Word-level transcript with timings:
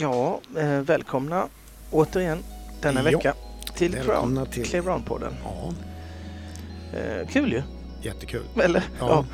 Ja, 0.00 0.40
eh, 0.58 0.80
välkomna 0.80 1.48
återigen 1.90 2.38
denna 2.80 3.00
Ja, 3.00 3.04
vecka 3.04 3.34
till 3.76 3.94
Crown, 3.94 4.46
till- 4.50 4.64
Clear 4.64 4.82
Round-podden. 4.84 5.32
Ja, 5.44 5.72
Eh, 6.98 7.28
kul 7.28 7.52
ju, 7.52 7.62
jättekul. 8.02 8.42
eller? 8.62 8.82
Ja. 9.00 9.08
Ja. 9.08 9.24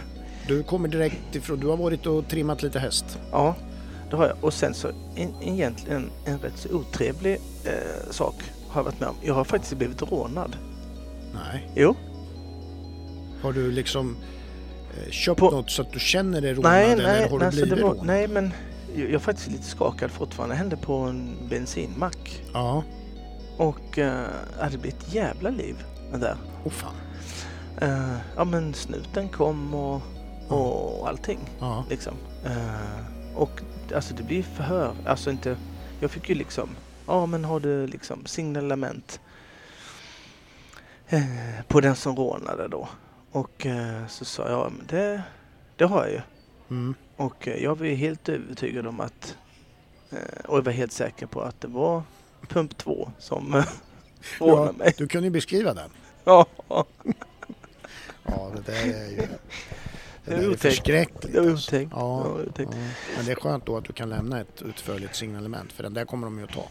Du 0.48 0.62
kommer 0.62 0.88
direkt 0.88 1.36
ifrån, 1.36 1.60
du 1.60 1.66
har 1.66 1.76
varit 1.76 2.06
och 2.06 2.28
trimmat 2.28 2.62
lite 2.62 2.78
häst. 2.78 3.04
ja, 3.32 3.54
det 4.10 4.16
har 4.16 4.26
jag. 4.26 4.36
Och 4.40 4.54
sen 4.54 4.74
så 4.74 4.88
en, 5.16 5.34
egentligen 5.42 6.10
en 6.24 6.38
rätt 6.38 6.52
så 6.56 6.68
otrevlig 6.68 7.40
eh, 7.64 8.10
sak 8.10 8.34
har 8.68 8.80
jag 8.80 8.84
varit 8.84 9.00
med 9.00 9.08
om. 9.08 9.14
Jag 9.22 9.34
har 9.34 9.44
faktiskt 9.44 9.74
blivit 9.74 10.02
rånad. 10.02 10.56
Nej. 11.34 11.68
Jo, 11.76 11.94
Har 13.42 13.52
du 13.52 13.70
liksom 13.72 14.16
eh, 14.96 15.10
köpt 15.10 15.40
På- 15.40 15.50
något 15.50 15.70
så 15.70 15.82
att 15.82 15.92
du 15.92 15.98
känner 16.00 16.40
dig 16.40 16.54
rånad 16.54 16.72
nej, 16.72 16.92
eller 16.92 17.02
nej, 17.04 17.28
har 17.28 17.38
du 17.38 17.44
alltså 17.44 17.60
blivit 17.62 17.78
det 17.78 17.82
var, 17.84 17.90
rånad? 17.90 18.06
nej, 18.06 18.28
men 18.28 18.52
jag 18.94 19.10
är 19.10 19.18
faktiskt 19.18 19.50
lite 19.50 19.64
skakad 19.64 20.10
fortfarande. 20.10 20.54
Det 20.54 20.58
hände 20.58 20.76
på 20.76 20.94
en 20.94 21.36
bensinmack. 21.50 22.42
Ja, 22.52 22.84
Och 23.56 23.98
eh, 23.98 24.26
ja, 24.60 24.68
det 24.70 24.78
blev 24.78 24.94
ett 24.94 25.14
jävla 25.14 25.50
liv 25.50 25.84
det. 26.12 26.36
åh 26.64 26.72
fan. 26.72 26.94
Eh, 27.80 28.16
ja, 28.36 28.44
men 28.44 28.74
snuten 28.74 29.28
kom 29.28 29.74
och, 29.74 30.02
och 30.48 31.08
allting. 31.08 31.38
Ja, 31.60 31.84
Liksom. 31.90 32.14
Eh, 32.44 33.36
och 33.36 33.60
alltså 33.94 34.14
det 34.14 34.22
blir 34.22 34.42
förhör. 34.42 34.94
Alltså 35.06 35.30
inte, 35.30 35.56
jag 36.00 36.10
fick 36.10 36.28
ju 36.28 36.34
liksom, 36.34 36.68
ja 37.06 37.26
men 37.26 37.44
har 37.44 37.60
du 37.60 37.86
liksom 37.86 38.26
signalement 38.26 39.20
eh, 41.08 41.22
på 41.68 41.80
den 41.80 41.96
som 41.96 42.16
rånade 42.16 42.68
då? 42.68 42.88
Och 43.32 43.66
eh, 43.66 44.06
så 44.08 44.24
sa 44.24 44.42
jag, 44.42 44.52
ja, 44.52 44.70
men 44.76 44.86
det, 44.86 45.22
det 45.76 45.84
har 45.84 46.02
jag 46.04 46.10
ju. 46.12 46.20
mm. 46.70 46.94
Och 47.20 47.48
eh, 47.48 47.62
jag 47.62 47.78
var 47.78 47.86
helt 47.86 48.28
övertygad 48.28 48.86
om 48.86 49.00
att, 49.00 49.36
eh, 50.10 50.18
och 50.44 50.56
jag 50.58 50.62
var 50.62 50.72
helt 50.72 50.92
säker 50.92 51.26
på 51.26 51.42
att 51.42 51.60
det 51.60 51.68
var 51.68 52.02
pump 52.48 52.76
2 52.76 53.10
som 53.18 53.52
rånade 54.38 54.66
ja, 54.66 54.72
mig. 54.72 54.94
du 54.98 55.08
kunde 55.08 55.26
ju 55.26 55.30
beskriva 55.30 55.74
den. 55.74 55.90
Ja, 56.24 56.46
Ja, 58.24 58.52
det 58.54 58.72
där 58.72 58.82
är 58.94 59.08
ju... 59.10 59.16
Det 59.16 59.28
Det 60.24 60.34
är 60.34 60.38
är 60.38 60.46
otäckt. 60.48 60.60
förskräckligt. 60.62 61.32
det 61.32 61.40
var 61.40 61.50
alltså. 61.50 61.76
otäckt. 61.76 61.90
Ja, 61.94 62.22
var 62.22 62.42
otäckt. 62.48 62.70
ja. 62.72 62.78
Men 63.16 63.24
det 63.26 63.32
är 63.32 63.36
skönt 63.36 63.66
då 63.66 63.76
att 63.76 63.84
du 63.84 63.92
kan 63.92 64.08
lämna 64.08 64.40
ett 64.40 64.62
utförligt 64.62 65.16
signalement 65.16 65.72
för 65.72 65.82
den 65.82 65.94
där 65.94 66.04
kommer 66.04 66.26
de 66.26 66.38
ju 66.38 66.44
att 66.44 66.52
ta. 66.52 66.68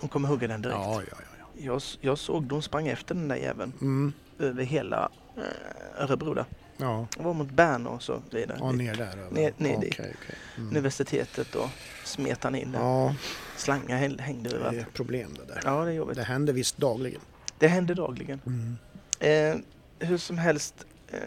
De 0.00 0.08
kommer 0.08 0.28
hugga 0.28 0.48
den 0.48 0.62
direkt. 0.62 0.78
Ja, 0.78 1.02
ja, 1.10 1.16
ja. 1.18 1.24
ja. 1.38 1.64
Jag, 1.64 1.82
jag 2.00 2.18
såg 2.18 2.44
de 2.44 2.62
sprang 2.62 2.88
efter 2.88 3.14
den 3.14 3.28
där 3.28 3.36
jäveln 3.36 3.72
Mm. 3.80 4.12
över 4.38 4.62
hela 4.64 5.08
eh, 5.36 6.02
Örebro 6.04 6.34
där. 6.34 6.44
Ja, 6.80 7.06
Jag 7.16 7.24
var 7.24 7.34
mot 7.34 7.50
Bern 7.50 7.86
och 7.86 8.02
så 8.02 8.22
vidare. 8.30 8.56
ja 8.60 8.72
ner 8.72 8.94
där. 8.94 9.16
över. 9.18 9.30
Ner- 9.30 9.52
ner 9.56 9.76
Okej, 9.76 9.80
dit. 9.80 9.94
okej. 10.00 10.14
Mm. 10.56 10.68
Universitetet 10.70 11.54
och 11.54 11.68
smet 12.04 12.44
han 12.44 12.54
in 12.54 12.72
där. 12.72 12.80
Ja, 12.80 13.14
Slangar 13.56 13.96
häng- 13.98 14.18
hängde 14.20 14.50
det 14.50 14.56
är 14.56 14.60
överallt. 14.60 14.92
problem 14.94 15.34
det 15.34 15.54
där. 15.54 15.60
Ja, 15.64 15.84
det 15.84 15.90
är 15.90 15.94
jobbigt. 15.94 16.16
Det 16.16 16.22
händer 16.22 16.52
visst 16.52 16.76
dagligen. 16.76 17.20
Det 17.58 17.68
händer 17.68 17.94
dagligen. 17.94 18.40
Mm. 18.46 18.76
Eh, 19.20 20.06
hur 20.08 20.18
som 20.18 20.38
helst. 20.38 20.74
Eh, 21.12 21.18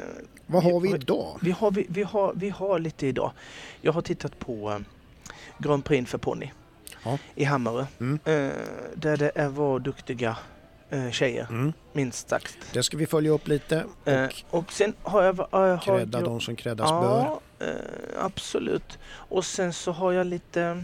Vad 0.46 0.64
har 0.64 0.80
vi 0.80 0.88
vi- 0.90 0.96
idag? 0.96 1.38
vi, 1.42 1.52
har, 1.52 1.72
vi, 1.72 1.86
vi, 1.90 2.04
har, 2.04 2.34
vi 2.36 2.50
har 2.50 2.80
lite 2.80 3.08
idag. 3.08 3.32
Jag 3.82 3.92
har 3.94 4.02
tittat 4.02 4.40
på 4.40 4.72
eh, 4.72 4.80
Grand 5.58 5.86
Prix 5.86 6.12
för 6.12 6.18
ponny 6.18 6.52
Ja. 7.04 7.18
i 7.36 7.44
Hammarö. 7.44 7.86
Mm. 8.00 8.20
Eh, 8.26 8.52
där 8.96 9.18
det 9.18 9.32
är 9.36 9.48
var 9.50 9.80
duktiga 9.80 10.38
eh, 10.92 11.12
tjejer, 11.12 11.48
Mm. 11.50 11.74
minst 11.94 12.30
sagt. 12.30 12.58
Det 12.74 12.84
ska 12.84 12.98
vi 12.98 13.06
följa 13.08 13.32
upp 13.32 13.48
lite 13.48 13.86
Eh, 14.06 14.26
och 14.50 14.58
och 14.60 14.72
sen 14.72 14.94
har 15.04 15.24
jag... 15.24 15.34
Har, 15.52 15.68
har 15.70 15.78
credda 15.78 16.20
jag 16.20 16.28
de 16.28 16.42
som 16.42 16.56
creddas 16.56 16.92
bör. 16.92 17.20
Ja, 17.20 17.42
eh, 17.66 18.26
absolut. 18.26 19.00
Och 19.12 19.46
sen 19.46 19.74
så 19.74 19.92
har 19.92 20.12
jag 20.12 20.28
lite... 20.28 20.84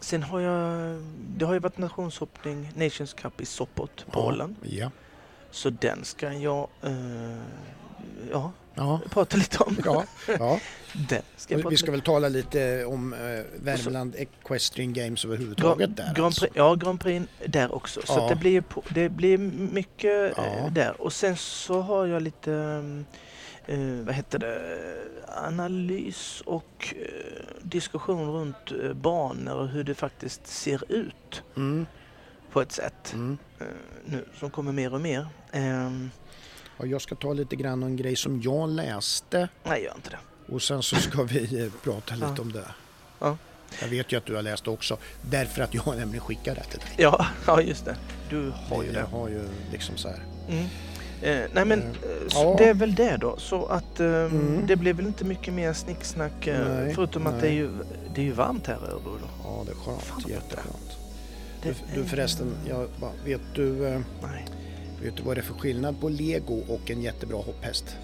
Sen 0.00 0.22
har 0.22 0.40
jag... 0.40 0.96
Det 1.36 1.44
har 1.44 1.52
ju 1.52 1.58
varit 1.58 1.78
nationshoppning, 1.78 2.72
Nations 2.76 3.14
Cup 3.14 3.40
i 3.40 3.46
Sopot, 3.46 4.06
Polen. 4.10 4.56
Ja. 4.62 4.90
Så 5.50 5.70
den 5.70 6.04
ska 6.04 6.32
jag... 6.32 6.68
Ja, 8.32 8.52
Ja. 8.76 9.00
prata 9.10 9.36
lite 9.36 9.58
om. 9.58 9.76
Ja. 9.84 10.04
ja. 10.38 10.60
Den 11.08 11.22
ska 11.36 11.56
Vi 11.68 11.76
ska 11.76 11.90
väl 11.90 12.00
tala 12.00 12.28
lite 12.28 12.84
om 12.84 13.12
eh, 13.12 13.18
Värmland 13.62 14.14
Equestrian 14.16 14.92
Games 14.92 15.24
överhuvudtaget 15.24 15.96
där. 15.96 16.04
Grand 16.14 16.24
alltså. 16.26 16.40
Prix, 16.40 16.56
ja, 16.56 16.74
Grand 16.74 17.00
Prix 17.00 17.26
där 17.46 17.74
också. 17.74 18.00
Så 18.04 18.12
Ja. 18.18 18.28
det, 18.28 18.36
blir, 18.36 18.60
på, 18.60 18.82
det 18.88 19.08
blir 19.08 19.38
mycket 19.72 20.32
Ja. 20.36 20.44
eh, 20.46 20.72
där. 20.72 21.00
Och 21.00 21.12
sen 21.12 21.36
så 21.36 21.80
har 21.80 22.06
jag 22.06 22.22
lite, 22.22 22.52
eh, 23.66 23.78
vad 23.78 24.14
heter 24.14 24.38
det, 24.38 24.58
analys 25.36 26.42
och 26.46 26.94
eh, 26.96 27.56
diskussion 27.62 28.30
runt 28.32 28.72
eh, 28.82 28.92
banor 28.92 29.54
och 29.54 29.68
hur 29.68 29.84
det 29.84 29.94
faktiskt 29.94 30.46
ser 30.46 30.92
ut 30.92 31.42
Mm. 31.56 31.86
på 32.52 32.60
ett 32.60 32.72
sätt 32.72 33.12
Mm. 33.14 33.38
eh, 33.60 33.66
nu 34.04 34.24
som 34.38 34.50
kommer 34.50 34.72
mer 34.72 34.94
och 34.94 35.00
mer. 35.00 35.26
Och 36.76 36.86
jag 36.86 37.00
ska 37.02 37.14
ta 37.14 37.32
lite 37.32 37.56
grann 37.56 37.82
om 37.82 37.88
en 37.88 37.96
grej 37.96 38.16
som 38.16 38.40
jag 38.42 38.68
läste 38.68 39.48
nej, 39.64 39.82
gör 39.84 39.94
inte 39.94 40.10
det. 40.10 40.52
och 40.54 40.62
sen 40.62 40.82
så 40.82 40.96
ska 40.96 41.22
vi 41.22 41.62
eh, 41.64 41.72
prata 41.84 42.14
lite 42.14 42.26
Ja. 42.36 42.42
om 42.42 42.52
det. 42.52 42.64
Ja. 43.18 43.36
Jag 43.80 43.88
vet 43.88 44.12
ju 44.12 44.16
att 44.16 44.26
du 44.26 44.34
har 44.34 44.42
läst 44.42 44.68
också 44.68 44.96
därför 45.30 45.62
att 45.62 45.74
jag 45.74 45.82
har 45.82 45.94
nämligen 45.94 46.20
skickat 46.24 46.56
det 46.56 46.64
till 46.64 46.78
dig. 46.78 46.88
Ja, 46.96 47.26
ja, 47.46 47.60
just 47.62 47.84
det. 47.84 47.96
Du 48.30 48.52
har 48.68 48.82
ju 48.82 48.86
jag 48.92 48.94
det. 48.94 49.08
har 49.16 49.28
ju 49.28 49.42
liksom 49.72 49.96
så 49.96 50.08
här. 50.08 50.22
Mm. 50.48 50.64
Eh, 51.22 51.50
nej 51.52 51.64
men 51.64 51.80
Eh, 51.82 51.86
eh, 51.88 51.92
ja. 52.30 52.54
det 52.58 52.64
är 52.68 52.74
väl 52.74 52.94
det 52.94 53.16
då. 53.16 53.36
Så 53.38 53.66
att 53.66 54.00
eh, 54.00 54.06
Mm. 54.06 54.66
det 54.66 54.76
blir 54.76 54.92
väl 54.92 55.06
inte 55.06 55.24
mycket 55.24 55.54
mer 55.54 55.72
snicksnack 55.72 56.46
eh, 56.46 56.68
Nej, 56.68 56.94
förutom 56.94 57.26
att 57.26 57.32
nej. 57.32 57.42
det 57.42 57.48
är, 57.48 57.52
ju, 57.52 57.70
det 58.14 58.20
är 58.20 58.24
ju 58.24 58.32
varmt 58.32 58.66
här 58.66 58.74
Örebro 58.76 59.18
då. 59.20 59.28
Ja, 59.44 59.62
det 59.66 59.70
är 59.72 59.76
skönt. 59.76 60.02
Fan, 60.02 60.22
Jätteskönt. 60.28 60.96
Det 61.62 61.68
Du, 61.94 62.00
du 62.02 62.08
förresten, 62.08 62.54
jag, 62.68 62.86
bara, 63.00 63.10
vet, 63.24 63.40
du, 63.54 63.72
Nej. 64.22 64.44
Vet 65.06 65.16
du 65.16 65.22
vad 65.22 65.36
det 65.36 65.40
är 65.40 65.42
för 65.42 65.54
skillnad 65.54 66.00
på 66.00 66.08
lego 66.08 66.54
och 66.68 66.90
en 66.90 67.02
jättebra 67.02 67.36
hopphäst? 67.36 67.96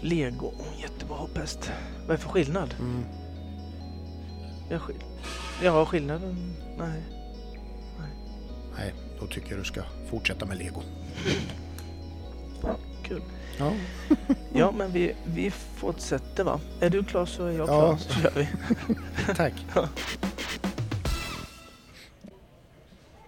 Lego, 0.00 0.46
oh, 0.46 0.80
jättebra 0.80 1.16
hopphäst. 1.16 1.70
Vad 2.00 2.10
är 2.10 2.14
det 2.14 2.18
för 2.18 2.28
skillnad? 2.28 2.74
Mm. 2.78 3.04
Jag, 4.70 4.80
skill 4.80 4.96
ja, 5.62 5.86
skillnaden? 5.86 6.54
Nej. 6.78 7.02
Nej, 8.78 8.94
då 9.20 9.26
tycker 9.26 9.50
jag 9.50 9.60
du 9.60 9.64
ska 9.64 9.82
fortsätta 10.10 10.46
med 10.46 10.58
lego. 10.58 10.82
Kul. 13.02 13.22
Ja, 13.58 13.72
Ja, 14.52 14.72
men 14.72 14.92
vi, 14.92 15.14
vi 15.24 15.50
fortsätter 15.50 16.44
va? 16.44 16.60
Är 16.80 16.90
du 16.90 17.04
klar 17.04 17.26
så 17.26 17.46
är 17.46 17.52
jag 17.52 17.60
Ja. 17.60 17.66
klar. 17.66 17.96
Så 17.96 18.12
kör 18.12 18.32
vi. 18.34 18.48
tack. 19.34 19.54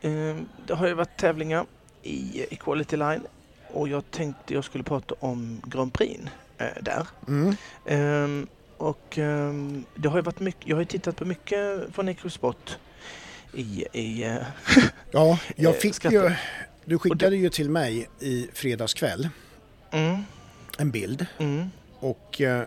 Eh, 0.05 0.37
det 0.67 0.75
har 0.75 0.87
ju 0.87 0.95
varit 0.95 1.17
tävlingar 1.17 1.67
i 2.03 2.47
Equality 2.51 2.97
Line. 2.97 3.23
Och 3.69 3.89
jag 3.89 4.11
tänkte 4.11 4.55
jag 4.55 4.65
skulle 4.65 4.85
prata 4.85 5.15
om 5.21 5.63
Grand 5.67 5.93
Prix 5.93 6.21
eh, 6.59 6.67
där. 6.81 7.07
Mm. 7.29 7.57
Ehm, 7.87 8.47
och 8.77 9.19
ehm, 9.19 9.85
det 9.95 10.09
har 10.09 10.17
ju 10.19 10.23
varit 10.23 10.41
mycket, 10.41 10.69
jag 10.69 10.77
har 10.77 10.81
ju 10.81 10.87
tittat 10.87 11.17
på 11.17 11.25
mycket 11.25 11.81
från 11.93 12.09
Ecosport 12.09 12.77
i, 13.55 13.85
i 13.93 14.25
eh, 14.25 14.37
Ja, 15.11 15.39
jag 15.57 15.75
Eh, 15.75 15.79
fick 15.79 16.05
ju... 16.05 16.31
Du 16.85 16.99
skickade 16.99 17.37
ju 17.37 17.49
till 17.49 17.71
mig 17.71 18.09
i 18.21 18.49
fredags 18.53 18.95
kväll 18.95 19.29
mm, 19.91 20.23
en 20.79 20.91
bild. 20.91 21.27
Mm, 21.39 21.71
och 21.99 22.41
eh, 22.41 22.65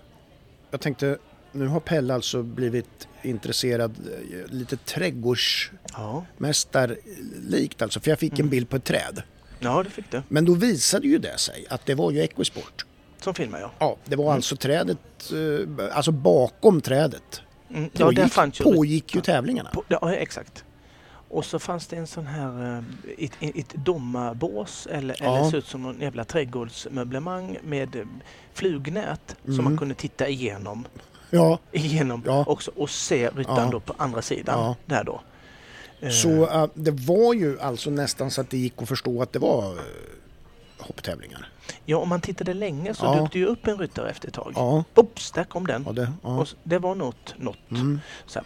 jag 0.72 0.82
tänkte 0.82 1.18
nu 1.52 1.68
har 1.68 1.80
Pelle 1.80 2.14
alltså 2.14 2.44
blivit 2.44 3.08
intresserad 3.26 3.96
eh, 4.08 4.46
lite 4.54 4.78
trädgårdsmästarlikt 4.78 7.76
ja. 7.80 7.84
alltså 7.86 8.00
för 8.00 8.10
jag 8.12 8.20
fick 8.20 8.34
en 8.34 8.40
Mm. 8.40 8.50
bild 8.50 8.70
på 8.70 8.76
ett 8.76 8.84
träd. 8.84 9.22
ja, 9.60 9.84
det 9.84 9.90
fick 9.90 10.12
du. 10.12 10.22
Men 10.28 10.46
då 10.46 10.54
visade 10.54 11.08
ju 11.08 11.18
det 11.18 11.38
sig 11.40 11.66
att 11.70 11.86
det 11.86 11.96
var 11.96 12.12
ju 12.12 12.20
Equisport. 12.22 12.86
Som 13.22 13.34
filmar 13.34 13.60
jag. 13.60 13.70
Ja, 13.80 13.98
det 14.06 14.16
var 14.16 14.26
Mm. 14.26 14.36
alltså 14.36 14.56
trädet, 14.56 14.98
eh, 15.32 15.60
alltså 15.98 16.12
bakom 16.12 16.82
trädet 16.82 17.42
Mm, 17.70 17.90
ja, 17.94 18.06
där 18.06 18.16
pågick, 18.16 18.34
fanns 18.34 18.60
ju... 18.60 18.64
pågick 18.64 19.16
ju 19.16 19.22
tävlingarna. 19.22 19.70
På, 19.70 19.84
ja, 19.88 20.14
exakt. 20.14 20.64
Och 21.30 21.46
så 21.46 21.60
fanns 21.60 21.88
det 21.88 21.96
en 21.96 22.08
sån 22.08 22.28
här, 22.28 22.78
eh, 22.78 22.84
ett, 23.26 23.32
ett 23.42 23.74
domarbås 23.74 24.88
eller, 24.92 25.16
Ja. 25.20 25.38
eller 25.38 25.50
ser 25.50 25.58
ut 25.58 25.66
som 25.68 25.84
någon 25.84 26.02
jävla 26.02 26.24
trädgårdsmöblemang 26.24 27.58
med 27.64 28.08
flugnät 28.54 29.36
som 29.44 29.54
Mm. 29.54 29.64
man 29.66 29.78
kunde 29.78 29.96
titta 29.96 30.28
igenom, 30.28 30.88
Ja, 31.36 31.60
igenom 31.72 32.24
Ja. 32.26 32.44
också 32.48 32.72
och 32.76 32.90
se 32.90 33.30
ryttaren 33.30 33.58
Ja. 33.66 33.70
då 33.72 33.80
på 33.80 33.94
andra 33.98 34.22
sidan 34.22 34.76
där 34.86 35.04
då. 35.04 35.22
Eh, 36.00 36.10
så 36.10 36.48
eh, 36.50 36.68
det 36.74 36.92
var 36.92 37.34
ju 37.34 37.60
alltså 37.60 37.90
nästan 37.90 38.32
så 38.32 38.42
att 38.42 38.50
det 38.50 38.58
gick 38.58 38.82
att 38.82 38.88
förstå 38.88 39.22
att 39.22 39.34
det 39.34 39.40
var 39.40 39.74
uh, 39.74 39.80
hopptävlingar. 40.80 41.50
Ja, 41.86 41.98
om 41.98 42.10
man 42.10 42.22
tittade 42.22 42.54
länge 42.54 42.94
så 42.94 43.06
Ja. 43.06 43.16
dök 43.22 43.32
det 43.34 43.40
ju 43.40 43.46
upp 43.46 43.68
en 43.68 43.78
ryttare 43.78 44.10
efter 44.10 44.28
ett 44.28 44.34
tag. 44.34 44.54
Ja, 44.56 44.84
Oops, 44.96 45.32
där 45.32 45.44
kom 45.44 45.68
den. 45.68 45.84
ja 45.88 45.92
det... 45.92 46.12
Ja. 46.24 46.38
Och 46.38 46.44
s- 46.44 46.56
det 46.64 46.80
var 46.80 46.96
något. 46.96 47.34
något 47.38 47.58
Mm. 47.72 48.00
så 48.26 48.40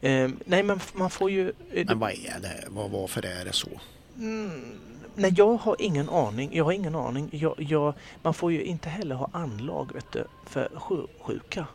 här. 0.00 0.20
Eh, 0.24 0.30
nej, 0.44 0.62
men 0.62 0.80
man 0.94 1.10
får 1.10 1.30
ju... 1.30 1.52
Men 1.86 1.98
vad 1.98 2.10
är 2.10 2.40
det? 2.42 2.64
Vad, 2.68 2.90
varför 2.90 3.26
är 3.26 3.44
det 3.44 3.52
så? 3.52 3.68
Mm, 4.16 4.78
nej, 5.14 5.32
jag 5.36 5.56
har 5.56 5.76
ingen 5.78 6.08
aning. 6.08 6.50
Jag 6.56 6.64
har 6.64 6.72
ingen 6.72 6.94
aning. 6.94 7.28
Jag, 7.32 7.54
jag, 7.58 7.94
man 8.22 8.34
får 8.34 8.52
ju 8.52 8.64
inte 8.64 8.88
heller 8.88 9.14
ha 9.14 9.28
anlag 9.32 9.92
vet 9.94 10.12
du, 10.12 10.24
för 10.46 10.68
sjösjuka. 10.74 11.66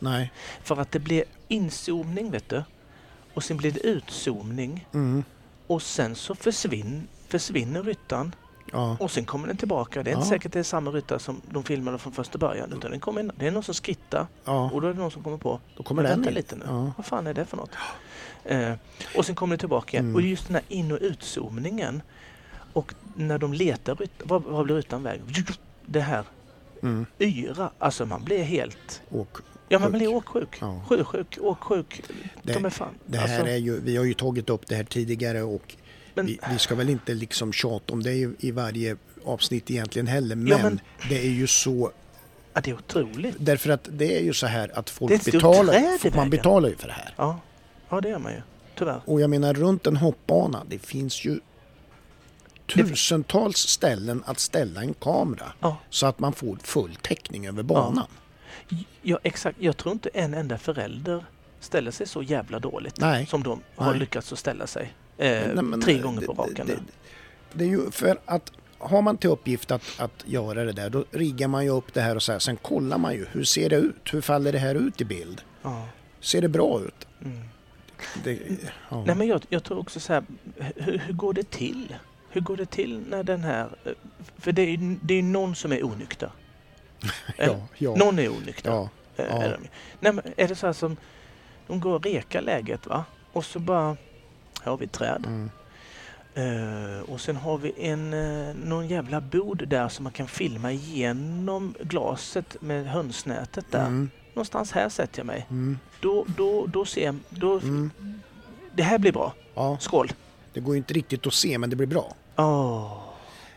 Nej. 0.00 0.32
För 0.62 0.76
att 0.80 0.92
det 0.92 0.98
blir 0.98 1.24
inzoomning 1.48 2.30
vet 2.30 2.48
du. 2.48 2.62
och 3.34 3.44
sen 3.44 3.56
blir 3.56 3.70
det 3.72 3.80
utzoomning 3.80 4.86
Mm. 4.92 5.24
och 5.66 5.82
sen 5.82 6.14
så 6.14 6.34
försvinn, 6.34 7.08
försvinner 7.28 7.82
ryttaren 7.82 8.34
Ja. 8.72 8.96
och 9.00 9.10
sen 9.10 9.24
kommer 9.24 9.48
den 9.48 9.56
tillbaka. 9.56 10.02
Det 10.02 10.10
är 10.10 10.14
inte 10.14 10.26
Ja. 10.26 10.30
säkert 10.30 10.52
det 10.52 10.58
är 10.58 10.62
samma 10.62 10.90
ryttare 10.90 11.18
som 11.18 11.40
de 11.50 11.64
filmade 11.64 11.98
från 11.98 12.12
första 12.12 12.38
början 12.38 12.72
utan 12.72 12.90
den 12.90 13.00
kommer 13.00 13.20
in, 13.20 13.32
det 13.36 13.46
är 13.46 13.50
någon 13.50 13.62
som 13.62 13.74
skrittar 13.74 14.26
ja, 14.44 14.70
och 14.70 14.80
då 14.80 14.88
är 14.88 14.92
det 14.94 14.98
någon 15.00 15.10
som 15.10 15.22
kommer 15.22 15.36
på 15.38 15.60
då 15.76 15.82
kommer 15.82 16.02
den 16.02 16.24
in. 16.28 16.34
lite 16.34 16.56
nu. 16.56 16.64
Ja. 16.68 16.92
Vad 16.96 17.06
fan 17.06 17.26
är 17.26 17.34
det 17.34 17.44
för 17.46 17.56
något? 17.56 17.70
Eh, 18.44 18.72
och 19.16 19.26
sen 19.26 19.34
kommer 19.34 19.56
det 19.56 19.60
tillbaka 19.60 19.96
igen. 19.96 20.04
Mm. 20.04 20.14
Och 20.16 20.22
just 20.22 20.46
den 20.46 20.54
här 20.54 20.64
in 20.68 20.92
och 20.92 20.98
utzoomningen. 21.00 22.02
Och 22.72 22.94
när 23.14 23.38
de 23.38 23.52
letar 23.52 23.94
ryttaren, 23.96 24.28
vad, 24.28 24.42
vad 24.42 24.64
blir 24.64 24.76
ryttaren 24.76 25.02
väg? 25.02 25.20
Det 25.86 26.00
här 26.00 26.24
Mm. 26.82 27.06
yra, 27.18 27.70
alltså 27.78 28.06
man 28.06 28.24
blir 28.24 28.42
helt... 28.42 29.02
Och 29.08 29.38
Ja 29.72 29.78
man 29.78 29.90
Sjuk. 29.92 29.98
blir 29.98 30.08
åksjuk. 30.14 30.56
Ja. 30.60 30.82
Sjösjuk, 30.88 31.38
åksjuk. 31.40 32.02
Det- 32.42 32.52
de 32.52 32.64
är 32.64 32.70
fan. 32.70 32.94
det 33.06 33.18
här 33.18 33.24
alltså, 33.38 33.52
är 33.52 33.56
ju, 33.56 33.80
vi 33.80 33.96
har 33.96 34.04
ju 34.04 34.14
tagit 34.14 34.50
upp 34.50 34.66
det 34.66 34.74
här 34.74 34.84
tidigare 34.84 35.42
och 35.42 35.74
men, 36.14 36.26
vi, 36.26 36.38
vi 36.52 36.58
ska 36.58 36.74
väl 36.74 36.88
inte 36.88 37.14
liksom 37.14 37.52
tjata 37.52 37.92
om 37.92 38.02
det 38.02 38.12
i, 38.12 38.30
i 38.38 38.50
varje 38.50 38.96
avsnitt 39.24 39.70
egentligen 39.70 40.06
heller. 40.06 40.36
Men, 40.36 40.46
Ja, 40.46 40.58
men- 40.62 40.80
det 41.08 41.18
är 41.26 41.30
ju 41.30 41.46
så, 41.46 41.90
ja, 42.54 42.60
det 42.60 42.70
är 42.70 42.74
otroligt. 42.74 43.36
därför 43.38 43.70
att 43.70 43.88
det 43.92 44.16
är 44.18 44.22
ju 44.22 44.32
så 44.32 44.46
här 44.46 44.78
att 44.78 44.90
folk 44.90 45.24
betalar, 45.24 46.16
man 46.16 46.30
betalar 46.30 46.68
ju 46.68 46.76
för 46.76 46.86
det 46.86 46.92
här. 46.94 47.14
Ja. 47.16 47.40
ja, 47.88 48.00
det 48.00 48.08
gör 48.08 48.18
man 48.18 48.32
ju. 48.32 48.40
Tyvärr. 48.74 49.00
Och 49.04 49.20
jag 49.20 49.30
menar 49.30 49.54
runt 49.54 49.86
en 49.86 49.96
hoppbana, 49.96 50.62
det 50.68 50.78
finns 50.78 51.24
ju 51.24 51.40
tusentals 52.66 53.56
ställen 53.58 54.22
att 54.26 54.38
ställa 54.38 54.80
en 54.80 54.94
kamera 54.94 55.52
Ja. 55.60 55.76
så 55.90 56.06
att 56.06 56.18
man 56.18 56.32
får 56.32 56.58
full 56.62 56.94
täckning 57.02 57.46
över 57.48 57.62
banan. 57.62 57.94
Ja, 57.96 58.16
exakt. 59.22 59.56
Jag 59.60 59.76
tror 59.76 59.92
inte 59.92 60.08
en 60.08 60.34
enda 60.34 60.58
förälder 60.58 61.24
ställer 61.60 61.90
sig 61.90 62.06
så 62.08 62.22
jävla 62.22 62.58
dåligt 62.58 63.00
Nej. 63.00 63.26
som 63.26 63.42
de 63.42 63.60
har 63.76 63.90
Nej. 63.90 63.98
lyckats 64.00 64.32
att 64.32 64.38
ställa 64.38 64.66
sig. 64.66 64.92
Eh, 65.18 65.28
Nej, 65.54 65.62
men 65.62 65.80
tre 65.80 65.94
det- 65.94 66.00
gånger 66.02 66.20
på 66.26 66.32
det- 66.32 66.42
raken. 66.42 66.66
Det, 66.66 66.72
nu. 66.72 66.80
det 67.52 67.64
är 67.64 67.68
ju 67.68 67.90
för 67.90 68.18
att 68.24 68.52
har 68.78 69.02
man 69.02 69.16
till 69.16 69.30
uppgift 69.30 69.70
att, 69.70 69.82
att 70.00 70.24
göra 70.26 70.64
det 70.64 70.72
där 70.72 70.90
då 70.90 71.04
riggar 71.10 71.48
man 71.48 71.64
ju 71.64 71.70
upp 71.70 71.94
det 71.94 72.00
här 72.00 72.16
och 72.16 72.22
så 72.22 72.32
här. 72.32 72.38
Sen 72.38 72.56
kollar 72.56 72.98
man 72.98 73.14
ju 73.14 73.26
hur 73.32 73.44
ser 73.44 73.68
det 73.70 73.76
ut? 73.76 74.14
Hur 74.14 74.20
faller 74.20 74.52
det 74.52 74.58
här 74.58 74.74
ut 74.74 75.00
i 75.00 75.04
bild? 75.04 75.42
Ja. 75.62 75.86
Ser 76.20 76.42
det 76.42 76.48
bra 76.48 76.80
ut? 76.80 77.06
Mm. 77.24 77.38
Det, 78.24 78.38
ja. 78.90 79.04
Nej, 79.06 79.14
men 79.16 79.26
jag, 79.26 79.42
jag 79.48 79.64
tror 79.64 79.78
också 79.78 80.00
så 80.00 80.12
här, 80.12 80.24
hur, 80.76 80.98
hur 80.98 81.14
går 81.14 81.32
det 81.32 81.50
till? 81.50 81.96
Hur 82.30 82.40
går 82.40 82.56
det 82.56 82.66
till 82.70 83.04
när 83.08 83.22
den 83.22 83.40
här... 83.44 83.68
eh, 83.84 83.92
För 84.38 84.52
det 84.52 84.62
är 84.62 84.66
ju 84.70 84.96
det 85.02 85.14
är 85.14 85.22
någon 85.22 85.54
som 85.54 85.72
är 85.72 85.84
onykter. 85.84 86.30
Ja, 87.38 87.56
ja, 87.78 87.94
Någon 87.96 88.18
är 88.18 88.28
onykter. 88.28 88.70
ja, 88.70 88.88
Eh, 89.16 89.24
ja. 89.28 89.42
är 89.42 89.50
de. 89.62 89.68
Nej, 90.00 90.12
men 90.12 90.24
är 90.36 90.48
det 90.48 90.54
så 90.54 90.66
här 90.66 90.72
som... 90.72 90.96
De 91.66 91.80
går 91.80 91.94
och 91.94 92.04
rekar 92.04 92.42
läget 92.42 92.86
va? 92.86 93.04
Och 93.32 93.44
så 93.44 93.58
bara... 93.58 93.96
Här 94.62 94.70
har 94.70 94.76
vi 94.76 94.84
ett 94.84 94.92
träd. 94.92 95.24
mm, 95.26 95.50
Eh, 96.34 97.00
och 97.10 97.20
sen 97.20 97.36
har 97.36 97.58
vi 97.58 97.72
en, 97.76 98.12
eh, 98.14 98.54
någon 98.54 98.88
jävla 98.88 99.20
bod 99.20 99.68
där 99.68 99.88
som 99.88 100.02
man 100.02 100.12
kan 100.12 100.28
filma 100.28 100.72
igenom 100.72 101.74
glaset 101.80 102.56
med 102.62 102.86
hönsnätet 102.86 103.64
där. 103.70 103.80
mm, 103.86 104.10
Någonstans 104.34 104.72
här 104.72 104.88
sätter 104.88 105.18
jag 105.18 105.26
mig. 105.26 105.46
mm, 105.50 105.78
Då, 106.00 106.24
då, 106.36 106.66
då 106.66 106.84
ser 106.84 107.04
jag... 107.04 107.16
Då, 107.30 107.52
mm. 107.58 107.90
Det 108.74 108.82
här 108.82 108.98
blir 108.98 109.12
bra. 109.12 109.34
ja, 109.54 109.76
Skål! 109.80 110.12
det 110.52 110.60
går 110.60 110.74
ju 110.74 110.78
inte 110.78 110.94
riktigt 110.94 111.26
att 111.26 111.34
se 111.34 111.58
men 111.58 111.70
det 111.70 111.76
blir 111.76 111.86
bra. 111.86 112.14
Åh. 112.36 112.98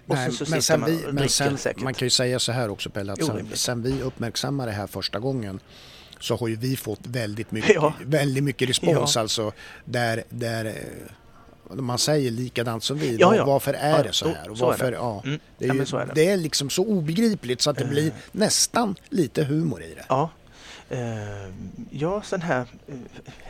Nej, 0.06 0.32
så, 0.32 0.46
så 0.46 0.52
men 0.52 0.62
sen 0.62 0.80
man 0.80 0.90
vi, 0.90 1.12
men 1.12 1.30
sen, 1.30 1.58
säkert. 1.58 1.84
man 1.84 1.94
kan 1.94 2.06
ju 2.06 2.10
säga 2.10 2.40
så 2.40 2.52
här 2.52 2.70
också 2.70 2.90
Pelle, 2.90 3.14
att 3.14 3.26
sen, 3.26 3.50
sen 3.54 3.82
vi 3.82 4.02
uppmärksammade 4.02 4.72
det 4.72 4.76
här 4.76 4.88
första 4.88 5.20
gången 5.20 5.60
så 6.20 6.36
har 6.36 6.48
ju 6.48 6.56
vi 6.56 6.78
fått 6.78 7.00
väldigt 7.04 7.52
mycket, 7.52 7.76
Ja. 7.76 7.94
väldigt 8.06 8.44
mycket 8.44 8.70
respons 8.70 9.16
Ja. 9.16 9.22
alltså 9.22 9.52
där, 9.86 10.24
där 10.30 10.66
eh, 10.66 11.76
man 11.76 11.98
säger 12.00 12.32
likadant 12.32 12.84
som 12.84 12.98
vi. 13.00 13.18
Ja, 13.20 13.36
ja. 13.36 13.46
Varför 13.46 13.74
är 13.74 13.98
Ja, 13.98 14.04
det 14.04 14.14
så 14.14 14.28
här? 14.28 14.50
Och 14.50 14.58
så 14.58 14.64
är 14.64 14.68
varför, 14.68 14.92
det. 14.92 14.98
Ja, 14.98 15.22
Mm. 15.26 15.40
det, 15.58 15.66
är 15.66 15.70
Ja, 15.70 15.76
ju, 15.76 15.86
så 15.86 15.98
är 15.98 16.06
det. 16.06 16.12
det 16.16 16.28
är 16.28 16.38
liksom 16.38 16.70
så 16.70 16.84
obegripligt 16.86 17.62
så 17.62 17.70
att 17.70 17.78
det 17.78 17.84
Eh. 17.84 17.90
blir 17.90 18.12
nästan 18.32 18.96
lite 19.10 19.44
humor 19.44 19.84
i 19.84 19.94
det. 19.96 20.06
Ja. 20.10 20.30
Eh, 20.90 21.00
ja, 21.92 22.22
sån 22.22 22.42
här 22.42 22.66
eh, 22.88 22.96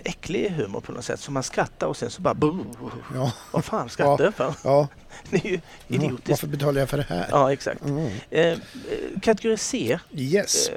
äcklig 0.03 0.49
humor 0.49 0.81
på 0.81 0.91
något 0.91 1.05
sätt. 1.05 1.19
Så 1.19 1.31
man 1.31 1.43
skrattar 1.43 1.87
och 1.87 1.97
sen 1.97 2.09
så 2.09 2.21
bara... 2.21 2.35
Ja, 3.15 3.31
vad 3.51 3.65
fan 3.65 3.89
skrattar 3.89 4.23
jag 4.23 4.35
för? 4.35 4.53
ja. 4.63 4.87
Det 5.29 5.37
är 5.45 5.51
ju 5.51 5.59
idiotiskt. 5.87 6.29
Varför 6.29 6.47
betalar 6.47 6.79
jag 6.79 6.89
för 6.89 6.97
det 6.97 7.03
här? 7.09 7.27
Ja, 7.31 7.53
exakt. 7.53 7.81
Mm. 7.85 8.11
Eh, 8.29 8.57
kategori 9.21 9.57
C 9.57 9.99
Yes. 10.11 10.69
eh, 10.69 10.75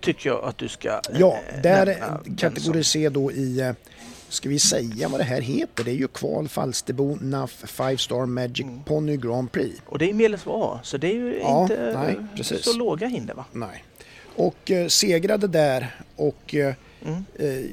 tycker 0.00 0.30
jag 0.30 0.44
att 0.44 0.58
du 0.58 0.68
ska 0.68 0.88
eh, 0.88 0.98
Ja, 1.18 1.38
där 1.62 1.98
kategori 2.38 2.84
som- 2.84 2.84
C 2.84 3.08
då 3.08 3.32
i, 3.32 3.60
eh, 3.60 3.72
ska 4.28 4.48
vi 4.48 4.58
säga 4.58 5.08
vad 5.08 5.20
det 5.20 5.24
här 5.24 5.40
heter? 5.40 5.84
Det 5.84 5.90
är 5.90 5.94
ju 5.94 6.08
Kval, 6.08 6.48
Falsterbo, 6.48 7.18
NAF, 7.20 7.50
Five 7.66 7.98
Star 7.98 8.26
Magic 8.26 8.60
Mm. 8.66 8.82
Pony 8.84 9.16
Grand 9.16 9.52
Prix. 9.52 9.80
Och 9.86 9.98
det 9.98 10.10
är 10.10 10.14
Medelsvår 10.14 10.74
A, 10.74 10.80
så 10.82 10.96
det 10.96 11.06
är 11.08 11.14
ju 11.14 11.38
Ja, 11.40 11.62
inte 11.62 12.18
nej, 12.36 12.58
så 12.62 12.72
låga 12.72 13.06
hinder 13.06 13.34
va? 13.34 13.44
Nej. 13.52 13.84
Och 14.38 14.70
eh, 14.70 14.86
segrade 14.88 15.46
där 15.46 15.94
och 16.16 16.54
eh, 16.54 16.74
Mm. 17.04 17.24
eh, 17.38 17.70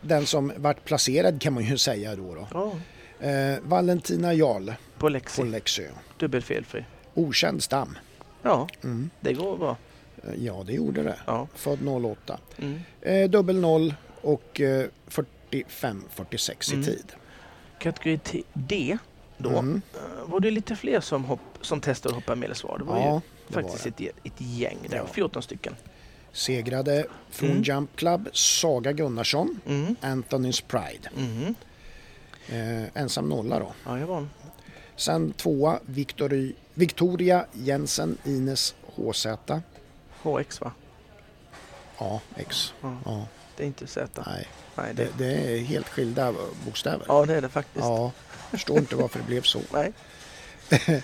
den 0.00 0.26
som 0.26 0.52
vart 0.56 0.84
placerad 0.84 1.40
kan 1.40 1.52
man 1.52 1.64
ju 1.64 1.78
säga 1.78 2.16
då. 2.16 2.34
då. 2.52 2.72
Eh, 3.26 3.58
Valentina 3.62 4.34
Jarl 4.34 4.70
på 4.98 5.08
Lexi. 5.08 5.36
på 5.42 5.46
Läxö. 5.48 5.82
Dubbelfelfri. 6.18 6.84
Okänd 7.14 7.62
stam. 7.62 7.98
Ja, 8.42 8.68
Mm. 8.84 9.10
det 9.20 9.32
går 9.32 9.56
bra. 9.56 9.76
Eh, 10.24 10.44
Ja, 10.44 10.62
det 10.66 10.72
gjorde 10.72 11.02
det. 11.02 11.16
Ja. 11.26 11.48
Född 11.54 11.78
08. 11.88 12.38
Mm. 12.58 12.80
Eh, 13.00 13.30
dubbel 13.30 13.60
noll 13.60 13.94
och 14.20 14.60
eh, 14.60 14.86
45-46 15.08 16.70
i 16.72 16.74
Mm. 16.74 16.84
tid. 16.86 17.12
Kategori 17.78 18.42
D 18.54 18.98
då 19.38 19.50
Mm. 19.50 19.82
var 20.26 20.40
det 20.40 20.50
lite 20.50 20.76
fler 20.76 21.00
som, 21.00 21.24
hopp, 21.24 21.40
som 21.60 21.80
testade 21.80 22.14
att 22.14 22.22
hoppa 22.22 22.34
Medelsvar. 22.34 22.78
Det 22.78 22.84
var 22.84 22.96
ju 22.98 23.02
Ja, 23.04 23.10
var 23.10 23.20
faktiskt 23.50 23.86
ett, 23.86 24.00
ett 24.00 24.32
gäng 24.40 24.78
där, 24.88 24.96
Ja. 24.96 25.06
14 25.06 25.42
stycken. 25.42 25.76
Segrade 26.32 27.06
från 27.30 27.50
Mm. 27.50 27.62
Jump 27.62 27.96
Club 27.96 28.28
Saga 28.32 28.92
Gunnarsson, 28.92 29.60
Mm. 29.66 29.96
Anthony's 30.00 30.64
Pride. 30.68 31.08
Mm. 31.16 31.54
Eh, 32.48 32.88
ensam 33.02 33.28
nolla 33.28 33.58
då. 33.58 33.72
Ja, 33.84 33.98
jag 33.98 34.06
var 34.06 34.26
Sen 34.96 35.32
tvåa 35.32 35.78
Victory, 35.86 36.52
Victoria 36.74 37.46
Jensen 37.52 38.18
Ines 38.24 38.74
HZ. 38.96 39.26
HX 40.22 40.60
va? 40.60 40.72
Ja, 41.98 42.20
X. 42.36 42.72
Ja. 42.80 42.96
Ja, 43.04 43.26
Det 43.56 43.62
är 43.62 43.66
inte 43.66 43.86
Z. 43.86 44.22
nej. 44.26 44.48
Nej, 44.76 44.94
det, 44.94 45.04
Det, 45.18 45.24
det 45.24 45.54
är 45.58 45.58
helt 45.58 45.88
skilda 45.88 46.34
bokstäver. 46.64 47.04
ja, 47.08 47.26
det 47.26 47.34
är 47.34 47.42
det 47.42 47.48
faktiskt. 47.48 47.84
Ja, 47.84 48.12
förstår 48.50 48.78
inte 48.78 48.96
varför 48.96 49.18
det 49.18 49.24
blev 49.24 49.42
så. 49.42 49.60
Nej. 49.72 49.92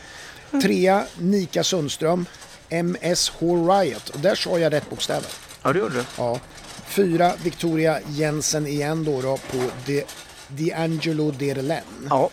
Trea 0.63 1.07
Nika 1.19 1.65
Sundström, 1.65 2.27
MSH 2.71 3.43
Riot. 3.43 4.09
Och 4.09 4.21
där 4.21 4.35
sa 4.35 4.59
jag 4.59 4.73
rätt 4.73 4.91
bokstäver. 4.91 5.29
Ja, 5.63 5.73
det 5.73 5.79
gjorde 5.79 5.95
du. 5.95 6.05
Ja. 6.19 6.41
Fyra 6.87 7.33
Victoria 7.45 8.01
Jensen 8.09 8.67
igen 8.67 9.05
då, 9.05 9.21
då 9.23 9.37
på 9.37 9.71
De, 9.87 10.05
D'Angelo 10.49 11.33
Derlen. 11.33 11.85
Ja. 12.11 12.31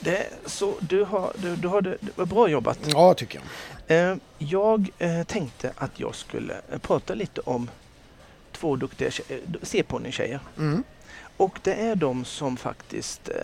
Det, 0.00 0.26
så 0.46 0.74
du 0.80 1.04
har, 1.04 1.32
du, 1.38 1.56
du 1.56 1.68
har 1.68 1.80
det, 1.82 1.96
det 2.00 2.10
var 2.18 2.26
bra 2.26 2.48
jobbat. 2.48 2.78
Ja, 2.86 3.14
tycker 3.14 3.40
jag. 3.86 4.10
Eh, 4.10 4.16
jag 4.38 4.90
eh, 4.98 5.22
tänkte 5.22 5.72
att 5.76 5.90
jag 6.00 6.14
skulle 6.14 6.54
eh, 6.72 6.78
prata 6.78 7.14
lite 7.14 7.40
om 7.40 7.70
två 8.52 8.76
duktiga 8.76 9.08
tje- 9.08 9.40
C-ponnytjejer. 9.62 10.40
Mm. 10.58 10.84
Och 11.36 11.58
det 11.62 11.74
är 11.74 11.94
de 11.96 12.24
som 12.24 12.56
faktiskt 12.56 13.28
eh, 13.28 13.34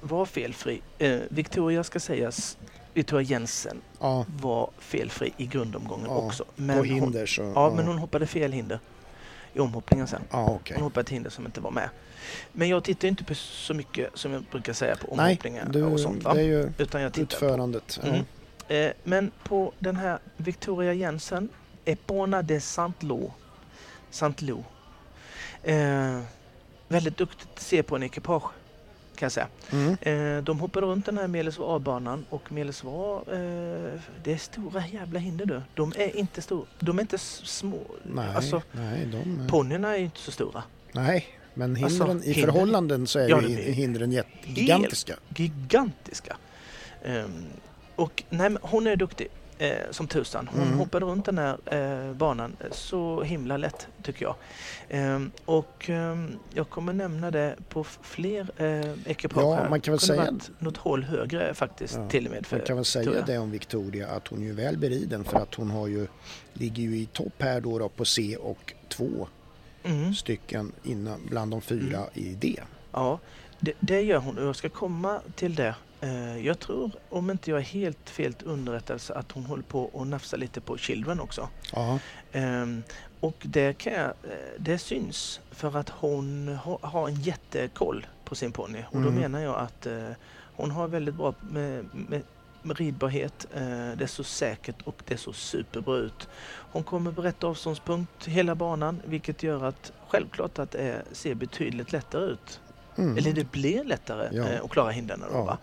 var 0.00 0.26
felfri. 0.26 0.80
Victoria 1.28 1.84
ska 1.84 2.00
sägas, 2.00 2.56
Victoria 2.94 3.22
Jensen 3.28 3.80
Ja, 4.00 4.26
var 4.40 4.70
felfri 4.78 5.32
i 5.36 5.46
grundomgången 5.46 6.06
Ja, 6.06 6.16
också. 6.16 6.44
på 6.44 6.62
hon, 6.72 6.84
hinder 6.84 7.26
så... 7.26 7.52
ja, 7.54 7.72
men 7.76 7.86
hon 7.86 7.98
hoppade 7.98 8.26
fel 8.26 8.52
hinder 8.52 8.80
i 9.52 9.58
omhoppningen 9.60 10.06
sen. 10.06 10.22
Ja, 10.30 10.46
okej. 10.50 10.74
Hon 10.76 10.84
hoppade 10.84 11.00
ett 11.00 11.08
hinder 11.08 11.30
som 11.30 11.46
inte 11.46 11.60
var 11.60 11.70
med. 11.70 11.88
Men 12.52 12.68
jag 12.68 12.84
tittar 12.84 13.08
inte 13.08 13.24
på 13.24 13.34
så 13.34 13.74
mycket 13.74 14.10
som 14.14 14.32
jag 14.32 14.42
brukar 14.50 14.72
säga 14.72 14.96
på 14.96 15.16
Nej, 15.16 15.24
omhoppningar 15.24 15.68
du, 15.70 15.82
och 15.82 16.00
sånt. 16.00 16.18
det 16.22 16.28
Va? 16.28 16.34
är 16.36 16.42
ju 16.42 16.72
Utan 16.78 17.02
jag 17.02 17.12
tittar 17.12 17.38
på 17.38 17.44
utförandet. 17.44 18.00
Ja. 18.02 18.08
Mm. 18.08 18.24
Eh, 18.68 18.92
men 19.04 19.30
på 19.44 19.72
den 19.78 19.96
här 19.96 20.18
Victoria 20.36 20.92
Jensen, 20.92 21.48
Epona 21.84 22.42
de 22.42 22.60
Saint-Lô. 22.60 23.30
Saint-Lô. 24.10 24.64
Eh, 25.62 26.20
väldigt 26.88 27.16
duktigt 27.16 27.48
att 27.54 27.60
se 27.62 27.82
på 27.82 27.96
en 27.96 28.02
ekipage 28.02 28.50
kan 29.16 29.26
jag 29.26 29.32
säga. 29.32 29.48
Mm. 29.72 29.96
Eh, 30.00 30.44
de 30.44 30.60
hoppar 30.60 30.80
runt 30.80 31.06
den 31.06 31.18
här 31.18 31.26
Melesvar-banan 31.26 32.24
och 32.30 32.52
Melesvar, 32.52 33.18
eh, 33.18 34.00
det 34.24 34.32
är 34.32 34.36
stora 34.36 34.86
jävla 34.86 35.18
hinder 35.18 35.46
du. 35.46 35.62
De 35.74 35.92
är 35.96 36.16
inte 36.16 36.42
stora, 36.42 36.66
de 36.80 36.98
är 36.98 37.02
inte 37.02 37.18
små. 37.18 37.80
Nej, 38.02 38.28
Alltså, 38.36 38.62
nej, 38.72 39.06
de... 39.12 39.46
ponnyerna 39.48 39.96
är 39.96 40.00
inte 40.00 40.20
så 40.20 40.30
stora. 40.30 40.62
Nej, 40.92 41.26
men 41.54 41.76
hindren, 41.76 42.10
Alltså, 42.10 42.28
i 42.30 42.34
förhållanden 42.34 43.06
så 43.06 43.18
är 43.18 43.28
Ja, 43.28 43.42
ju 43.42 43.56
hindren 43.56 44.22
gigantiska. 44.44 45.14
Gigantiska. 45.36 46.36
Ehm, 47.04 47.44
och 47.96 48.22
nej, 48.30 48.56
hon 48.62 48.86
är 48.86 48.96
duktig. 48.96 49.28
Eh, 49.58 49.76
som 49.90 50.06
tusan. 50.06 50.48
Hon 50.52 50.62
Mm. 50.62 50.78
hoppade 50.78 51.06
runt 51.06 51.24
den 51.24 51.38
här 51.38 51.58
eh, 51.66 52.12
banan 52.14 52.56
så 52.70 53.22
himla 53.22 53.56
lätt 53.56 53.88
tycker 54.02 54.22
jag. 54.24 54.34
Ehm, 54.88 55.30
och 55.44 55.90
ehm, 55.90 56.38
jag 56.54 56.70
kommer 56.70 56.92
nämna 56.92 57.30
det 57.30 57.54
på 57.68 57.84
fler 57.84 58.50
eh, 58.56 58.92
ekipage. 59.10 59.42
Ja, 59.42 59.54
här. 59.54 59.68
man 59.68 59.80
kan 59.80 59.92
väl 59.92 60.00
Kunde 60.00 60.14
säga- 60.22 60.30
varit 60.32 60.50
något 60.58 60.76
hål 60.76 61.04
högre 61.04 61.54
faktiskt 61.54 61.94
Ja, 61.94 62.08
till 62.08 62.26
och 62.26 62.32
med. 62.32 62.46
För, 62.46 62.56
Man 62.56 62.66
kan 62.66 62.76
väl 62.76 62.84
säga 62.84 63.22
det 63.26 63.38
om 63.38 63.50
Victoria 63.50 64.08
att 64.08 64.28
hon 64.28 64.38
är 64.42 64.46
ju 64.46 64.52
väl 64.52 64.78
beriden 64.78 65.24
för 65.24 65.38
att 65.38 65.54
hon 65.54 65.70
har 65.70 65.86
ju, 65.86 66.06
ligger 66.52 66.82
ju 66.82 66.96
i 66.98 67.06
topp 67.06 67.34
här 67.38 67.60
då, 67.60 67.78
då 67.78 67.88
på 67.88 68.04
C 68.04 68.36
och 68.36 68.72
två 68.88 69.28
Mm. 69.86 70.14
stycken 70.14 70.72
innan, 70.82 71.20
bland 71.30 71.50
de 71.50 71.60
fyra 71.60 72.00
i 72.14 72.34
D. 72.34 72.60
Ja, 72.92 73.18
det, 73.60 73.72
det 73.80 74.00
gör 74.02 74.18
hon 74.18 74.38
och 74.38 74.44
jag 74.46 74.56
ska 74.56 74.68
komma 74.68 75.20
till 75.36 75.54
det. 75.54 75.74
Eh, 76.04 76.46
jag 76.46 76.58
tror, 76.58 76.90
om 77.10 77.30
inte 77.30 77.50
jag 77.50 77.58
är 77.60 77.64
helt 77.64 78.10
fel 78.10 78.34
underrättad, 78.44 79.00
så 79.00 79.12
att 79.12 79.32
hon 79.32 79.44
håller 79.46 79.62
på 79.62 79.82
och 79.84 80.06
nafsa 80.06 80.36
lite 80.36 80.60
på 80.60 80.76
Children 80.76 81.20
också. 81.20 81.48
Ja, 81.72 81.98
Ehm, 82.32 82.82
och 83.20 83.36
det, 83.42 83.78
kan 83.78 83.92
jag, 83.92 84.04
eh, 84.04 84.10
det 84.58 84.78
syns 84.78 85.40
för 85.50 85.76
att 85.76 85.88
hon 85.88 86.48
ha, 86.64 86.78
har 86.82 87.08
en 87.08 87.14
jättekoll 87.20 88.06
på 88.24 88.34
sin 88.34 88.52
ponny. 88.52 88.78
Och 88.90 89.00
då 89.00 89.08
Mm. 89.08 89.14
menar 89.14 89.40
jag 89.40 89.56
att 89.60 89.86
eh, 89.86 90.08
hon 90.56 90.70
har 90.70 90.88
väldigt 90.88 91.14
bra 91.14 91.34
med, 91.40 91.84
med, 92.08 92.22
med 92.62 92.78
ridbarhet. 92.78 93.46
Det 93.96 94.02
är 94.02 94.06
så 94.06 94.24
säkert 94.24 94.82
och 94.84 95.02
det 95.06 95.16
ser 95.16 95.32
superbra 95.32 95.96
ut. 95.96 96.28
Hon 96.72 96.84
kommer 96.84 97.12
på 97.12 97.22
rätt 97.22 97.44
avståndspunkt 97.44 98.26
hela 98.26 98.54
banan 98.54 99.02
vilket 99.04 99.42
gör 99.42 99.64
att 99.64 99.92
självklart 100.08 100.58
att 100.58 100.70
det 100.70 101.02
ser 101.12 101.34
betydligt 101.34 101.92
lättare 101.92 102.24
ut. 102.24 102.60
mm. 102.96 103.16
Eller 103.18 103.32
det 103.32 103.50
blir 103.50 103.84
lättare 103.84 104.28
Ja. 104.32 104.44
att 104.64 104.70
klara 104.70 104.90
hindren. 104.90 105.20
Då, 105.20 105.26
Ja. 105.32 105.58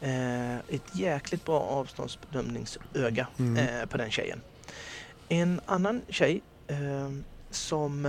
Eh, 0.00 0.56
ett 0.56 0.94
jäkligt 0.96 1.44
bra 1.44 1.60
avståndsbedömningsöga 1.60 3.26
Mm. 3.38 3.56
eh, 3.56 3.86
på 3.86 3.96
den 3.96 4.10
tjejen. 4.10 4.40
En 5.28 5.60
annan 5.66 6.02
tjej 6.08 6.42
eh, 6.66 7.10
som 7.50 8.06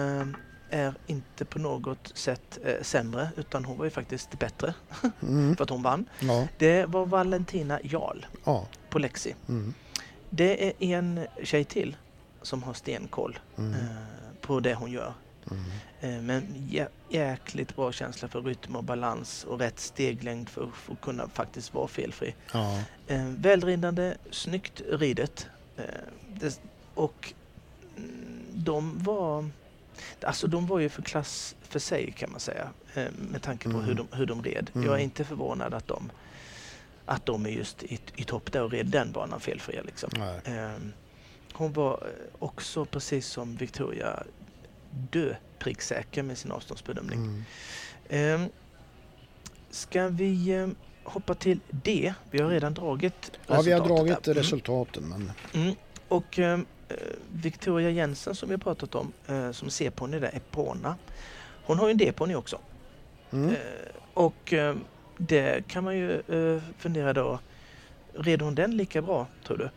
är 0.70 0.94
inte 1.08 1.46
på 1.46 1.60
något 1.60 2.12
sätt 2.18 2.60
eh, 2.64 2.82
sämre 2.82 3.30
utan 3.38 3.66
hon 3.66 3.78
var 3.78 3.86
ju 3.86 3.92
faktiskt 3.92 4.40
bättre 4.40 4.74
Mm. 5.22 5.56
för 5.56 5.64
att 5.64 5.70
hon 5.70 5.84
vann. 5.84 6.10
Ja, 6.20 6.48
Det 6.58 6.86
var 6.86 7.06
Valentina 7.06 7.80
Jarl 7.84 8.26
ja. 8.44 8.68
på 8.90 9.00
Lexi. 9.00 9.36
Mm. 9.50 9.74
Det 10.30 10.68
är 10.68 10.74
en 10.80 11.28
tjej 11.44 11.64
till 11.64 11.96
som 12.42 12.64
har 12.64 12.74
stenkoll 12.74 13.40
Mm. 13.58 13.74
eh, 13.74 13.80
på 14.42 14.60
det 14.60 14.74
hon 14.74 14.92
gör. 14.92 15.14
Mm. 15.52 16.26
Men 16.26 16.44
jä- 16.70 16.88
jäkligt 17.10 17.76
bra 17.76 17.92
känsla 17.92 18.28
för 18.28 18.42
rytm 18.42 18.76
och 18.76 18.84
balans 18.84 19.44
och 19.44 19.60
rätt 19.60 19.80
steglängd 19.80 20.50
för, 20.50 20.68
för 20.76 20.94
att 20.94 21.02
kunna 21.02 21.28
faktiskt 21.30 21.74
vara 21.74 21.88
felfri. 21.88 22.36
Ja, 22.54 22.80
Eh, 23.08 23.26
välridande, 23.26 24.16
snyggt 24.32 24.82
ridet. 24.92 25.48
Eh, 25.78 25.84
och 26.94 27.34
mm, 27.98 28.44
de 28.54 29.04
var... 29.04 29.50
Alltså 30.22 30.48
de 30.48 30.68
var 30.68 30.80
ju 30.80 30.90
för 30.90 31.02
klass 31.02 31.56
för 31.62 31.80
sig 31.80 32.12
kan 32.12 32.32
man 32.32 32.40
säga. 32.40 32.70
Med 33.32 33.42
tanke 33.42 33.70
på 33.70 33.76
Mm. 33.78 33.86
hur, 33.86 33.94
de, 33.94 34.08
hur 34.12 34.26
de 34.26 34.44
red. 34.44 34.72
Mm. 34.76 34.88
Jag 34.88 34.96
är 35.00 35.04
inte 35.04 35.24
förvånad 35.24 35.74
att 35.74 35.88
de, 35.88 36.12
att 37.06 37.26
de 37.26 37.46
är 37.46 37.50
just 37.50 37.84
i, 37.84 38.00
i 38.16 38.24
topp 38.24 38.52
där 38.52 38.64
och 38.64 38.72
red 38.72 38.86
den 38.88 39.12
banan 39.12 39.40
felfria. 39.40 39.82
Liksom. 39.82 40.10
nej. 40.46 40.70
Hon 41.54 41.74
var 41.74 42.08
också 42.40 42.86
precis 42.86 43.28
som 43.28 43.56
Victoria 43.56 44.24
dö 45.12 45.36
pricksäker 45.60 46.24
med 46.24 46.38
sin 46.38 46.52
avståndsbedömning. 46.52 47.20
Mm. 47.20 47.44
Ehm, 48.10 48.50
ska 49.70 50.08
vi 50.08 50.50
eh, 50.50 50.68
hoppa 51.04 51.36
till 51.36 51.60
D? 51.70 52.14
Vi 52.32 52.42
har 52.42 52.50
redan 52.50 52.74
dragit 52.74 53.32
Ja, 53.48 53.62
vi 53.62 53.72
har 53.72 53.88
dragit. 53.88 54.28
Mm. 54.28 54.38
resultaten 54.38 55.04
men 55.10 55.32
Mm. 55.54 55.76
Och 56.08 56.40
ehm, 56.40 56.66
eh, 56.90 56.96
Victoria 57.34 57.90
Jensen 57.90 58.36
som 58.36 58.50
vi 58.50 58.54
har 58.56 58.60
pratat 58.60 58.96
om, 58.96 59.14
eh, 59.28 59.52
som 59.52 59.70
C-ponny 59.70 60.20
där, 60.20 60.32
Epona. 60.36 60.96
Hon 61.66 61.80
har 61.80 61.88
ju 61.88 61.92
en 61.92 61.98
D-ponny 61.98 62.36
också. 62.36 62.60
mm. 63.32 63.50
Eh, 63.50 63.56
och 64.14 64.54
eh, 64.54 64.76
det 65.18 65.68
kan 65.68 65.84
man 65.84 65.98
ju 65.98 66.12
eh, 66.20 66.62
fundera 66.78 67.14
då, 67.14 67.40
red 68.14 68.42
hon 68.42 68.56
den 68.56 68.78
lika 68.78 69.02
bra 69.02 69.28
tror 69.48 69.58
du? 69.58 69.70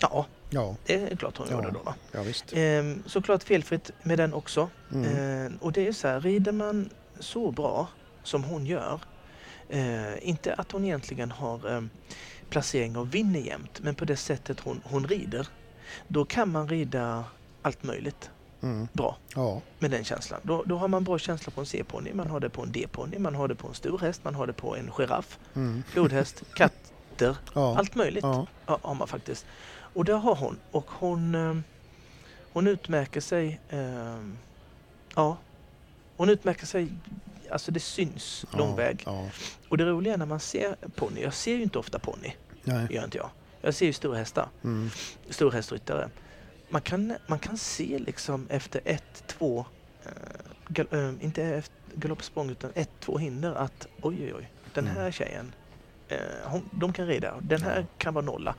Ja, 0.00 0.26
ja, 0.54 0.76
det 0.86 0.94
är 1.12 1.16
klart 1.16 1.36
hon 1.38 1.46
Ja. 1.50 1.54
gjorde 1.56 1.70
då. 1.70 1.78
Va? 1.78 1.94
ja 2.12 2.22
visst. 2.22 2.44
Ehm, 2.52 3.02
såklart 3.06 3.42
felfritt 3.42 3.90
med 4.02 4.18
den 4.18 4.34
också. 4.34 4.68
Mm. 4.92 5.16
Ehm, 5.16 5.56
och 5.60 5.72
det 5.72 5.86
är 5.86 5.92
så 5.92 6.08
här, 6.08 6.20
rider 6.20 6.52
man 6.52 6.90
så 7.20 7.50
bra 7.50 7.88
som 8.22 8.44
hon 8.44 8.66
gör, 8.66 9.00
eh, 9.68 10.28
inte 10.28 10.54
att 10.54 10.72
hon 10.72 10.84
egentligen 10.84 11.30
har 11.30 11.74
eh, 11.76 11.82
placering 12.50 12.96
och 12.96 13.14
vinner 13.14 13.40
jämt, 13.40 13.80
men 13.82 13.94
på 13.94 14.04
det 14.04 14.16
sättet 14.16 14.60
hon, 14.60 14.80
hon 14.84 15.06
rider, 15.08 15.48
då 16.08 16.24
kan 16.24 16.48
man 16.52 16.68
rida 16.68 17.24
allt 17.62 17.82
möjligt 17.82 18.30
Mm. 18.62 18.88
bra 18.92 19.16
Ja, 19.34 19.60
med 19.78 19.90
den 19.90 20.04
känslan. 20.04 20.40
Då, 20.42 20.62
då 20.66 20.76
har 20.76 20.88
man 20.88 21.04
bra 21.04 21.18
känsla 21.18 21.50
på 21.50 21.60
en 21.60 21.66
C-ponny, 21.66 22.12
man 22.14 22.30
har 22.30 22.40
det 22.40 22.50
på 22.50 22.62
en 22.62 22.72
D-ponny, 22.72 23.18
man 23.18 23.34
har 23.34 23.48
det 23.48 23.54
på 23.54 23.68
en 23.68 23.74
stor 23.74 23.98
häst, 23.98 24.20
man 24.24 24.34
har 24.34 24.46
det 24.46 24.52
på 24.52 24.76
en 24.76 24.90
giraff, 24.90 25.38
mm. 25.54 25.82
flodhäst, 25.88 26.42
katter, 26.54 27.36
ja. 27.54 27.76
allt 27.78 27.94
möjligt 27.94 28.24
ja, 28.24 28.46
har 28.66 28.94
man 28.94 29.08
faktiskt. 29.08 29.46
Och 29.94 30.04
det 30.04 30.12
har 30.12 30.34
hon. 30.34 30.58
Och 30.70 30.90
hon, 30.90 31.34
eh, 31.34 31.56
hon 32.52 32.66
utmärker 32.66 33.20
sig. 33.20 33.60
Eh, 33.68 34.18
ja, 35.14 35.36
hon 36.16 36.28
utmärker 36.28 36.66
sig. 36.66 36.88
Alltså 37.50 37.72
det 37.72 37.80
syns 37.80 38.44
lång 38.52 38.70
ja. 38.70 38.74
väg. 38.76 39.02
Ja. 39.06 39.28
Och 39.68 39.76
det 39.78 39.84
roliga 39.84 40.14
är 40.14 40.18
när 40.18 40.26
man 40.26 40.40
ser 40.40 40.76
ponny. 40.96 41.22
Jag 41.22 41.34
ser 41.34 41.56
ju 41.56 41.62
inte 41.62 41.78
ofta 41.78 41.98
ponny. 41.98 42.34
Nej. 42.64 42.86
Gör 42.90 43.04
inte 43.04 43.18
jag. 43.18 43.30
Jag 43.60 43.74
ser 43.74 43.86
ju 43.86 43.92
storhästar. 43.92 44.48
Mm. 44.64 44.90
Storhästryttare. 45.30 46.08
Man 46.68 46.80
kan, 46.82 47.14
man 47.26 47.38
kan 47.38 47.58
se 47.58 47.98
liksom 47.98 48.46
efter 48.50 48.80
ett, 48.84 49.24
två, 49.26 49.66
eh, 50.04 50.10
gal, 50.68 50.86
eh, 50.90 51.12
inte 51.20 51.42
efter 51.44 51.74
galoppsprång 51.94 52.50
utan 52.50 52.70
ett, 52.74 52.90
två 53.00 53.18
hinder 53.18 53.54
att 53.54 53.86
oj, 54.02 54.16
oj, 54.24 54.34
oj. 54.34 54.50
Den 54.74 54.86
här 54.86 55.00
Mm. 55.00 55.12
tjejen, 55.12 55.54
eh, 56.08 56.18
hon, 56.44 56.68
de 56.72 56.92
kan 56.92 57.06
rida. 57.06 57.34
Den 57.40 57.62
här 57.62 57.86
kan 57.98 58.14
vara 58.14 58.24
nolla. 58.24 58.54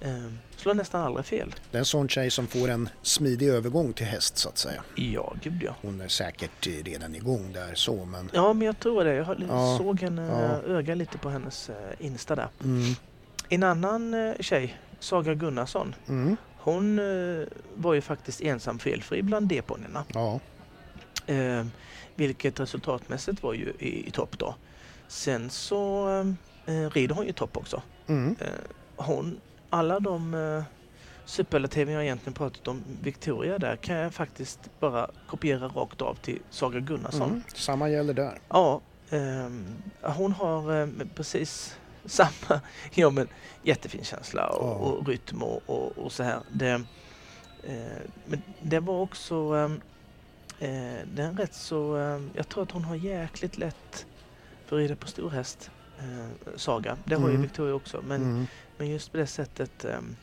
Eh, 0.00 0.24
slår 0.56 0.74
nästan 0.74 1.02
aldrig 1.02 1.26
fel. 1.26 1.54
Det 1.70 1.76
är 1.76 1.78
en 1.78 1.84
sån 1.84 2.08
tjej 2.08 2.30
som 2.30 2.46
får 2.46 2.68
en 2.68 2.88
smidig 3.02 3.48
övergång 3.48 3.92
till 3.92 4.06
häst 4.06 4.38
så 4.38 4.48
att 4.48 4.58
säga. 4.58 4.82
Ja, 4.94 5.34
gud 5.42 5.62
ja. 5.62 5.74
Hon 5.82 6.00
är 6.00 6.08
säkert 6.08 6.66
eh, 6.66 6.70
redan 6.84 7.14
igång 7.14 7.52
där 7.52 7.74
så 7.74 8.04
men... 8.04 8.30
Ja, 8.32 8.52
men 8.52 8.66
jag 8.66 8.78
tror 8.80 9.04
det. 9.04 9.14
Jag 9.14 9.36
Ja, 9.48 9.78
såg 9.78 10.00
henne 10.00 10.26
ja. 10.66 10.72
öga 10.74 10.94
lite 10.94 11.18
på 11.18 11.28
hennes 11.30 11.68
eh, 11.70 11.76
Insta 12.06 12.34
där. 12.34 12.48
Mm. 12.64 12.94
En 13.48 13.62
annan 13.62 14.14
eh, 14.14 14.34
tjej, 14.40 14.76
Saga 15.00 15.34
Gunnarsson, 15.34 15.94
Mm. 16.08 16.36
hon 16.58 16.98
eh, 16.98 17.46
var 17.74 17.94
ju 17.94 18.00
faktiskt 18.00 18.40
ensam 18.40 18.78
felfri 18.78 19.22
bland 19.22 19.48
D-ponnyerna. 19.48 20.04
Ja. 20.14 20.40
Eh, 21.26 21.66
vilket 22.14 22.60
resultatmässigt 22.60 23.42
var 23.42 23.54
ju 23.54 23.72
i, 23.78 24.08
i 24.08 24.10
topp 24.10 24.38
då. 24.38 24.54
Sen 25.08 25.50
så 25.50 26.08
eh, 26.66 26.90
rider 26.90 27.14
hon 27.14 27.26
ju 27.26 27.32
topp 27.32 27.56
också. 27.56 27.82
Mm. 28.06 28.36
Eh, 28.40 28.46
hon, 28.96 29.40
alla 29.74 30.00
de 30.00 30.34
eh, 30.34 30.62
superlativen 31.24 31.94
jag 31.94 32.02
egentligen 32.02 32.34
pratat 32.34 32.68
om, 32.68 32.82
Victoria 33.02 33.58
där, 33.58 33.76
kan 33.76 33.96
jag 33.96 34.14
faktiskt 34.14 34.60
bara 34.80 35.10
kopiera 35.28 35.68
rakt 35.68 36.02
av 36.02 36.14
till 36.14 36.38
Saga 36.50 36.80
Gunnarsson. 36.80 37.28
Mm. 37.30 37.42
Samma 37.54 37.88
gäller 37.88 38.14
där. 38.14 38.38
Ja, 38.48 38.80
ehm, 39.10 39.66
hon 40.02 40.32
har 40.32 40.80
eh, 40.80 40.88
precis 41.14 41.76
samma, 42.04 42.60
ja 42.94 43.10
men 43.10 43.28
jättefin 43.62 44.04
känsla 44.04 44.46
och, 44.48 44.66
Ja. 44.66 44.72
och 44.74 45.08
rytm 45.08 45.42
och, 45.42 45.62
och, 45.66 45.98
och 45.98 46.12
så 46.12 46.22
här. 46.22 46.38
Det, 46.52 46.70
eh, 47.62 48.02
men 48.26 48.42
det 48.62 48.80
var 48.80 49.00
också, 49.00 49.34
ehm, 49.34 49.80
eh, 50.58 51.06
det 51.14 51.22
är 51.22 51.26
en 51.28 51.36
rätt 51.38 51.54
så, 51.54 51.96
eh, 51.98 52.20
jag 52.34 52.48
tror 52.48 52.62
att 52.62 52.70
hon 52.70 52.84
har 52.84 52.96
jäkligt 52.96 53.58
lätt 53.58 54.06
för 54.66 54.76
att 54.76 54.80
rida 54.80 54.96
på 54.96 55.06
stor 55.08 55.30
häst, 55.30 55.70
eh, 55.98 56.26
Saga. 56.56 56.96
Det 57.04 57.14
har 57.14 57.22
ju 57.28 57.30
Mm. 57.34 57.42
Victoria 57.42 57.74
också, 57.74 58.02
men, 58.06 58.22
Mm. 58.22 58.46
Men 58.78 58.88
just 58.88 59.12
på 59.12 59.18
det 59.18 59.26
sättet, 59.26 59.84
ehm, 59.84 60.16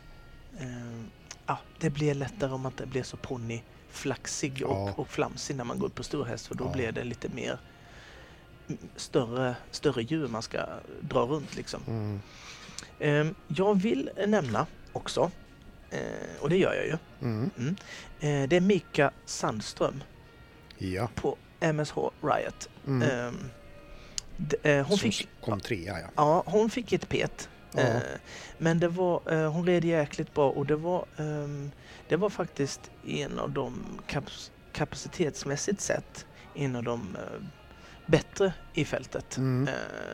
ehm, 0.59 1.09
ja, 1.45 1.57
det 1.79 1.89
blir 1.89 2.13
lättare 2.13 2.51
om 2.51 2.61
man 2.61 2.71
inte 2.71 2.85
blir 2.85 3.03
så 3.03 3.17
ponnyflaxig 3.17 4.63
och, 4.65 4.89
Ja. 4.89 4.93
och 4.97 5.07
flamsig 5.09 5.55
när 5.55 5.63
man 5.63 5.79
går 5.79 5.87
upp 5.87 5.95
på 5.95 6.03
stor 6.03 6.25
häst 6.25 6.47
för 6.47 6.55
då 6.55 6.65
Ja. 6.65 6.71
blir 6.71 6.91
det 6.91 7.03
lite 7.03 7.29
mer 7.29 7.59
mm, 8.69 8.89
större, 8.95 9.55
större 9.71 10.01
djur 10.03 10.27
man 10.27 10.41
ska 10.41 10.65
dra 11.01 11.19
runt 11.21 11.55
liksom. 11.55 11.81
Mm. 11.87 12.21
Ehm, 12.99 13.35
jag 13.47 13.81
vill 13.81 14.09
nämna 14.27 14.67
också, 14.93 15.31
eh, 15.89 15.99
och 16.41 16.49
det 16.49 16.57
gör 16.57 16.73
jag 16.73 16.85
ju, 16.85 16.97
Mm. 17.21 17.51
eh, 18.19 18.47
det 18.49 18.55
är 18.55 18.61
Mika 18.61 19.11
Sandström 19.25 20.03
Ja. 20.77 21.09
på 21.15 21.37
MSH 21.59 21.97
Riot. 22.21 22.69
Mm. 22.87 23.09
Ehm, 23.09 23.49
d- 24.37 24.57
eh, 24.63 24.87
hon, 24.87 24.97
Som 24.97 25.11
fick, 25.11 25.29
kom 25.41 25.59
trea 25.59 25.99
ja. 25.99 26.07
ja, 26.15 26.43
hon 26.45 26.69
fick 26.69 26.93
ett 26.93 27.09
pet. 27.09 27.49
Ja. 27.73 27.79
Eh, 27.81 28.01
men 28.57 28.79
det 28.79 28.87
var, 28.87 29.21
eh, 29.33 29.51
hon 29.51 29.65
red 29.65 29.85
jäkligt 29.85 30.33
bra 30.33 30.49
och 30.49 30.65
det 30.65 30.75
var, 30.75 31.05
ehm, 31.17 31.71
det 32.07 32.15
var 32.15 32.29
faktiskt 32.29 32.91
en 33.07 33.39
av 33.39 33.51
de 33.51 33.83
kapacitetsmässigt 34.73 35.81
sett 35.81 36.25
en 36.55 36.75
av 36.75 36.83
de 36.83 37.15
eh, 37.15 37.41
bättre 38.05 38.53
i 38.73 38.85
fältet. 38.85 39.37
Mm. 39.37 39.69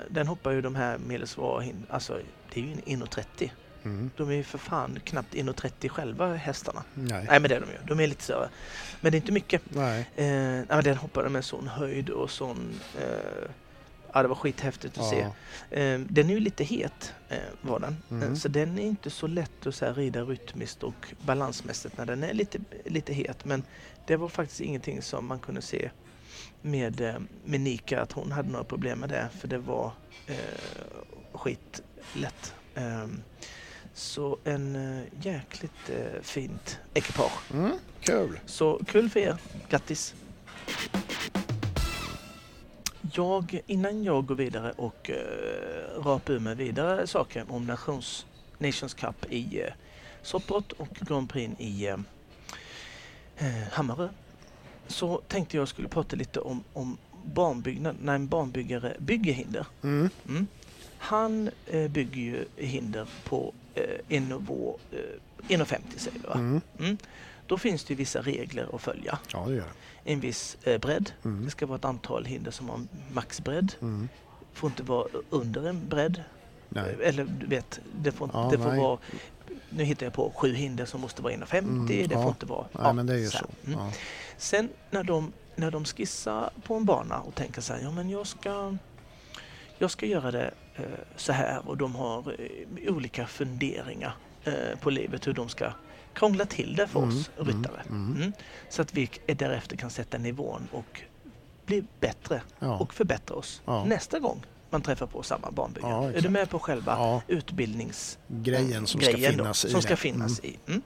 Den 0.09 0.27
hoppar 0.27 0.51
ju 0.51 0.61
de 0.61 0.75
här 0.75 0.97
medelsvara 0.97 1.61
hin- 1.63 1.85
alltså 1.89 2.19
det 2.53 2.59
är 2.59 2.63
ju 2.65 2.71
en 2.71 2.81
1,30 3.01 3.51
Mm. 3.83 4.11
De 4.17 4.29
är 4.29 4.33
ju 4.33 4.43
för 4.43 4.57
fan 4.57 4.99
knappt 5.03 5.33
1,30 5.33 5.89
själva 5.89 6.33
hästarna. 6.35 6.83
Nej. 6.93 7.25
Nej 7.29 7.39
men 7.39 7.49
det 7.49 7.55
är 7.55 7.59
de 7.59 7.65
ju. 7.65 7.77
De 7.87 7.99
är 7.99 8.07
lite 8.07 8.23
större. 8.23 8.49
Men 9.01 9.11
det 9.11 9.15
är 9.15 9.19
inte 9.19 9.31
mycket. 9.31 9.61
Nej. 9.69 10.09
Eh, 10.15 10.81
den 10.83 10.97
hoppade 10.97 11.29
med 11.29 11.45
sån 11.45 11.67
höjd 11.67 12.09
och 12.09 12.31
sån... 12.31 12.79
Eh, 13.01 13.49
ja 14.13 14.21
det 14.21 14.27
var 14.27 14.35
skithäftigt 14.35 14.97
att 14.97 15.09
se. 15.09 15.19
Ja. 15.69 15.77
Eh, 15.77 15.99
den 15.99 16.29
är 16.29 16.33
ju 16.33 16.39
lite 16.39 16.63
het 16.63 17.13
eh, 17.29 17.37
var 17.61 17.79
den. 17.79 17.97
Mm. 18.11 18.29
Eh, 18.29 18.35
så 18.35 18.47
den 18.47 18.79
är 18.79 18.83
inte 18.83 19.09
så 19.09 19.27
lätt 19.27 19.67
att 19.67 19.75
så 19.75 19.85
här, 19.85 19.93
rida 19.93 20.21
rytmiskt 20.21 20.83
och 20.83 21.13
balansmässigt 21.25 21.97
när 21.97 22.05
den 22.05 22.23
är 22.23 22.33
lite, 22.33 22.59
lite 22.85 23.13
het. 23.13 23.45
Men 23.45 23.63
det 24.05 24.15
var 24.15 24.29
faktiskt 24.29 24.61
ingenting 24.61 25.01
som 25.01 25.25
man 25.25 25.39
kunde 25.39 25.61
se 25.61 25.89
med, 26.61 27.01
eh, 27.01 27.15
med 27.45 27.61
Nika 27.61 28.01
att 28.01 28.11
hon 28.11 28.31
hade 28.31 28.49
några 28.49 28.65
problem 28.65 28.99
med 28.99 29.09
det. 29.09 29.29
För 29.39 29.47
det 29.47 29.57
var 29.57 29.91
eh, 30.27 30.35
skitlätt. 31.33 32.53
Eh, 32.75 33.07
så 33.93 34.37
en 34.43 34.75
eh, 34.75 35.03
jäkligt 35.21 35.89
eh, 35.89 36.21
fint 36.21 36.79
ekipage. 36.93 37.51
Mm. 37.53 37.71
Kul. 37.99 38.39
Så 38.45 38.81
kul 38.87 39.09
för 39.09 39.19
er. 39.19 39.37
Grattis! 39.69 40.15
Jag, 43.13 43.61
innan 43.67 44.03
jag 44.03 44.25
går 44.25 44.35
vidare 44.35 44.71
och 44.71 45.09
uh, 45.09 46.03
rapar 46.03 46.33
ur 46.33 46.39
mig 46.39 46.55
vidare 46.55 47.07
saker 47.07 47.45
om 47.49 47.65
Nations, 47.65 48.25
Nations 48.57 48.93
Cup 48.93 49.25
i 49.29 49.61
uh, 49.61 49.73
Soppbrott 50.21 50.71
och 50.71 50.89
Grand 51.01 51.29
Prix 51.29 51.53
i 51.59 51.89
uh, 51.91 51.97
Hammarö 53.71 54.09
så 54.87 55.21
tänkte 55.27 55.57
jag 55.57 55.67
skulle 55.67 55.87
prata 55.87 56.15
lite 56.15 56.39
om, 56.39 56.63
om 56.73 56.97
barnbyggnad, 57.33 57.95
när 58.01 58.15
en 58.15 58.27
barnbyggare 58.27 58.95
bygger 58.99 59.33
hinder. 59.33 59.65
Mm. 59.83 60.09
Mm. 60.27 60.47
Han 60.97 61.49
eh, 61.65 61.91
bygger 61.91 62.21
ju 62.21 62.45
hinder 62.55 63.07
på 63.23 63.53
eh, 63.75 63.83
en 64.17 64.29
nivå, 64.29 64.77
eh, 64.91 65.57
1,50 65.57 65.79
säger 65.95 66.19
vi 66.19 66.27
va? 66.27 66.61
Mm. 66.79 66.97
Då 67.47 67.57
finns 67.57 67.83
det 67.83 67.95
vissa 67.95 68.21
regler 68.21 68.75
att 68.75 68.81
följa. 68.81 69.19
Ja, 69.33 69.45
det 69.47 69.53
gör 69.53 69.63
det. 70.03 70.11
En 70.11 70.19
viss 70.19 70.57
eh, 70.63 70.77
bredd. 70.77 71.11
Mm. 71.25 71.45
Det 71.45 71.51
ska 71.51 71.65
vara 71.65 71.77
ett 71.77 71.85
antal 71.85 72.25
hinder 72.25 72.51
som 72.51 72.69
har 72.69 72.79
maxbredd. 73.13 73.73
Mm. 73.81 74.09
får 74.53 74.69
inte 74.69 74.83
vara 74.83 75.07
under 75.29 75.67
en 75.67 75.87
bredd. 75.89 76.23
Nej. 76.69 76.97
Eller 77.03 77.23
du 77.39 77.45
vet, 77.45 77.79
det 78.01 78.11
får, 78.11 78.29
Ja, 78.33 78.49
det 78.51 78.57
får 78.57 78.69
nej. 78.69 78.79
vara... 78.79 78.99
Nu 79.69 79.83
hittar 79.83 80.05
jag 80.05 80.13
på 80.13 80.33
sju 80.35 80.53
hinder 80.53 80.85
som 80.85 81.01
måste 81.01 81.21
vara 81.21 81.33
1,50. 81.33 81.57
Mm, 81.57 81.85
det 81.87 82.07
ja. 82.11 82.21
får 82.21 82.29
inte 82.29 82.45
vara... 82.45 82.65
Nej, 82.71 82.93
men 82.93 83.05
det 83.05 83.13
är 83.13 83.17
ju 83.17 83.29
så. 83.29 83.45
Mm. 83.65 83.79
Ja. 83.79 83.91
Sen 84.37 84.69
när 84.89 85.03
de, 85.03 85.33
när 85.55 85.71
de 85.71 85.85
skissar 85.85 86.49
på 86.63 86.75
en 86.75 86.85
bana 86.85 87.19
och 87.19 87.35
tänker 87.35 87.61
så 87.61 87.73
här, 87.73 87.81
ja 87.81 87.91
men 87.91 88.09
jag 88.09 88.27
ska, 88.27 88.77
jag 89.77 89.91
ska 89.91 90.05
göra 90.05 90.31
det 90.31 90.51
eh, 90.75 90.83
så 91.15 91.31
här 91.31 91.67
och 91.67 91.77
de 91.77 91.95
har 91.95 92.35
eh, 92.39 92.93
olika 92.93 93.27
funderingar 93.27 94.15
eh, 94.43 94.79
på 94.81 94.89
livet 94.89 95.27
hur 95.27 95.33
de 95.33 95.49
ska 95.49 95.71
krångla 96.17 96.45
till 96.45 96.75
det 96.75 96.87
för 96.87 96.99
Mm, 97.03 97.09
oss 97.17 97.29
ryttare. 97.37 97.81
mm, 97.89 98.05
mm. 98.05 98.15
Mm. 98.17 98.33
Så 98.69 98.81
att 98.81 98.93
vi 98.93 99.09
är 99.27 99.35
därefter 99.35 99.75
kan 99.77 99.89
sätta 99.89 100.17
nivån 100.17 100.67
och 100.71 101.01
bli 101.65 101.83
bättre 101.99 102.41
Ja. 102.59 102.77
och 102.77 102.93
förbättra 102.93 103.35
oss 103.35 103.61
Ja. 103.65 103.85
nästa 103.85 104.19
gång 104.19 104.45
man 104.69 104.81
träffar 104.81 105.07
på 105.07 105.23
samma 105.23 105.51
banbyggare. 105.51 105.91
Ja, 105.91 106.11
är 106.11 106.21
du 106.21 106.29
med 106.29 106.49
på 106.49 106.59
själva 106.59 106.91
ja. 106.91 107.21
utbildnings 107.27 108.17
Grejen 108.27 108.87
som 108.87 108.99
grejen 109.01 109.19
ska 109.19 109.31
då, 109.31 109.43
finnas 109.43 109.65
i 109.65 109.69
som 109.69 109.81
ska 109.81 109.95
finnas 109.95 110.39
i. 110.43 110.57
Mm. 110.67 110.81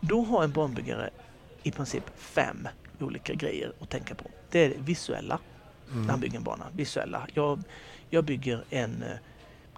Då 0.00 0.22
har 0.22 0.44
en 0.44 0.52
barnbyggare 0.52 1.10
i 1.62 1.70
princip 1.70 2.04
fem 2.16 2.68
olika 3.00 3.34
grejer 3.34 3.72
att 3.80 3.90
tänka 3.90 4.14
på. 4.14 4.24
Det 4.50 4.58
är 4.64 4.68
det 4.68 4.74
visuella, 4.78 5.38
Mm. 5.90 6.02
när 6.02 6.10
han 6.10 6.20
bygger 6.20 6.36
en 6.36 6.44
bana. 6.44 6.64
Visuella. 6.72 7.26
Jag, 7.34 7.62
jag 8.10 8.24
bygger 8.24 8.64
en 8.70 9.02
eh, 9.02 9.16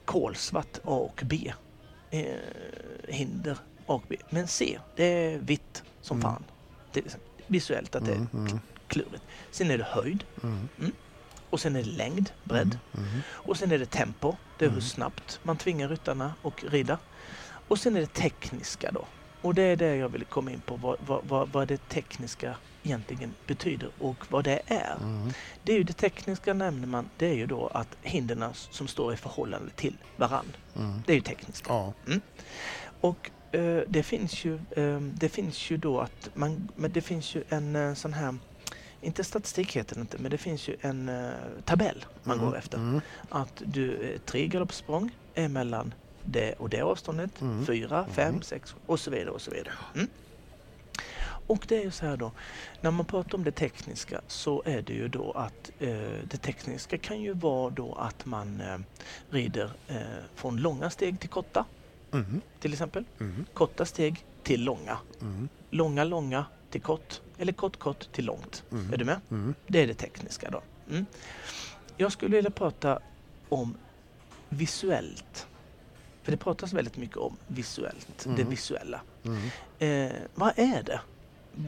kolsvart 0.05 0.76
A 0.85 0.91
och 0.97 1.21
B. 1.25 1.53
Eh, 2.11 2.25
hinder 3.09 3.57
A 3.87 3.95
och 3.95 4.05
B. 4.09 4.17
Men 4.31 4.49
C, 4.49 4.79
det 4.97 5.05
är 5.05 5.38
vitt 5.38 5.83
som 6.00 6.17
Mm. 6.21 6.31
fan. 6.31 6.45
Det 6.93 7.00
är 7.00 7.05
liksom 7.05 7.21
visuellt 7.47 7.95
att 7.95 8.05
det 8.05 8.11
är 8.12 8.17
Mm, 8.17 8.29
mm, 8.35 8.61
klurigt. 8.88 9.23
Sen 9.50 9.71
är 9.71 9.79
det 9.79 9.85
höjd 9.85 10.25
mm, 10.43 10.69
och 11.50 11.61
sen 11.61 11.76
är 11.76 11.83
det 11.83 11.88
längd, 11.91 12.31
bredd. 12.45 12.79
mm, 12.95 13.09
mm. 13.09 13.21
Och 13.31 13.57
sen 13.57 13.73
är 13.73 13.79
det 13.79 13.87
tempo, 13.91 14.37
det 14.59 14.64
är 14.64 14.69
hur 14.69 14.76
Mm. 14.79 14.88
snabbt 14.88 15.41
man 15.43 15.57
tvingar 15.57 15.88
ryttarna 15.88 16.35
att 16.43 16.65
rida. 16.65 16.99
Och 17.69 17.78
sen 17.78 17.97
är 17.97 18.00
det 18.00 18.13
tekniska 18.15 18.91
då. 18.93 19.06
Och 19.43 19.54
det 19.54 19.63
är 19.63 19.76
det 19.76 19.97
jag 19.97 20.08
vill 20.08 20.25
komma 20.25 20.50
in 20.52 20.61
på, 20.61 20.76
vad, 20.76 20.97
vad, 21.28 21.49
vad, 21.52 21.69
det 21.69 21.89
tekniska 21.89 22.56
egentligen 22.82 23.35
betyder 23.47 23.91
och 23.99 24.17
vad 24.28 24.45
det 24.45 24.61
är. 24.67 24.97
Mm. 25.02 25.30
Det 25.65 25.73
är 25.73 25.76
ju 25.76 25.82
det 25.85 25.93
tekniska 25.93 26.54
nämner 26.54 26.87
man, 26.89 27.11
det 27.17 27.26
är 27.26 27.35
ju 27.35 27.47
då 27.47 27.67
att 27.67 27.97
hindren 28.02 28.45
som 28.54 28.89
står 28.89 29.15
i 29.15 29.17
förhållande 29.17 29.71
till 29.71 29.97
varann. 30.17 30.56
Mm. 30.76 31.02
Det 31.06 31.13
är 31.13 31.17
ju 31.17 31.21
tekniska. 31.23 31.73
Ja. 31.73 31.93
Och 33.00 33.30
eh, 33.30 33.30
det 33.88 34.02
finns 34.02 34.45
ju, 34.45 34.54
eh, 34.71 35.00
det 35.00 35.28
finns 35.28 35.71
ju 35.71 35.76
då 35.76 36.00
att 36.00 36.30
man, 36.34 36.69
men 36.76 36.93
det 36.93 37.00
finns 37.00 37.34
ju 37.34 37.43
en 37.49 37.76
eh, 37.76 37.95
sån 37.95 38.12
här, 38.12 38.34
inte 39.00 39.25
statistik 39.25 39.76
heter 39.76 39.95
det 39.95 40.00
inte, 40.00 40.19
men 40.19 40.30
det 40.30 40.38
finns 40.38 40.69
ju 40.69 40.76
en 40.80 41.08
eh, 41.08 41.30
tabell 41.64 42.04
man 42.23 42.38
Mm, 42.38 42.50
går 42.50 42.58
efter. 42.58 42.78
Mm. 42.78 43.00
att 43.28 43.62
du 43.64 43.95
eh, 44.02 44.19
tre 44.26 44.47
galoppsprång 44.47 45.10
är 45.34 45.49
mellan 45.49 45.95
det 46.25 46.52
och 46.52 46.69
det 46.69 46.80
avståndet. 46.82 47.40
Mm. 47.40 47.67
Fyra, 47.67 48.06
fem, 48.12 48.28
Mm. 48.28 48.43
sex 48.43 48.75
och 48.86 49.00
så 49.00 49.10
vidare 49.10 49.30
och 49.30 49.40
så 49.40 49.50
vidare. 49.50 49.73
Mm. 49.95 50.08
Och 51.47 51.64
det 51.69 51.76
är 51.76 51.82
ju 51.84 51.90
så 51.90 52.06
här 52.06 52.17
då, 52.17 52.32
när 52.80 52.90
man 52.90 53.06
pratar 53.06 53.38
om 53.38 53.45
det 53.45 53.50
tekniska 53.52 54.21
så 54.26 54.62
är 54.67 54.82
det 54.82 54.93
ju 54.93 55.08
då 55.08 55.32
att 55.32 55.71
eh, 55.78 55.88
det 56.30 56.36
tekniska 56.43 56.99
kan 56.99 57.21
ju 57.23 57.32
vara 57.32 57.71
då 57.71 57.95
att 57.95 58.26
man 58.26 58.60
eh, 58.60 58.78
rider 59.30 59.71
eh, 59.88 59.97
från 60.34 60.56
långa 60.56 60.90
steg 60.90 61.21
till 61.21 61.28
korta 61.28 61.64
Mm. 62.15 62.41
till 62.61 62.73
exempel. 62.73 63.05
Mm. 63.21 63.45
Korta 63.55 63.85
steg 63.85 64.25
till 64.43 64.65
långa. 64.65 64.99
Mm. 65.21 65.49
Långa, 65.71 66.05
långa 66.05 66.47
till 66.71 66.81
kort. 66.81 67.21
Eller 67.39 67.53
kort, 67.53 67.77
kort 67.79 68.13
till 68.13 68.25
långt. 68.25 68.65
Mm. 68.73 68.93
Är 68.93 68.97
du 68.97 69.05
med? 69.05 69.21
Mm. 69.31 69.55
Det 69.67 69.83
är 69.83 69.87
det 69.87 69.95
tekniska 69.95 70.50
då. 70.50 70.63
Mm. 70.91 71.07
Jag 71.97 72.13
skulle 72.13 72.37
vilja 72.37 72.50
prata 72.50 72.99
om 73.49 73.75
visuellt. 74.49 75.47
För 76.23 76.33
det 76.33 76.37
pratas 76.37 76.73
väldigt 76.73 76.97
mycket 76.97 77.17
om 77.17 77.37
visuellt, 77.47 78.27
det 78.37 78.45
visuella. 78.45 79.00
Eh, 79.79 80.13
vad 80.35 80.59
är 80.59 80.83
det? 80.83 81.00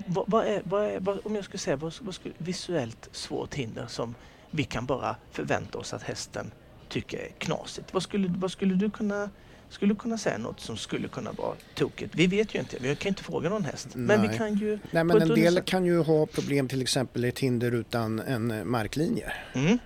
Vad, 0.07 0.25
vad 0.29 0.47
är, 0.47 0.63
vad 0.65 0.85
är, 0.85 1.01
vad, 1.01 1.21
om 1.25 1.35
jag 1.35 1.45
skulle 1.45 1.59
säga 1.59 1.77
vad, 1.77 1.95
vad 2.01 2.15
skulle 2.15 2.35
visuellt 2.39 3.09
svårt 3.13 3.55
hinder 3.55 3.87
som 3.87 4.15
vi 4.51 4.65
kan 4.65 4.87
bara 4.87 5.17
förvänta 5.31 5.79
oss 5.79 5.95
att 5.95 6.03
hästen 6.03 6.51
tycker 6.89 7.19
är 7.19 7.29
knasigt. 7.39 7.95
Vad 7.95 8.03
skulle, 8.03 8.29
vad 8.29 8.51
skulle 8.53 8.75
du 8.75 8.91
kunna 8.91 9.31
skulle 9.71 9.95
kunna 9.95 10.19
säga 10.19 10.39
något 10.39 10.61
som 10.61 10.77
skulle 10.77 11.09
kunna 11.09 11.33
vara 11.33 11.55
tokigt? 11.75 12.15
Vi 12.15 12.27
vet 12.27 12.55
ju 12.55 12.59
inte, 12.59 12.77
vi 12.81 12.97
kan 12.97 13.09
inte 13.09 13.23
fråga 13.25 13.49
någon 13.49 13.65
häst. 13.65 13.89
Men 13.95 14.23
vi 14.23 14.29
Nej. 14.29 14.39
kan 14.39 14.55
ju... 14.55 14.79
Nej, 14.91 15.05
men 15.05 15.23
en 15.23 15.29
del 15.29 15.61
kan 15.63 15.85
ju 15.85 15.99
ha 16.03 16.27
problem 16.27 16.69
till 16.69 16.83
exempel 16.83 17.25
ett 17.25 17.39
hinder 17.39 17.73
utan 17.73 18.19
en 18.21 18.51
eh, 18.51 18.65
marklinje. 18.65 19.33
Mm, 19.55 19.79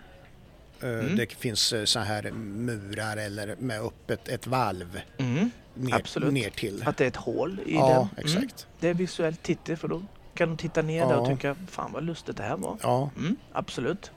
Eh, 0.83 0.89
Mm. 0.89 1.17
Det 1.17 1.33
finns 1.33 1.73
eh, 1.73 1.85
så 1.85 1.99
här 2.01 2.31
murar 2.33 3.17
eller 3.17 3.57
med 3.59 3.81
öppet 3.81 4.29
ett 4.29 4.47
valv 4.47 5.01
mm. 5.19 5.51
ner, 5.75 5.95
Absolut. 5.95 6.33
ner 6.33 6.51
till. 6.51 6.83
Att 6.87 6.97
det 6.97 7.05
är 7.05 7.09
ett 7.09 7.17
hål 7.17 7.61
i 7.67 7.75
Ja, 7.75 8.09
den. 8.17 8.25
exakt. 8.27 8.67
Det 8.81 8.89
är 8.89 8.95
visuellt 8.95 9.43
titte 9.43 9.77
för 9.77 9.89
då 9.89 10.03
kan 10.35 10.49
de 10.49 10.57
titta 10.57 10.83
ner 10.83 10.99
Ja. 10.99 11.09
där 11.09 11.19
och 11.19 11.29
tycka 11.29 11.57
fan 11.71 11.93
vad 11.93 12.05
lustigt 12.05 12.37
det 12.37 12.43
här 12.43 12.57
var. 12.57 12.77
Ja, 12.83 13.11
Mm, 13.17 13.37
absolut. 13.53 14.11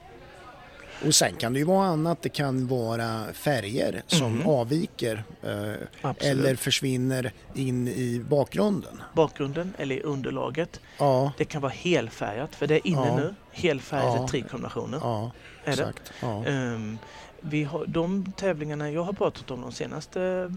Och 1.06 1.14
sen 1.14 1.36
kan 1.36 1.52
det 1.52 1.58
ju 1.58 1.64
vara 1.64 1.86
annat. 1.86 2.22
Det 2.22 2.28
kan 2.28 2.66
vara 2.66 3.24
färger 3.32 4.02
som 4.06 4.32
Mhm. 4.38 4.46
avviker 4.46 5.24
eh, 5.42 6.10
eller 6.18 6.54
försvinner 6.56 7.32
in 7.54 7.88
i 7.88 8.22
bakgrunden. 8.28 9.02
Bakgrunden 9.14 9.74
eller 9.78 9.96
i 9.96 10.00
underlaget. 10.00 10.80
Ja, 10.98 11.32
Det 11.38 11.44
kan 11.44 11.62
vara 11.62 11.72
helfärgat 11.72 12.54
för 12.54 12.66
det 12.66 12.74
är 12.74 12.86
inne 12.86 13.06
Ja. 13.06 13.16
nu. 13.16 13.34
Helfärgade 13.52 14.16
Ja. 14.16 14.28
trikombinationer. 14.28 14.98
ja 15.02 15.30
är 15.64 15.66
det. 15.76 15.82
exakt. 15.82 16.12
Ja. 16.22 16.44
Ehm, 16.46 16.98
vi 17.40 17.64
har, 17.64 17.86
de 17.86 18.32
tävlingarna 18.36 18.90
jag 18.90 19.02
har 19.02 19.12
pratat 19.12 19.50
om 19.50 19.60
de 19.60 19.72
senaste 19.72 20.50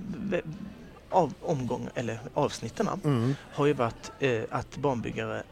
av, 1.10 1.34
omgång, 1.42 1.90
eller 1.96 2.20
avsnitten 2.34 2.88
Mm, 3.04 3.36
har 3.54 3.66
ju 3.66 3.74
varit 3.74 4.12
eh, 4.20 4.42
att 4.50 4.78
banbyggare 4.78 5.44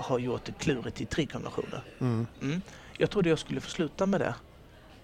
har 0.00 0.18
gjort 0.18 0.44
det 0.44 0.52
klurigt 0.58 1.00
i 1.00 1.06
trikombinationer. 1.06 1.82
mm, 1.98 2.26
Mm. 2.42 2.62
Jag 2.98 3.10
trodde 3.10 3.28
jag 3.28 3.38
skulle 3.38 3.60
få 3.60 3.70
sluta 3.70 4.06
med 4.06 4.20
det 4.20 4.34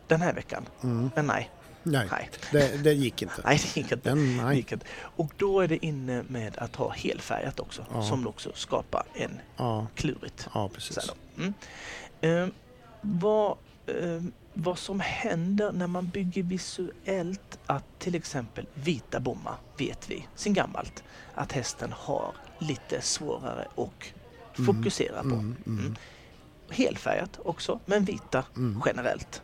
den 0.06 0.20
här 0.22 0.32
veckan, 0.32 0.68
mm. 0.82 1.10
men 1.14 1.26
nej. 1.26 1.50
Nej, 1.82 2.08
Nej, 2.10 2.30
det, 2.52 2.76
det 2.82 2.92
gick 2.92 3.22
inte. 3.22 3.34
nej 3.44 3.58
det 3.62 3.76
gick 3.80 3.92
inte. 3.92 4.08
Den, 4.08 4.36
Det 4.36 4.42
nej. 4.44 4.56
gick 4.56 4.72
inte. 4.72 4.86
Och 4.98 5.32
då 5.36 5.60
är 5.60 5.68
det 5.68 5.84
inne 5.86 6.22
med 6.28 6.58
att 6.58 6.76
ha 6.76 6.90
helfärgat 6.90 7.60
också, 7.60 7.86
Ja. 7.92 8.02
som 8.02 8.26
också 8.26 8.50
skapar 8.54 9.02
en 9.14 9.40
Ja, 9.56 9.86
klurigt. 9.94 10.48
ja 10.54 10.68
precis. 10.74 10.98
Ehm, 12.20 12.52
vad, 13.00 13.56
ehm, 14.02 14.32
vad 14.54 14.78
som 14.78 15.00
händer 15.00 15.72
när 15.72 15.86
man 15.86 16.08
bygger 16.08 16.42
visuellt 16.42 17.58
att 17.66 17.84
till 17.98 18.14
exempel 18.14 18.66
vita 18.74 19.20
bommar 19.20 19.56
vet 19.78 20.10
vi 20.10 20.26
sen 20.34 20.54
gammalt 20.54 21.04
att 21.34 21.52
hästen 21.52 21.92
har 21.92 22.32
lite 22.58 23.00
svårare 23.00 23.68
att 24.62 24.68
Mm, 24.68 24.74
fokusera 24.76 25.22
på. 25.22 25.28
Mm, 25.28 25.56
mm. 25.66 25.94
Helfärgat 26.70 27.38
också, 27.44 27.80
men 27.86 28.04
vita 28.04 28.44
generellt. 28.86 29.42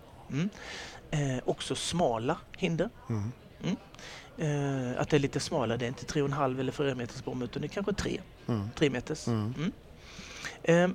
Eh, 1.10 1.38
också 1.44 1.74
smala 1.74 2.36
hinder. 2.58 2.90
Eh, 4.38 5.00
att 5.00 5.08
det 5.08 5.16
är 5.16 5.18
lite 5.18 5.40
smalare, 5.40 5.78
det 5.78 5.84
är 5.84 5.88
inte 5.88 6.04
3,5 6.06 6.60
eller 6.60 6.72
4 6.72 6.94
meters 6.94 7.24
bom 7.24 7.42
utan 7.42 7.62
det 7.62 7.66
är 7.66 7.68
kanske 7.68 7.92
3, 7.92 8.20
Mm. 8.46 8.68
3 8.74 8.90
meters. 8.90 9.28
Eh, 10.62 10.88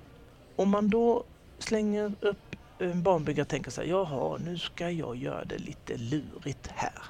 om 0.55 0.69
man 0.69 0.89
då 0.89 1.23
slänger 1.59 2.11
upp 2.21 2.55
en 2.79 3.03
barnbyggare 3.03 3.41
och 3.41 3.47
tänker 3.47 3.71
så 3.71 3.81
här, 3.81 3.87
jaha, 3.87 4.37
nu 4.37 4.57
ska 4.57 4.89
jag 4.89 5.15
göra 5.15 5.45
det 5.45 5.57
lite 5.57 5.97
lurigt 5.97 6.67
här. 6.75 7.03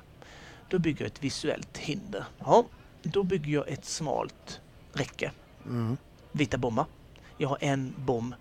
Då 0.70 0.80
bygger 0.80 1.06
jag 1.06 1.12
ett 1.12 1.24
visuellt 1.24 1.78
hinder. 1.78 2.26
Ja, 2.40 2.66
då 3.04 3.24
bygger 3.24 3.54
jag 3.54 3.68
ett 3.68 3.86
smalt 3.86 4.62
räcke, 4.94 5.32
Mm. 5.66 5.98
vita 6.32 6.58
bommar. 6.58 6.86
Jag 7.38 7.50
har 7.50 7.58
en 7.62 7.94
bom 7.98 8.36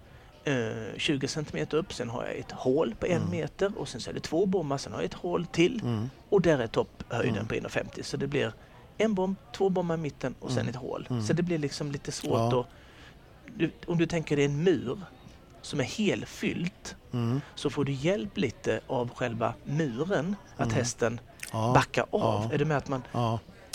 eh, 0.45 0.55
20 0.97 1.29
cm 1.29 1.67
upp, 1.71 1.93
sen 1.93 2.11
har 2.11 2.25
jag 2.25 2.37
ett 2.37 2.53
hål 2.53 2.95
på 3.01 3.07
en 3.07 3.17
Mm. 3.17 3.31
meter 3.31 3.73
och 3.79 3.89
sen 3.89 4.01
så 4.01 4.11
är 4.11 4.15
det 4.15 4.21
två 4.21 4.47
bommar, 4.47 4.79
sen 4.79 4.93
har 4.93 4.99
jag 5.01 5.05
ett 5.07 5.15
hål 5.15 5.47
till 5.47 5.81
Mm. 5.81 6.11
och 6.29 6.41
där 6.43 6.59
är 6.59 6.67
topphöjden 6.67 7.35
Mm. 7.35 7.47
på 7.47 7.55
1,50 7.55 8.03
så 8.03 8.17
det 8.17 8.27
blir 8.27 8.53
en 8.99 9.15
bom, 9.15 9.37
två 9.57 9.69
bommar 9.69 9.95
i 9.95 9.99
mitten 9.99 10.35
och 10.41 10.51
sen 10.51 10.59
Mm. 10.59 10.69
ett 10.71 10.77
hål. 10.77 11.07
Mm. 11.11 11.23
Så 11.23 11.33
det 11.33 11.43
blir 11.43 11.59
liksom 11.59 11.93
lite 11.93 12.13
svårt 12.13 12.53
Ja. 12.53 12.61
att... 12.61 12.67
Du, 13.59 13.71
om 13.87 13.99
du 13.99 14.07
tänker 14.07 14.37
dig 14.37 14.45
en 14.45 14.63
mur 14.65 15.01
som 15.63 15.81
är 15.81 15.85
helfyllt 15.85 16.97
Mm. 17.13 17.41
så 17.55 17.71
får 17.71 17.85
du 17.85 17.93
hjälp 17.93 18.37
lite 18.39 18.81
av 18.87 19.11
själva 19.15 19.55
muren 19.65 20.37
att 20.57 20.73
hästen 20.73 21.21
Ja. 21.53 21.73
backar 21.75 22.03
av. 22.11 22.43
Ja. 22.45 22.53
Är 22.55 22.59
det 22.59 22.65
med 22.65 22.77
att 22.77 22.89
man... 22.89 23.03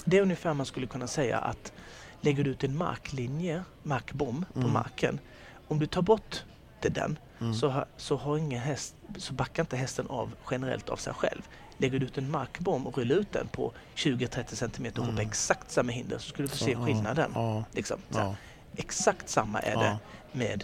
Det 0.06 0.18
är 0.18 0.22
ungefär 0.22 0.54
man 0.54 0.66
skulle 0.66 0.88
kunna 0.88 1.08
säga 1.08 1.38
att 1.38 1.74
lägger 2.22 2.44
du 2.44 2.50
ut 2.52 2.64
en 2.64 2.78
marklinje, 2.78 3.64
markbom 3.84 4.46
på 4.54 4.60
Mm. 4.60 4.72
marken. 4.74 5.20
Om 5.68 5.80
du 5.80 5.86
tar 5.86 6.02
bort 6.02 6.44
den 6.82 7.20
Mm. 7.42 7.54
så, 7.54 7.70
har, 7.70 7.86
så, 7.98 8.16
har 8.16 8.38
ingen 8.38 8.62
häst, 8.62 8.96
så 9.18 9.34
backar 9.34 9.64
inte 9.64 9.78
hästen 9.78 10.08
av 10.08 10.32
generellt 10.52 10.90
av 10.90 10.96
sig 10.96 11.14
själv. 11.14 11.42
Lägger 11.78 12.00
du 12.00 12.06
ut 12.06 12.18
en 12.18 12.32
markbom 12.32 12.88
och 12.88 12.98
rullar 12.98 13.16
ut 13.16 13.32
den 13.32 13.48
på 13.48 13.74
20-30 13.96 14.56
cm 14.56 14.86
och 14.98 15.04
Mm. 15.04 15.16
på 15.16 15.22
exakt 15.22 15.72
samma 15.72 15.92
hinder 15.92 16.18
så 16.18 16.30
skulle 16.30 16.46
du 16.48 16.50
få 16.52 16.58
Så, 16.58 16.66
se 16.66 16.76
skillnaden. 16.76 17.32
Ja. 17.36 17.64
Liksom. 17.72 18.00
Ja. 18.10 18.36
Exakt 18.76 19.30
samma 19.30 19.60
är 19.60 19.72
Ja. 19.74 19.80
det 19.82 19.98
med 20.38 20.64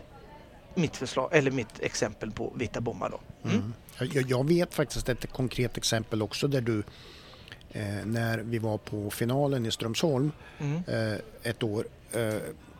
mitt, 0.75 0.97
förslag, 0.97 1.29
eller 1.33 1.51
mitt 1.51 1.79
exempel 1.79 2.31
på 2.31 2.53
vita 2.55 2.81
bommar. 2.81 3.09
Då. 3.09 3.19
Mm. 3.49 3.57
Mm. 3.57 3.73
Jag, 4.13 4.29
jag 4.29 4.47
vet 4.47 4.73
faktiskt 4.73 5.09
ett 5.09 5.31
konkret 5.33 5.77
exempel 5.77 6.21
också 6.21 6.47
där 6.47 6.61
du 6.61 6.83
när 8.05 8.37
vi 8.37 8.57
var 8.59 8.77
på 8.77 9.09
finalen 9.09 9.65
i 9.65 9.71
Strömsholm 9.71 10.31
Mm. 10.59 10.81
eh, 10.87 11.19
ett 11.43 11.63
år 11.63 11.85
eh, 12.11 12.33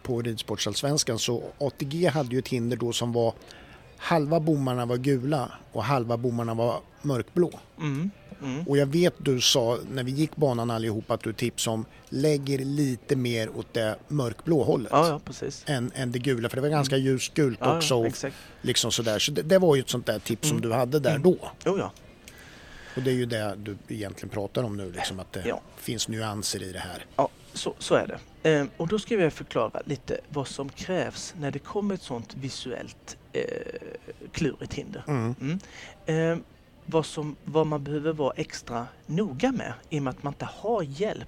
på 0.04 0.22
Ridsportsallsvenskan 0.22 1.20
så 1.20 1.44
ATG 1.58 2.06
hade 2.08 2.30
ju 2.34 2.40
ett 2.40 2.48
hinder 2.48 2.78
då 2.78 2.94
som 2.94 3.14
var 3.14 3.34
halva 3.98 4.40
bommarna 4.40 4.86
var 4.86 4.98
gula 4.98 5.52
och 5.72 5.84
halva 5.84 6.18
bommarna 6.18 6.54
var 6.54 6.80
mörkblå. 7.02 7.52
Mm. 7.80 8.12
Mm. 8.44 8.68
Och 8.68 8.78
jag 8.78 8.86
vet 8.86 9.14
du 9.18 9.42
sa 9.42 9.78
när 9.92 10.04
vi 10.04 10.12
gick 10.12 10.36
banan 10.36 10.72
allihop 10.72 11.12
att 11.12 11.24
du 11.24 11.34
tipsade 11.34 11.74
om 11.74 11.86
lägger 12.10 12.60
lite 12.60 13.16
mer 13.16 13.50
åt 13.58 13.74
det 13.74 13.96
mörkblå 14.08 14.64
hållet. 14.64 14.90
Ja, 14.92 15.08
ja, 15.08 15.20
precis. 15.26 15.64
Än, 15.68 15.92
än 15.96 16.12
det 16.12 16.20
gula 16.20 16.50
för 16.50 16.56
det 16.58 16.62
var 16.62 16.70
ganska 16.70 16.98
ljusgult 16.98 17.60
Ja, 17.62 17.78
också. 17.78 18.06
ja, 18.24 18.30
liksom 18.62 18.92
sådär. 18.92 19.20
Så 19.20 19.32
det, 19.32 19.42
det 19.42 19.58
var 19.60 19.76
ju 19.76 19.82
ett 19.82 19.90
sånt 19.90 20.06
där 20.06 20.20
tips 20.20 20.48
som 20.48 20.58
Mm. 20.58 20.70
du 20.70 20.76
hade 20.76 21.00
där 21.00 21.10
Mm. 21.10 21.22
då. 21.22 21.38
Jo, 21.66 21.78
ja. 21.78 21.92
Och 22.98 23.04
det 23.04 23.12
är 23.12 23.16
ju 23.16 23.26
det 23.26 23.56
du 23.64 23.78
egentligen 23.88 24.30
pratar 24.30 24.64
om 24.64 24.78
nu, 24.78 24.92
liksom 24.92 25.20
att 25.20 25.34
det 25.34 25.44
Ja. 25.48 25.62
finns 25.78 26.08
nyanser 26.08 26.64
i 26.64 26.72
det 26.72 26.80
här. 26.80 27.06
Ja, 27.16 27.30
så, 27.54 27.74
så 27.80 27.96
är 27.96 28.08
det. 28.08 28.50
Eh, 28.52 28.66
och 28.78 28.88
då 28.88 29.00
ska 29.00 29.16
jag 29.16 29.34
förklara 29.34 29.82
lite 29.86 30.20
vad 30.30 30.48
som 30.48 30.70
krävs 30.70 31.34
när 31.40 31.52
det 31.52 31.60
kommer 31.60 31.96
ett 31.96 32.02
sånt 32.02 32.36
visuellt 32.36 33.18
eh, 33.34 33.42
klurigt 34.32 34.74
hinder. 34.74 35.04
Mm. 35.08 35.36
Mm. 35.42 35.60
Eh, 36.34 36.44
vad, 36.86 37.06
som, 37.06 37.36
vad 37.46 37.68
man 37.68 37.84
behöver 37.84 38.14
vara 38.14 38.34
extra 38.36 38.88
noga 39.06 39.52
med 39.52 39.74
i 39.90 40.00
och 40.00 40.04
med 40.04 40.12
att 40.12 40.24
man 40.24 40.34
inte 40.34 40.46
har 40.46 40.84
hjälp 40.84 41.28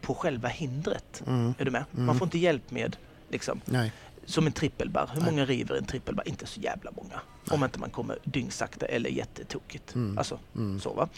på 0.00 0.14
själva 0.14 0.48
hindret. 0.48 1.22
Mm. 1.26 1.54
Är 1.58 1.64
du 1.64 1.70
med? 1.70 1.84
Mm. 1.94 2.06
Man 2.06 2.18
får 2.18 2.26
inte 2.26 2.38
hjälp 2.38 2.70
med 2.70 2.96
liksom, 3.28 3.60
Nej. 3.64 3.92
Som 4.28 4.46
en 4.46 4.52
trippelbar. 4.52 5.10
Hur 5.14 5.20
många 5.20 5.44
river 5.44 5.74
en 5.74 5.84
trippelbar? 5.84 6.28
Inte 6.28 6.46
så 6.46 6.60
jävla 6.60 6.90
många. 6.96 7.20
Om 7.50 7.64
inte 7.64 7.78
man 7.78 7.90
kommer 7.90 8.18
dyngsakta 8.24 8.86
eller 8.86 9.10
jättetokigt. 9.10 9.94
Mm. 9.94 10.18
Alltså, 10.18 10.38
Mm. 10.56 10.80
så 10.80 10.92
va. 10.92 11.08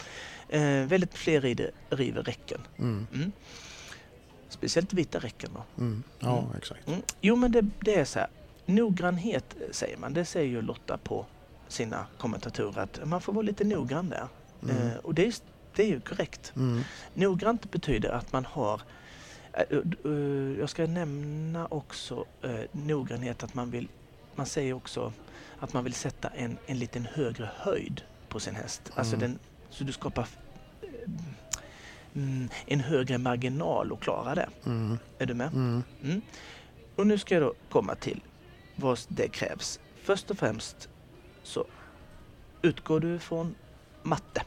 Eh, 0.49 0.61
väldigt 0.85 1.13
fler 1.13 1.41
river, 1.41 1.71
river 1.89 2.23
räcken. 2.23 2.61
Mm. 2.77 3.07
Mm. 3.13 3.31
Speciellt 4.49 4.93
vita 4.93 5.19
räcken 5.19 5.49
då. 5.53 5.63
Mm. 5.83 6.03
Ja, 6.19 6.37
Mm. 6.39 6.51
exakt. 6.57 6.87
Mm. 6.87 7.01
Jo 7.21 7.35
men 7.35 7.51
det, 7.51 7.65
det 7.79 7.95
är 7.95 8.05
så 8.05 8.19
här. 8.19 8.27
Noggrannhet 8.65 9.55
eh, 9.61 9.71
säger 9.71 9.97
man. 9.97 10.13
Det 10.13 10.25
säger 10.25 10.47
ju 10.49 10.61
Lotta 10.61 10.97
på 10.97 11.25
sina 11.67 12.05
kommentatorer 12.17 12.79
att 12.81 12.99
man 13.05 13.21
får 13.21 13.33
vara 13.33 13.43
lite 13.45 13.63
noggrann 13.63 14.09
där. 14.09 14.27
Eh, 14.69 14.95
och 15.03 15.13
det 15.13 15.25
är, 15.27 15.33
det 15.75 15.83
är 15.83 15.87
ju 15.87 15.99
korrekt. 15.99 16.53
Noggrant 17.13 17.71
betyder 17.71 18.09
att 18.09 18.33
man 18.33 18.45
har 18.45 18.81
jag 20.59 20.69
ska 20.69 20.87
nämna 20.87 21.67
också 21.67 22.25
eh, 22.41 22.59
noggrannhet 22.71 23.43
att 23.43 23.53
man 23.53 23.71
vill 23.71 23.87
man 24.35 24.45
säger 24.45 24.73
också 24.73 25.13
att 25.59 25.73
man 25.73 25.83
vill 25.83 25.93
sätta 25.93 26.27
en, 26.27 26.57
en 26.65 26.79
liten 26.79 27.05
högre 27.13 27.49
höjd 27.55 28.01
på 28.29 28.39
sin 28.39 28.55
häst. 28.55 28.91
Alltså 28.95 29.15
Mm. 29.15 29.29
den, 29.29 29.39
så 29.69 29.83
du 29.83 29.91
skapar 29.91 30.27
eh, 30.81 30.89
mm, 32.15 32.49
en 32.65 32.79
högre 32.79 33.17
marginal 33.17 33.91
och 33.91 34.01
klara 34.01 34.35
det. 34.35 34.49
Mm. 34.65 34.97
Är 35.17 35.25
du 35.25 35.33
med? 35.33 35.47
Mm. 35.53 35.83
Mm. 36.03 36.21
Och 36.95 37.07
nu 37.07 37.17
ska 37.17 37.35
jag 37.35 37.43
då 37.43 37.53
komma 37.69 37.95
till 37.95 38.21
vad 38.75 38.99
det 39.07 39.27
krävs. 39.27 39.79
Först 40.03 40.31
och 40.31 40.37
främst 40.37 40.89
så 41.43 41.65
utgår 42.61 42.99
du 42.99 43.19
från 43.19 43.55
matte. 44.03 44.41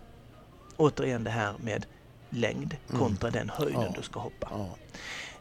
Återigen 0.77 1.25
det 1.25 1.31
här 1.31 1.55
med 1.61 1.87
längd 2.35 2.77
Mm. 2.89 3.01
kontra 3.01 3.31
den 3.31 3.51
höjden 3.51 3.83
Ja. 3.83 3.93
du 3.97 4.03
ska 4.03 4.21
hoppa. 4.21 4.49
Ja. 4.51 4.69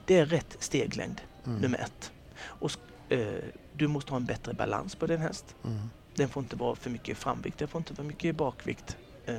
Det 0.06 0.18
är 0.18 0.26
rätt 0.26 0.58
steglängd, 0.60 1.22
Mm. 1.46 1.58
nummer 1.62 1.78
ett. 1.80 2.12
Och, 2.42 2.72
eh, 3.10 3.34
du 3.74 3.88
måste 3.88 4.12
ha 4.12 4.18
en 4.18 4.26
bättre 4.26 4.54
balans 4.54 4.96
på 4.96 5.08
din 5.08 5.22
häst. 5.22 5.56
Mm. 5.66 5.90
Den 6.16 6.30
får 6.30 6.44
inte 6.44 6.56
vara 6.56 6.76
för 6.76 6.90
mycket 6.90 7.18
framvikt, 7.18 7.58
den 7.58 7.68
får 7.68 7.80
inte 7.80 7.94
vara 7.94 8.08
mycket 8.08 8.36
bakvikt. 8.36 8.98
Eh, 9.26 9.36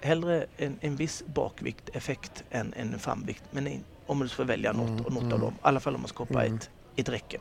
hellre 0.00 0.46
en, 0.56 0.78
en 0.80 0.96
viss 0.96 1.22
bakvikteffekt 1.26 2.44
än 2.50 2.74
en 2.76 2.98
framvikt. 2.98 3.42
Men 3.50 3.66
in, 3.66 3.84
om 4.06 4.18
du 4.18 4.28
får 4.28 4.44
välja 4.44 4.72
något, 4.72 4.88
Mm, 4.88 5.04
och 5.06 5.12
något 5.12 5.22
mm. 5.22 5.32
av 5.34 5.40
dem. 5.40 5.52
I 5.52 5.58
alla 5.62 5.80
fall 5.80 5.94
om 5.94 6.00
man 6.00 6.08
ska 6.08 6.18
hoppa 6.24 6.44
Mm. 6.44 6.56
ett, 6.56 6.70
ett 6.96 7.08
räcke. 7.08 7.38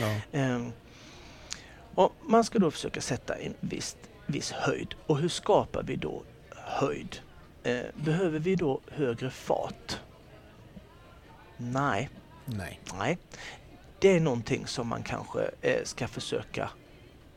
Ja. 0.00 0.38
Eh, 0.40 0.66
och 1.94 2.12
man 2.22 2.44
ska 2.44 2.58
då 2.58 2.70
försöka 2.70 3.00
sätta 3.00 3.34
en 3.34 3.54
viss, 3.60 3.96
viss 4.26 4.50
höjd. 4.52 4.94
Och 5.06 5.18
hur 5.18 5.28
skapar 5.28 5.82
vi 5.82 5.96
då 5.96 6.22
höjd? 6.50 7.16
Eh, 7.62 7.82
behöver 8.04 8.38
vi 8.38 8.54
då 8.56 8.80
högre 8.90 9.30
fart? 9.30 9.98
Nej, 11.56 12.08
Nej. 12.44 12.80
nej. 12.98 13.18
Det 13.98 14.08
är 14.16 14.20
någonting 14.20 14.66
som 14.66 14.88
man 14.88 15.02
kanske 15.02 15.50
eh, 15.60 15.84
ska 15.84 16.08
försöka 16.08 16.70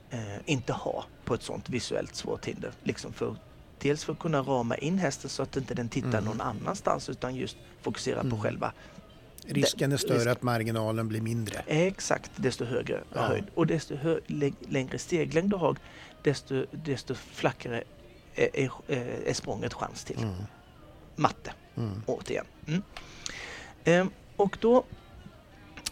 eh, 0.09 0.19
inte 0.45 0.73
ha 0.73 1.05
på 1.25 1.33
ett 1.33 1.43
sånt 1.43 1.69
visuellt 1.69 2.15
svårt 2.15 2.45
hinder. 2.45 2.71
Liksom 2.83 3.13
för, 3.13 3.35
dels 3.79 4.03
för 4.03 4.13
att 4.13 4.19
kunna 4.19 4.41
rama 4.41 4.77
in 4.77 4.97
hästen 4.99 5.29
så 5.29 5.43
att 5.43 5.57
inte 5.57 5.73
den 5.73 5.89
tittar 5.89 6.09
Mm. 6.09 6.23
någon 6.23 6.41
annanstans 6.41 7.09
utan 7.09 7.35
just 7.35 7.57
fokusera 7.81 8.21
på 8.21 8.27
Mm. 8.27 8.41
själva 8.41 8.73
Risken 9.47 9.91
är 9.91 9.97
större 9.97 10.31
att 10.31 10.41
marginalen 10.41 11.07
blir 11.07 11.21
mindre. 11.21 11.63
Exakt, 11.67 12.31
desto 12.35 12.65
högre 12.65 13.03
Ja. 13.13 13.21
höjd. 13.21 13.43
Och 13.55 13.67
desto 13.67 13.95
hö 13.95 14.19
lä 14.27 14.51
längre 14.69 14.97
steglängd 14.97 15.49
du 15.49 15.55
har, 15.55 15.75
desto, 16.23 16.65
desto 16.71 17.13
flackare 17.15 17.83
är, 18.35 18.69
är, 19.27 19.33
språnget 19.33 19.73
chans 19.73 20.03
till. 20.03 20.17
Mm. 20.17 20.33
Matte, 21.15 21.53
Mm. 21.77 22.01
återigen. 22.05 22.45
Mm. 22.67 22.83
Ehm, 23.83 24.09
och 24.35 24.57
då, 24.61 24.83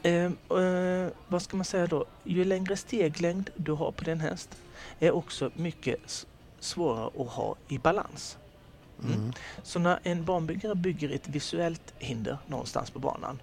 ehm, 0.03 0.37
eh, 0.49 1.11
vad 1.27 1.41
ska 1.41 1.57
man 1.57 1.65
säga 1.65 1.87
då? 1.87 2.05
Ju 2.23 2.45
längre 2.45 2.77
steglängd 2.77 3.49
du 3.55 3.71
har 3.71 3.91
på 3.91 4.03
din 4.03 4.19
häst 4.19 4.49
är 4.99 5.11
också 5.11 5.51
mycket 5.55 6.25
svårare 6.59 7.09
att 7.21 7.29
ha 7.29 7.55
i 7.67 7.77
balans. 7.77 8.37
Mm. 9.03 9.13
Mm. 9.13 9.33
Så 9.63 9.79
när 9.79 9.99
en 10.03 10.25
banbyggare 10.25 10.75
bygger 10.75 11.09
ett 11.09 11.27
visuellt 11.27 11.93
hinder 11.99 12.37
någonstans 12.47 12.89
på 12.89 12.99
banan 12.99 13.39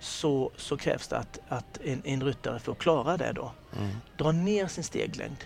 så, 0.00 0.50
så 0.56 0.76
krävs 0.76 1.08
det 1.08 1.18
att, 1.18 1.38
att 1.48 1.78
en, 1.84 2.02
en 2.04 2.22
ryttare 2.24 2.58
för 2.58 2.72
att 2.72 2.78
klara 2.78 3.16
det 3.16 3.32
då 3.32 3.52
Mm. 3.78 3.90
drar 4.18 4.32
ner 4.32 4.66
sin 4.66 4.84
steglängd 4.84 5.44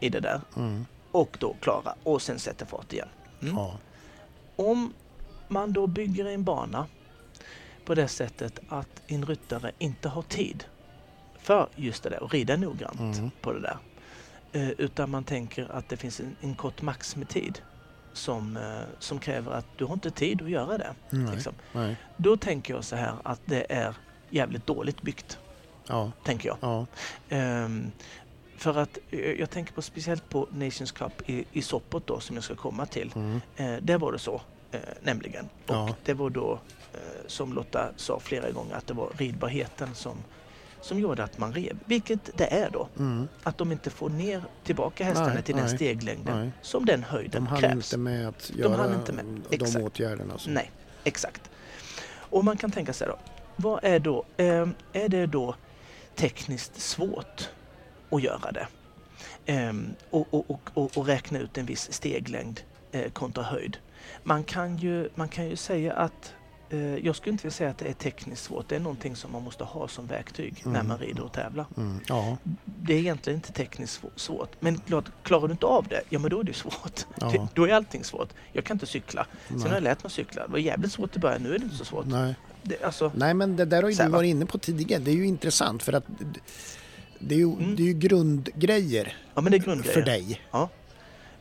i 0.00 0.08
det 0.08 0.20
där 0.20 0.40
Mm. 0.56 0.86
Och 1.12 1.36
då 1.40 1.54
klara 1.60 1.94
och 2.02 2.22
sen 2.22 2.38
sätter 2.38 2.66
fart 2.66 2.92
igen. 2.92 3.08
Mm. 3.42 3.54
Ja. 3.56 3.78
Om 4.56 4.92
man 5.48 5.72
då 5.72 5.86
bygger 5.86 6.24
en 6.24 6.44
bana 6.44 6.86
på 7.84 7.94
det 7.94 8.08
sättet 8.08 8.60
att 8.68 9.02
en 9.06 9.26
ryttare 9.26 9.72
inte 9.78 10.08
har 10.08 10.22
tid 10.22 10.64
för 11.38 11.68
just 11.76 12.02
det 12.02 12.10
där 12.10 12.22
och 12.22 12.32
rida 12.32 12.56
noggrant 12.56 13.00
Mm. 13.00 13.30
på 13.40 13.52
det 13.52 13.60
där. 13.60 13.76
Eh, 14.52 14.70
utan 14.70 15.10
man 15.10 15.24
tänker 15.24 15.72
att 15.72 15.88
det 15.88 15.96
finns 15.96 16.20
en, 16.20 16.36
en 16.40 16.54
kort 16.54 16.82
maximitid 16.82 17.60
som, 18.12 18.56
eh, 18.56 18.80
som 18.98 19.18
kräver 19.18 19.52
att 19.52 19.66
du 19.78 19.84
har 19.84 19.92
inte 19.94 20.10
tid 20.10 20.42
att 20.42 20.50
göra 20.50 20.78
det. 20.78 20.94
Nej. 21.10 21.34
Liksom. 21.34 21.52
Nej. 21.72 21.96
Då 22.16 22.36
tänker 22.36 22.74
jag 22.74 22.84
så 22.84 22.96
här 22.96 23.14
att 23.24 23.40
det 23.44 23.72
är 23.72 23.94
jävligt 24.30 24.66
dåligt 24.66 25.02
byggt, 25.02 25.38
Ja. 25.86 26.12
tänker 26.24 26.48
jag. 26.48 26.56
Ja. 26.60 26.86
Ehm, 27.28 27.92
för 28.60 28.78
att 28.78 28.98
eh, 29.10 29.20
jag 29.32 29.50
tänker 29.50 29.72
på 29.72 29.82
speciellt 29.82 30.28
på 30.28 30.48
Nations 30.52 30.92
Cup 30.92 31.12
i, 31.30 31.44
i 31.52 31.62
Sopot 31.62 32.06
då 32.06 32.20
som 32.20 32.36
jag 32.36 32.44
ska 32.44 32.54
komma 32.56 32.86
till. 32.86 33.12
Mm. 33.14 33.40
Eh, 33.56 33.76
där 33.82 33.98
var 33.98 34.12
det 34.12 34.18
så 34.18 34.40
eh, 34.72 34.80
nämligen. 35.02 35.44
Och 35.66 35.74
Ja. 35.74 35.94
det 36.04 36.14
var 36.14 36.30
då, 36.30 36.60
eh, 36.92 36.98
som 37.26 37.52
Lotta 37.52 37.88
sa 37.96 38.20
flera 38.20 38.50
gånger, 38.50 38.74
att 38.74 38.86
det 38.86 38.94
var 38.94 39.10
ridbarheten 39.18 39.94
som, 39.94 40.16
som 40.80 40.98
gjorde 40.98 41.24
att 41.24 41.38
man 41.38 41.52
rev. 41.52 41.78
Vilket 41.84 42.36
det 42.38 42.46
är 42.46 42.70
då. 42.70 42.88
Mm. 42.98 43.28
Att 43.42 43.58
de 43.58 43.72
inte 43.72 43.90
får 43.90 44.08
ner 44.10 44.42
tillbaka 44.64 45.04
hästarna 45.04 45.34
Nej, 45.34 45.42
till 45.42 45.54
den 45.56 45.64
nej, 45.66 45.74
steglängden 45.76 46.38
nej. 46.40 46.50
som 46.62 46.84
den 46.84 47.02
höjden 47.02 47.44
De 47.50 47.60
krävs. 47.60 47.74
inte 47.74 47.98
med 47.98 48.28
att 48.28 48.50
De 48.54 48.58
göra 48.62 48.76
hann 48.76 48.94
inte 48.94 49.12
med. 49.12 49.24
de 49.24 49.54
Exakt. 49.56 49.84
åtgärderna. 49.84 50.38
som- 50.38 50.54
Nej, 50.54 50.70
exakt. 51.04 51.50
Och 52.12 52.44
man 52.44 52.56
kan 52.56 52.70
tänka 52.70 52.92
sig 52.92 53.08
då, 53.08 53.16
vad 53.56 53.84
är 53.84 53.98
då, 53.98 54.24
eh, 54.36 54.68
är 54.92 55.08
det 55.08 55.26
då 55.26 55.54
tekniskt 56.14 56.80
svårt 56.80 57.48
att 58.10 58.22
göra 58.22 58.52
det? 58.52 58.66
Ehm, 59.46 59.88
och, 60.10 60.34
och, 60.34 60.50
och, 60.50 60.70
och, 60.74 60.98
och 60.98 61.06
räkna 61.06 61.38
ut 61.38 61.58
en 61.58 61.66
viss 61.66 61.92
steglängd 61.92 62.60
eh, 62.92 63.10
kontra 63.10 63.44
höjd. 63.44 63.76
Man 64.22 64.44
kan 64.44 64.76
ju, 64.76 65.08
man 65.14 65.28
kan 65.28 65.48
ju 65.48 65.56
säga 65.56 65.92
att 65.92 66.32
eh, 66.70 66.96
jag 66.96 67.16
skulle 67.16 67.32
inte 67.32 67.42
vilja 67.42 67.54
säga 67.54 67.70
att 67.70 67.78
det 67.78 67.88
är 67.88 67.92
tekniskt 67.92 68.42
svårt. 68.44 68.68
Det 68.68 68.76
är 68.76 68.80
någonting 68.80 69.16
som 69.16 69.32
man 69.32 69.42
måste 69.42 69.64
ha 69.64 69.88
som 69.88 70.06
verktyg 70.06 70.62
när 70.64 70.74
Mm. 70.74 70.88
man 70.88 70.98
rider 70.98 71.22
och 71.24 71.32
tävlar. 71.32 71.66
Mm. 71.76 72.00
Ja, 72.08 72.36
Det 72.64 72.94
är 72.94 72.98
egentligen 72.98 73.36
inte 73.36 73.52
tekniskt 73.52 74.02
svå- 74.02 74.10
svårt. 74.16 74.50
Men 74.60 74.78
klart, 74.80 75.04
klarar 75.22 75.46
du 75.48 75.52
inte 75.52 75.66
av 75.66 75.86
det, 75.88 76.00
ja 76.08 76.18
men 76.18 76.30
då 76.30 76.40
är 76.40 76.44
det 76.44 76.54
svårt. 76.54 77.06
Ja. 77.20 77.30
Det, 77.30 77.46
då 77.54 77.64
är 77.68 77.72
allting 77.74 78.04
svårt. 78.04 78.28
Jag 78.52 78.64
kan 78.64 78.74
inte 78.74 78.86
cykla. 78.86 79.26
Sen 79.48 79.58
har 79.60 79.66
jag 79.66 79.72
nej. 79.72 79.82
lärt 79.82 80.02
mig 80.02 80.10
cykla. 80.12 80.46
Det 80.46 80.52
var 80.52 80.58
jävligt 80.58 80.92
svårt 80.92 81.16
i 81.16 81.18
början, 81.18 81.42
nu 81.42 81.54
är 81.54 81.58
det 81.58 81.64
inte 81.64 81.76
så 81.76 81.84
svårt. 81.84 82.06
Nej. 82.06 82.34
Det, 82.62 82.82
alltså, 82.84 83.12
Nej, 83.14 83.34
men 83.34 83.56
det 83.56 83.64
där 83.64 83.82
har 83.82 83.90
ju 83.90 83.96
du 83.96 84.02
va? 84.02 84.08
varit 84.08 84.28
inne 84.28 84.46
på 84.46 84.58
tidigare. 84.58 85.02
Det 85.02 85.10
är 85.10 85.14
ju 85.14 85.26
intressant 85.26 85.82
för 85.82 85.92
att 85.92 86.04
det 87.20 87.34
är 87.34 87.38
ju, 87.38 87.52
Mm. 87.52 87.76
det 87.76 87.82
är 87.82 87.86
ju 87.86 87.92
grundgrejer 87.92 89.16
ja 89.34 89.40
men 89.40 89.50
det 89.52 89.56
är 89.56 89.58
grundgrejer. 89.58 89.94
för 89.94 90.02
dig. 90.02 90.40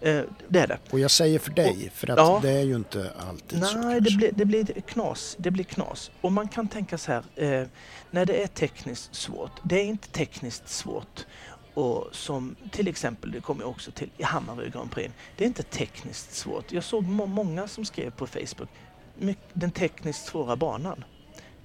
Eh, 0.01 0.21
det 0.47 0.59
är 0.59 0.67
det. 0.67 0.77
Och 0.91 0.99
jag 0.99 1.11
säger 1.11 1.39
för 1.39 1.51
dig, 1.51 1.91
för 1.93 2.09
att 2.09 2.17
ja. 2.17 2.39
det 2.41 2.49
är 2.51 2.63
ju 2.63 2.75
inte 2.75 3.11
alltid 3.29 3.63
så. 3.65 3.77
Nej, 3.77 4.01
det 4.01 4.17
blir, 4.17 4.31
det 4.31 4.45
blir 4.45 4.65
knas. 4.65 5.35
Det 5.39 5.51
blir 5.51 5.63
knas. 5.63 6.11
Och 6.21 6.31
man 6.31 6.47
kan 6.47 6.67
tänka 6.67 6.97
så 6.97 7.11
här, 7.11 7.23
eh, 7.35 7.67
när 8.11 8.25
det 8.25 8.43
är 8.43 8.47
tekniskt 8.47 9.15
svårt, 9.15 9.51
det 9.63 9.79
är 9.79 9.83
inte 9.85 10.07
tekniskt 10.07 10.69
svårt 10.69 11.25
och 11.73 12.07
som 12.11 12.55
till 12.71 12.87
exempel, 12.87 13.31
det 13.31 13.41
kommer 13.41 13.61
jag 13.63 13.69
också 13.69 13.91
till 13.91 14.09
i 14.17 14.23
Hammarby 14.23 14.69
Grand 14.69 14.91
Prix, 14.91 15.13
det 15.37 15.43
är 15.43 15.47
inte 15.47 15.63
tekniskt 15.63 16.35
svårt. 16.35 16.71
Jag 16.71 16.83
såg 16.83 17.03
må- 17.03 17.25
många 17.25 17.67
som 17.67 17.85
skrev 17.85 18.11
på 18.11 18.27
Facebook, 18.27 18.69
"My- 19.17 19.35
den 19.53 19.71
tekniskt 19.71 20.25
svåra 20.25 20.55
banan. 20.55 21.03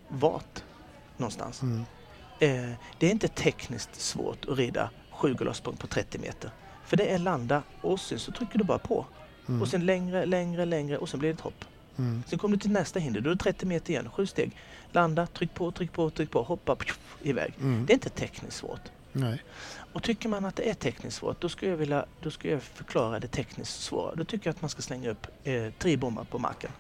Vart 0.09 0.63
någonstans? 1.17 1.63
Mm. 1.63 1.85
Eh, 2.39 2.71
det 2.99 3.07
är 3.07 3.11
inte 3.11 3.29
tekniskt 3.29 4.01
svårt 4.01 4.45
att 4.49 4.59
rida 4.59 4.91
sju 5.11 5.35
galoppsprång 5.35 5.77
på 5.77 5.87
30 5.87 6.19
meter. 6.19 6.51
För 6.85 6.97
det 6.97 7.05
är 7.07 7.19
landa 7.19 7.63
och 7.81 8.01
sen 8.01 8.19
så 8.19 8.33
trycker 8.33 8.59
du 8.59 8.65
bara 8.65 8.79
på. 8.79 9.07
Mm. 9.49 9.63
Och 9.63 9.69
sen 9.69 9.87
längre, 9.87 10.27
längre, 10.27 10.65
längre 10.65 10.99
och 10.99 11.09
sen 11.09 11.21
blir 11.21 11.29
det 11.29 11.35
ett 11.35 11.41
hopp. 11.41 11.65
Mm. 11.99 12.23
Sen 12.27 12.39
kommer 12.39 12.57
du 12.57 12.61
till 12.61 12.71
nästa 12.71 12.99
hinder, 12.99 13.21
då 13.21 13.31
är 13.31 13.35
det 13.35 13.41
30 13.41 13.67
meter 13.67 13.91
igen, 13.91 14.11
sju 14.11 14.27
steg. 14.27 14.57
Landa, 14.93 15.27
tryck 15.27 15.55
på, 15.55 15.71
tryck 15.71 15.93
på, 15.93 16.11
tryck 16.11 16.31
på, 16.31 16.43
hoppa, 16.43 16.77
pjuff, 16.77 17.17
iväg. 17.23 17.55
Mm. 17.61 17.87
Det 17.87 17.93
är 17.93 17.95
inte 17.95 18.09
tekniskt 18.09 18.57
svårt. 18.57 18.81
Nej. 19.13 19.43
Och 19.93 20.03
tycker 20.03 20.29
man 20.29 20.45
att 20.45 20.57
det 20.57 20.71
är 20.71 20.75
tekniskt 20.75 21.17
svårt, 21.17 21.41
då 21.41 21.49
ska 21.49 21.69
jag, 21.69 21.77
vilja, 21.77 22.07
då 22.23 22.31
ska 22.31 22.51
jag 22.51 22.63
förklara 22.63 23.21
det 23.21 23.29
tekniskt 23.29 23.83
svåra. 23.83 24.15
Då 24.15 24.25
tycker 24.25 24.47
jag 24.47 24.55
att 24.55 24.61
man 24.63 24.71
ska 24.71 24.83
slänga 24.83 25.11
upp 25.11 25.27
eh, 25.45 25.65
tre 25.79 25.97
bommar 25.97 26.25
på 26.25 26.39
marken. 26.39 26.71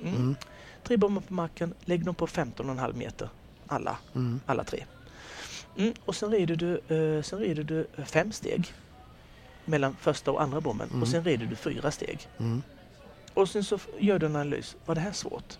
Mm. 0.00 0.14
Mm. 0.14 0.36
Tre 0.84 0.96
bommar 0.96 1.20
på 1.20 1.34
marken, 1.34 1.74
lägg 1.84 2.04
dem 2.04 2.14
på 2.14 2.26
15,5 2.26 2.96
meter. 2.96 3.28
Alla, 3.66 3.96
Mm. 4.14 4.40
alla 4.46 4.64
tre. 4.64 4.84
Mm. 5.78 5.94
Och 6.04 6.16
sen 6.16 6.30
rider, 6.30 6.56
du, 6.56 6.74
eh, 6.96 7.22
sen 7.22 7.38
rider 7.38 7.62
du 7.64 7.86
fem 8.04 8.32
steg 8.32 8.72
mellan 9.64 9.96
första 10.00 10.30
och 10.30 10.42
andra 10.42 10.60
bommen 10.60 10.88
Mm. 10.88 11.02
och 11.02 11.08
sen 11.08 11.24
rider 11.24 11.46
du 11.46 11.56
fyra 11.56 11.90
steg. 11.90 12.28
Mm. 12.38 12.62
Och 13.34 13.48
sen 13.48 13.64
så 13.64 13.78
gör 13.98 14.18
du 14.18 14.26
en 14.26 14.36
analys. 14.36 14.76
Var 14.86 14.94
det 14.94 15.00
här 15.00 15.12
svårt? 15.12 15.58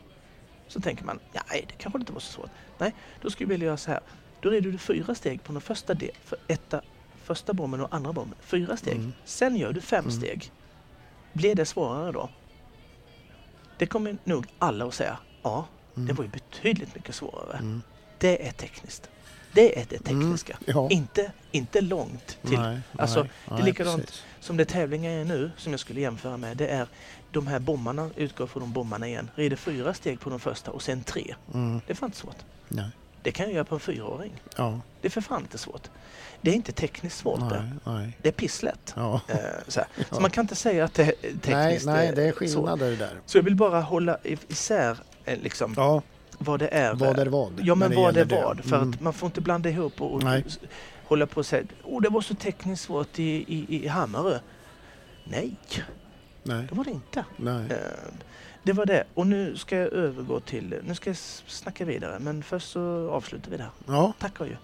Så 0.69 0.81
tänker 0.81 1.05
man, 1.05 1.19
nej 1.51 1.65
det 1.69 1.75
kanske 1.79 1.99
inte 1.99 2.13
var 2.13 2.21
så 2.21 2.33
svårt. 2.33 2.51
Nej, 2.79 2.95
då 3.23 3.31
skulle 3.31 3.45
jag 3.47 3.49
vilja 3.51 3.67
göra 3.67 3.77
så 3.77 3.91
här. 3.91 4.01
Då 4.41 4.51
rider 4.51 4.71
du 4.73 4.79
fyra 4.79 5.15
steg 5.15 5.43
på 5.45 5.53
den 5.53 5.61
första, 5.61 5.95
del, 5.95 6.11
för 6.25 6.39
etta, 6.49 6.83
första 7.25 7.53
bommen 7.53 7.81
och 7.81 7.95
andra 7.95 8.13
bommen. 8.13 8.35
Fyra 8.41 8.77
steg. 8.77 8.97
Mm. 8.97 9.13
Sen 9.25 9.57
gör 9.57 9.73
du 9.73 9.81
fem 9.81 10.05
Mm. 10.05 10.11
steg. 10.17 10.53
Blir 11.33 11.55
det 11.55 11.67
svårare 11.67 12.13
då? 12.13 12.29
Det 13.79 13.87
kommer 13.87 14.17
nog 14.25 14.47
alla 14.59 14.85
att 14.87 14.95
säga, 14.95 15.19
ja, 15.43 15.67
det 15.95 16.01
Mm. 16.01 16.17
var 16.17 16.25
ju 16.25 16.31
betydligt 16.31 16.95
mycket 16.95 17.15
svårare. 17.15 17.81
Det 18.19 18.47
är 18.49 18.53
tekniskt. 18.53 19.11
Det 19.53 19.79
är 19.81 19.87
det 19.89 19.99
tekniska. 19.99 20.59
Ja. 20.67 20.89
Inte, 20.91 21.33
inte 21.53 21.81
långt 21.81 22.39
till 22.43 22.59
Nej, 22.61 22.81
alltså, 22.99 23.21
nej, 23.23 23.31
det 23.47 23.53
är 23.55 23.57
nej, 23.57 23.65
likadant. 23.65 24.07
precis. 24.07 24.23
som 24.41 24.57
det 24.57 24.65
tävlingar 24.65 25.11
är 25.11 25.25
nu, 25.25 25.51
som 25.57 25.73
jag 25.73 25.81
skulle 25.81 26.01
jämföra 26.01 26.37
med, 26.37 26.57
det 26.57 26.69
är 26.69 26.87
de 27.33 27.47
här 27.47 27.59
bommarna, 27.59 28.11
utgår 28.17 28.47
från 28.47 28.61
de 28.63 28.73
bommarna 28.73 29.09
igen, 29.09 29.31
rider 29.35 29.57
fyra 29.57 29.95
steg 29.95 30.21
på 30.21 30.31
de 30.31 30.41
första 30.41 30.71
och 30.71 30.83
sen 30.83 31.03
tre. 31.03 31.35
Mm. 31.55 31.81
Det 31.87 31.93
är 31.93 31.95
fan 31.95 32.07
inte 32.07 32.19
svårt. 32.19 32.37
Nej. 32.69 32.89
Det 33.23 33.31
kan 33.33 33.47
jag 33.47 33.55
göra 33.55 33.65
på 33.65 33.75
en 33.75 33.81
fyraåring. 33.81 34.33
Ja. 34.57 34.81
Det 35.01 35.09
är 35.09 35.11
för 35.11 35.21
fan 35.21 35.43
inte 35.43 35.59
svårt. 35.59 35.89
Det 36.41 36.51
är 36.51 36.55
inte 36.55 36.73
tekniskt 36.73 37.19
svårt 37.19 37.41
det. 37.41 37.71
Nej, 37.85 37.95
nej. 37.97 38.17
Det 38.23 38.29
är 38.29 38.33
pisslätt. 38.33 38.93
Ja. 38.97 39.21
Eh, 39.29 39.37
så. 39.69 39.81
Ja. 39.97 40.05
så 40.11 40.21
man 40.21 40.31
kan 40.31 40.45
inte 40.45 40.57
säga 40.57 40.85
att 40.85 40.95
det 40.95 41.03
är 41.03 41.13
tekniskt 41.41 41.87
Nej, 41.87 42.07
nej, 42.07 42.13
det 42.15 42.23
är 42.23 42.27
eh, 42.27 42.33
så. 42.33 42.39
skillnader 42.39 42.97
där. 42.97 43.21
Så 43.27 43.39
jag 43.39 43.43
vill 43.43 43.55
bara 43.57 43.81
hålla 43.81 44.19
isär 44.49 44.99
eh, 45.25 45.39
liksom, 45.39 45.75
Ja, 45.77 46.03
vad 46.39 46.61
det 46.61 46.69
är. 46.69 46.95
vad 46.95 47.19
är 47.19 47.27
vad? 47.27 47.61
Ja 47.65 47.75
men 47.75 47.95
vad 47.95 48.17
är 48.17 48.25
vad. 48.25 48.61
För 48.65 48.77
Mm. 48.77 48.91
att 48.91 49.01
man 49.01 49.13
får 49.13 49.27
inte 49.27 49.41
blanda 49.41 49.69
ihop 49.71 50.01
och, 50.03 50.15
och 50.15 50.23
hålla 51.05 51.27
på 51.27 51.39
och 51.39 51.47
säga 51.47 51.65
oh, 51.85 52.03
det 52.03 52.09
var 52.09 52.21
så 52.21 52.35
tekniskt 52.35 52.85
svårt 52.85 53.19
i, 53.19 53.25
i, 53.25 53.85
i 53.85 53.89
Hammarö. 53.89 54.39
Nej, 55.25 55.57
Nej, 56.43 56.67
det 56.69 56.75
var 56.75 56.85
det 56.85 56.91
inte. 56.91 57.25
nej. 57.37 57.67
Eh, 57.71 57.77
Det 58.63 58.73
var 58.73 58.87
det. 58.87 59.05
Och 59.15 59.27
nu 59.27 59.57
ska 59.57 59.77
jag 59.77 59.93
övergå 59.93 60.41
till, 60.41 60.75
nu 60.87 60.95
ska 60.95 61.11
jag 61.11 61.17
snacka 61.47 61.85
vidare 61.85 62.19
men 62.19 62.43
först 62.43 62.71
så 62.71 63.11
avslutar 63.11 63.51
vi 63.51 63.57
det 63.57 63.63
här. 63.63 63.73
Ja, 63.87 64.13
Tack 64.19 64.41
och 64.41 64.47
adjö. 64.47 64.57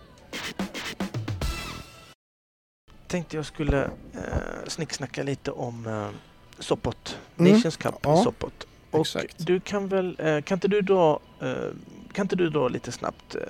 Tänkte 3.06 3.36
jag 3.36 3.46
skulle 3.46 3.84
eh, 4.12 4.66
snicksnacka 4.66 5.22
lite 5.22 5.50
om 5.50 5.86
eh, 5.86 6.08
Sopot, 6.58 7.18
Mm. 7.36 7.52
Nations 7.52 7.76
Cup 7.76 7.94
Ja, 8.02 8.22
Sopot. 8.24 8.66
Och 8.94 9.00
exakt. 9.00 9.34
du 9.46 9.60
kan 9.60 9.88
väl, 9.88 10.16
eh, 10.18 10.40
kan 10.40 10.56
inte 10.56 10.68
du 10.68 10.80
dra 10.80 11.20
eh, 11.40 11.48
kan 12.12 12.24
inte 12.24 12.36
du 12.36 12.50
dra 12.50 12.68
lite 12.68 12.92
snabbt 12.92 13.34
eh, 13.34 13.40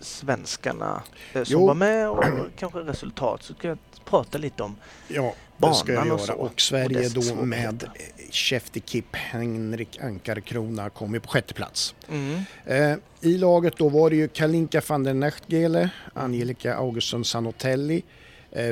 svenskarna 0.00 1.02
som 1.32 1.44
Jo. 1.46 1.66
var 1.66 1.74
med 1.74 2.08
och 2.10 2.24
kanske 2.58 2.78
resultat 2.78 3.42
så 3.42 3.54
ska 3.54 3.68
jag 3.68 3.78
prata 4.04 4.38
lite 4.38 4.62
om 4.62 4.76
Ja, 5.08 5.34
det 5.56 5.74
ska 5.74 5.92
jag 5.92 6.00
banan 6.02 6.12
och 6.12 6.18
göra. 6.18 6.26
så. 6.26 6.32
Och 6.32 6.60
Sverige 6.60 7.06
Och 7.06 7.12
då 7.12 7.34
med 7.44 7.84
Shefty 8.30 8.80
Kip 8.86 9.16
Henrik 9.16 9.98
Ankarkrona 10.00 10.90
kom 10.90 11.14
ju 11.14 11.20
på 11.20 11.28
sjätte 11.28 11.54
plats. 11.54 11.94
mm. 12.08 13.00
I 13.20 13.38
laget 13.38 13.76
då 13.76 13.88
var 13.88 14.10
det 14.10 14.16
ju 14.16 14.28
Kalinka 14.28 14.82
van 14.88 15.04
der 15.04 15.14
Nachtgele, 15.14 15.90
Angelica 16.14 16.74
Augustsson 16.74 17.24
Sanotelli, 17.24 18.02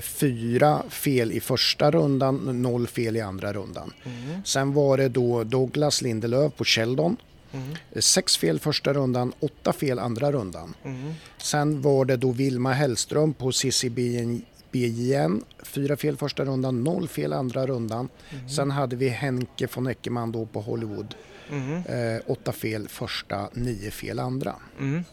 fyra 0.03 0.83
fel 0.89 1.33
i 1.33 1.41
första 1.41 1.91
rundan, 1.91 2.63
noll 2.63 2.87
fel 2.87 3.17
i 3.17 3.21
andra 3.21 3.53
rundan. 3.53 3.93
Mm. 4.05 4.43
Sen 4.45 4.73
var 4.73 4.97
det 4.97 5.09
då 5.09 5.45
Douglas 5.45 6.03
Lindelöf 6.03 6.55
på 6.57 6.65
Sheldon, 6.65 7.17
Mm. 7.53 7.71
eh, 7.93 8.01
sex 8.01 8.37
fel 8.37 8.59
första 8.61 8.93
rundan, 8.93 9.33
åtta 9.41 9.73
fel 9.73 9.99
andra 9.99 10.33
rundan. 10.33 10.75
Mm. 10.85 11.13
Sen 11.39 11.83
var 11.83 12.05
det 12.05 12.17
då 12.17 12.31
Vilma 12.31 12.73
Hellström 12.73 13.33
på 13.35 13.53
CCBJN, 13.53 15.45
fyra 15.63 15.97
fel 15.97 16.17
första 16.17 16.45
rundan, 16.45 16.85
noll 16.85 17.09
fel 17.09 17.33
andra 17.33 17.67
rundan. 17.67 18.09
Mm. 18.31 18.49
Sen 18.49 18.71
hade 18.71 18.97
vi 18.97 19.09
Henke 19.09 19.69
von 19.75 19.87
Eckermann 19.87 20.33
då 20.33 20.47
på 20.47 20.61
Hollywood, 20.61 21.15
Mm. 21.51 21.83
eh, 21.87 22.21
åtta 22.27 22.53
fel 22.53 22.89
första, 22.89 23.49
nio 23.55 23.91
fel 23.91 24.19
andra. 24.19 24.55
Mm. 24.81 25.05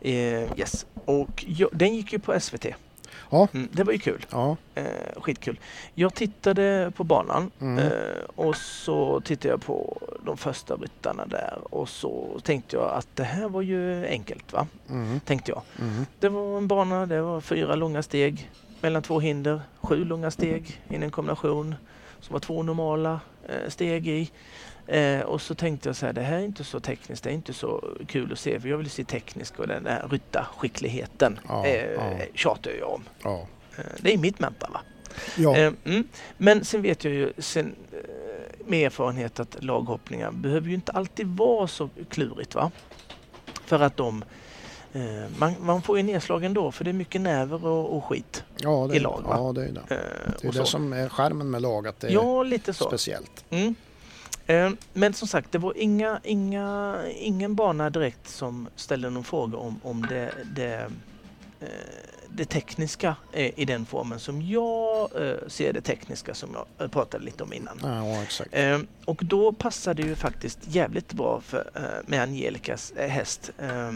Eh, 0.00 0.58
yes. 0.58 0.86
Och 1.04 1.44
jag, 1.48 1.68
den 1.72 1.94
gick 1.94 2.12
ju 2.12 2.18
på 2.18 2.40
SVT. 2.40 2.66
Ja. 3.30 3.48
Mm, 3.54 3.68
det 3.72 3.84
var 3.84 3.92
ju 3.92 3.98
kul. 3.98 4.26
Ja, 4.30 4.56
Eh, 4.74 4.84
skitkul. 5.22 5.60
Jag 5.94 6.14
tittade 6.14 6.92
på 6.96 7.04
banan 7.04 7.50
Mm. 7.60 7.78
eh, 7.78 7.92
och 8.36 8.56
så 8.56 9.20
tittade 9.20 9.48
jag 9.48 9.62
på 9.62 9.98
de 10.24 10.36
första 10.36 10.74
ryttarna 10.76 11.26
där 11.26 11.58
och 11.70 11.88
så 11.88 12.40
tänkte 12.42 12.76
jag 12.76 12.90
att 12.90 13.08
det 13.14 13.22
här 13.24 13.48
var 13.48 13.62
ju 13.62 14.06
enkelt 14.06 14.52
va? 14.52 14.66
mm, 14.88 15.20
Tänkte 15.20 15.50
jag. 15.50 15.62
mm, 15.80 16.06
Det 16.20 16.28
var 16.28 16.56
en 16.58 16.68
bana, 16.68 17.06
det 17.06 17.22
var 17.22 17.40
fyra 17.40 17.74
långa 17.74 18.02
steg 18.02 18.50
mellan 18.80 19.02
två 19.02 19.20
hinder, 19.20 19.60
sju 19.80 20.04
långa 20.04 20.30
steg 20.30 20.80
i 20.90 20.94
en 20.94 21.10
kombination 21.10 21.74
som 22.20 22.32
var 22.32 22.40
två 22.40 22.62
normala 22.62 23.20
eh, 23.48 23.68
steg 23.70 24.08
i. 24.08 24.30
Eh, 24.88 25.20
och 25.20 25.40
så 25.42 25.54
tänkte 25.54 25.88
jag 25.88 25.96
så 25.96 26.06
här, 26.06 26.12
det 26.12 26.20
här 26.22 26.36
är 26.38 26.42
inte 26.44 26.64
så 26.64 26.80
tekniskt, 26.80 27.24
det 27.24 27.30
är 27.30 27.34
inte 27.34 27.52
så 27.52 27.84
kul 28.06 28.32
att 28.32 28.38
se 28.38 28.60
för 28.60 28.68
jag 28.68 28.76
vill 28.78 28.90
se 28.90 29.04
teknisk 29.04 29.58
och 29.58 29.66
den 29.66 29.84
där 29.84 30.06
ryttarskickligheten 30.10 31.38
Ja, 31.48 31.66
eh, 31.66 31.92
ja. 31.92 32.10
tjatar 32.34 32.70
jag 32.80 32.88
om. 32.92 33.02
ja. 33.22 33.46
Eh, 33.78 33.84
det 34.00 34.14
är 34.14 34.18
mitt 34.18 34.38
mental 34.38 34.70
va? 34.72 34.80
ja. 35.36 35.56
Eh, 35.56 35.72
mm. 35.84 36.08
Men 36.38 36.64
sen 36.64 36.82
vet 36.82 37.04
jag 37.04 37.14
ju 37.14 37.32
sen, 37.38 37.74
eh, 37.92 37.98
med 38.66 38.86
erfarenhet 38.86 39.40
att 39.40 39.56
laghoppningar 39.64 40.30
behöver 40.30 40.68
ju 40.68 40.74
inte 40.74 40.92
alltid 40.92 41.26
vara 41.26 41.66
så 41.66 41.88
klurigt. 42.10 42.54
va? 42.54 42.70
För 43.64 43.80
att 43.80 43.96
de, 43.96 44.24
eh, 44.92 45.00
man, 45.38 45.54
man 45.60 45.82
får 45.82 45.96
ju 45.96 46.02
nedslag 46.02 46.44
ändå 46.44 46.72
för 46.72 46.84
det 46.84 46.90
är 46.90 46.94
mycket 46.94 47.20
näver 47.20 47.66
och, 47.66 47.96
och 47.96 48.04
skit. 48.04 48.44
ja, 48.58 48.86
det, 48.90 48.96
i 48.96 48.98
lag, 48.98 49.22
va? 49.26 49.34
ja, 49.36 49.52
det 49.52 49.62
är 49.64 49.72
det. 49.72 49.80
Eh, 49.94 50.32
Det 50.42 50.48
är 50.48 50.52
det 50.52 50.66
som 50.66 50.92
är 50.92 51.08
skärmen 51.08 51.50
med 51.50 51.62
lag, 51.62 51.86
att 51.88 52.00
det 52.00 52.06
är 52.06 52.12
Ja, 52.12 52.42
lite 52.42 52.72
så. 52.74 52.84
speciellt. 52.84 53.44
Mm. 53.50 53.74
Eh, 54.48 54.70
Men 54.92 55.12
som 55.12 55.28
sagt, 55.28 55.52
det 55.52 55.58
var 55.58 55.72
inga, 55.76 56.20
inga, 56.24 56.96
ingen 57.16 57.54
bana 57.54 57.90
direkt 57.90 58.28
som 58.28 58.68
ställde 58.76 59.10
någon 59.10 59.24
fråga 59.24 59.58
om, 59.58 59.80
om 59.82 60.06
det, 60.06 60.32
det, 60.54 60.90
eh, 61.60 61.66
det 62.28 62.44
tekniska 62.44 63.16
i 63.32 63.64
den 63.64 63.86
formen 63.86 64.20
som 64.20 64.42
jag 64.42 65.10
eh, 65.28 65.36
ser 65.48 65.72
det 65.72 65.80
tekniska 65.80 66.34
som 66.34 66.50
jag 66.54 66.84
eh, 66.84 66.90
pratade 66.90 67.24
lite 67.24 67.42
om 67.42 67.52
innan. 67.52 67.78
Ja, 67.82 68.22
exakt. 68.22 68.50
Eh, 68.52 68.78
och 69.04 69.20
då 69.24 69.52
passar 69.52 69.94
det 69.94 70.02
ju 70.02 70.14
faktiskt 70.14 70.58
jävligt 70.62 71.12
bra 71.12 71.40
för, 71.40 71.70
med 72.06 72.22
Angelicas 72.22 72.92
häst. 72.96 73.50
Eh, 73.58 73.92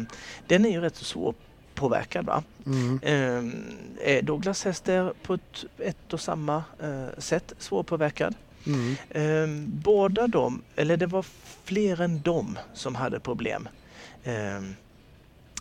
den 0.46 0.64
är 0.64 0.70
ju 0.70 0.80
rätt 0.80 0.96
så 0.96 1.04
svårpåverkad 1.04 2.26
va? 2.26 2.42
Mm. 2.66 3.00
Eh, 3.02 4.14
eh, 4.14 4.24
Douglas 4.24 4.64
häst 4.64 4.88
är 4.88 5.12
på 5.22 5.34
ett, 5.34 5.64
ett 5.78 6.12
och 6.12 6.20
samma 6.20 6.64
eh, 6.82 7.18
sätt 7.18 7.52
svårpåverkad. 7.58 8.34
Mm. 8.66 8.96
Eh, 9.10 9.66
båda 9.68 10.26
de, 10.26 10.62
eller 10.76 10.96
det 10.96 11.06
var 11.06 11.26
fler 11.64 12.00
än 12.00 12.22
de 12.22 12.58
som 12.74 12.94
hade 12.94 13.20
problem 13.20 13.68
eh, 14.24 14.60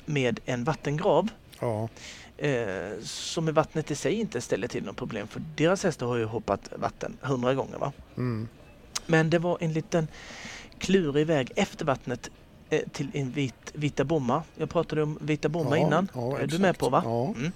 med 0.05 0.39
en 0.45 0.63
vattengrav 0.63 1.29
Ja. 1.59 1.89
eh, 2.37 2.99
som 3.03 3.49
i 3.49 3.51
vattnet 3.51 3.91
i 3.91 3.95
sig 3.95 4.13
inte 4.13 4.41
ställer 4.41 4.67
till 4.67 4.83
något 4.83 4.95
problem 4.97 5.27
för 5.27 5.41
deras 5.55 5.83
hästar 5.83 6.05
har 6.07 6.17
ju 6.17 6.25
hoppat 6.25 6.69
vatten 6.75 7.17
hundra 7.21 7.53
gånger. 7.53 7.77
Va? 7.77 7.91
Mm. 8.17 8.47
Men 9.05 9.29
det 9.29 9.39
var 9.39 9.57
en 9.61 9.73
liten 9.73 10.07
klurig 10.79 11.27
väg 11.27 11.51
efter 11.55 11.85
vattnet 11.85 12.29
till 12.91 13.07
en 13.13 13.31
vit, 13.31 13.71
vita 13.73 14.03
bomma. 14.03 14.43
Jag 14.55 14.69
pratade 14.69 15.03
om 15.03 15.17
vita 15.21 15.49
bomma 15.49 15.77
Ja, 15.77 15.85
innan. 15.87 16.09
ja, 16.13 16.37
är 16.39 16.47
du 16.47 16.59
med 16.59 16.77
på 16.77 16.89
va? 16.89 17.01
Ja. 17.05 17.25
Mm. 17.37 17.51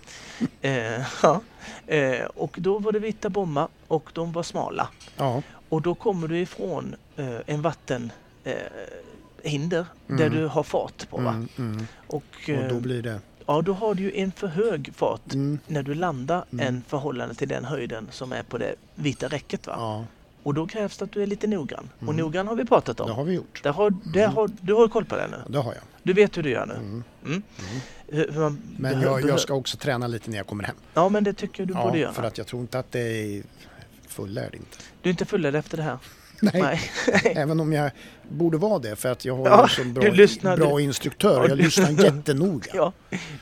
Eh, 0.62 1.06
ja. 1.24 1.42
eh, 1.88 2.26
och 2.26 2.58
då 2.60 2.80
var 2.80 2.92
det 2.92 3.00
vita 3.00 3.30
bomma 3.30 3.68
och 3.88 4.10
de 4.14 4.32
var 4.32 4.44
smala. 4.44 4.90
Ja. 5.18 5.42
Och 5.70 5.82
då 5.82 5.96
kommer 5.96 6.28
du 6.28 6.40
ifrån 6.40 6.96
eh, 7.16 7.36
en 7.46 7.62
vattenhinder 7.62 8.12
eh, 8.44 9.50
hinder 9.52 9.86
där 10.08 10.26
Mm. 10.26 10.38
du 10.38 10.48
har 10.48 10.64
fart 10.64 11.10
på. 11.10 11.18
Va? 11.18 11.30
Mm. 11.30 11.48
Mm. 11.58 11.88
Och, 12.08 12.16
Och 12.44 12.50
eh, 12.50 12.70
då 12.70 12.80
blir 12.80 13.02
det... 13.02 13.20
ja, 13.46 13.62
då 13.62 13.74
har 13.74 13.94
du 13.96 14.04
ju 14.04 14.16
en 14.16 14.32
för 14.32 14.48
hög 14.48 14.92
fart 14.96 15.34
Mm. 15.34 15.60
när 15.68 15.84
du 15.84 15.94
landar 15.94 16.44
Mm. 16.52 16.68
än 16.68 16.84
förhållande 16.88 17.36
till 17.36 17.48
den 17.48 17.66
höjden 17.66 18.08
som 18.12 18.32
är 18.32 18.44
på 18.44 18.58
det 18.58 18.76
vita 18.96 19.28
räcket. 19.28 19.68
Va? 19.68 20.06
Och 20.46 20.54
då 20.54 20.68
krävs 20.68 20.98
det 20.98 21.06
att 21.06 21.12
du 21.12 21.24
är 21.24 21.28
lite 21.28 21.48
noggrann. 21.48 21.90
Och 21.98 22.04
Mm. 22.04 22.16
noggrann 22.16 22.48
har 22.48 22.56
vi 22.56 22.66
pratat 22.66 23.00
om. 23.00 23.08
det 23.08 23.14
har 23.14 23.24
vi 23.24 23.34
gjort. 23.34 23.64
Där 23.64 23.72
har, 23.74 23.94
där 24.14 24.28
har, 24.28 24.50
du 24.62 24.74
har 24.74 24.88
koll 24.88 25.06
på 25.06 25.16
det 25.16 25.28
nu. 25.28 25.38
Ja, 25.46 25.52
Det 25.52 25.58
har 25.60 25.74
jag. 25.74 25.84
Du 26.04 26.14
vet 26.14 26.38
hur 26.38 26.44
du 26.44 26.50
gör 26.50 26.66
nu. 26.66 26.74
Mm. 26.74 27.04
Mm. 27.26 27.44
Mm. 28.12 28.38
Man 28.38 28.62
Men 28.78 29.02
jag, 29.02 29.22
jag 29.30 29.40
ska 29.40 29.54
också 29.54 29.78
träna 29.78 30.08
lite 30.08 30.30
när 30.30 30.38
jag 30.38 30.48
kommer 30.48 30.64
hem. 30.64 30.76
Ja, 30.94 31.10
men 31.10 31.24
det 31.24 31.34
tycker 31.34 31.62
jag 31.62 31.68
du 31.68 31.74
borde 31.74 31.88
Ja, 31.98 31.98
göra. 31.98 32.14
för 32.14 32.24
att 32.24 32.38
jag 32.38 32.48
tror 32.48 32.62
inte 32.62 32.80
att 32.80 32.92
det 32.92 33.00
är 33.00 33.44
fullärd 34.08 34.56
inte. 34.56 34.78
Du 35.02 35.10
är 35.10 35.12
inte 35.12 35.26
fullärd 35.26 35.56
efter 35.56 35.78
det 35.78 35.84
här? 35.84 35.98
Nej, 36.42 36.82
även 37.36 37.60
om 37.60 37.74
jag 37.74 37.92
borde 38.30 38.58
vara 38.58 38.80
det 38.80 38.96
för 38.96 39.12
att 39.12 39.26
jag 39.26 39.36
har 39.36 39.46
Ja, 39.48 39.68
en 39.82 39.94
bra, 39.94 40.04
du 40.04 40.12
lyssnade- 40.12 40.58
bra 40.58 40.82
instruktör. 40.82 41.36
Ja, 41.44 41.48
Jag 41.50 41.58
du 41.58 41.64
lyssnar 41.64 41.90
lyssnade- 41.92 42.16
jättenoga. 42.18 42.72
Ja, 42.74 42.94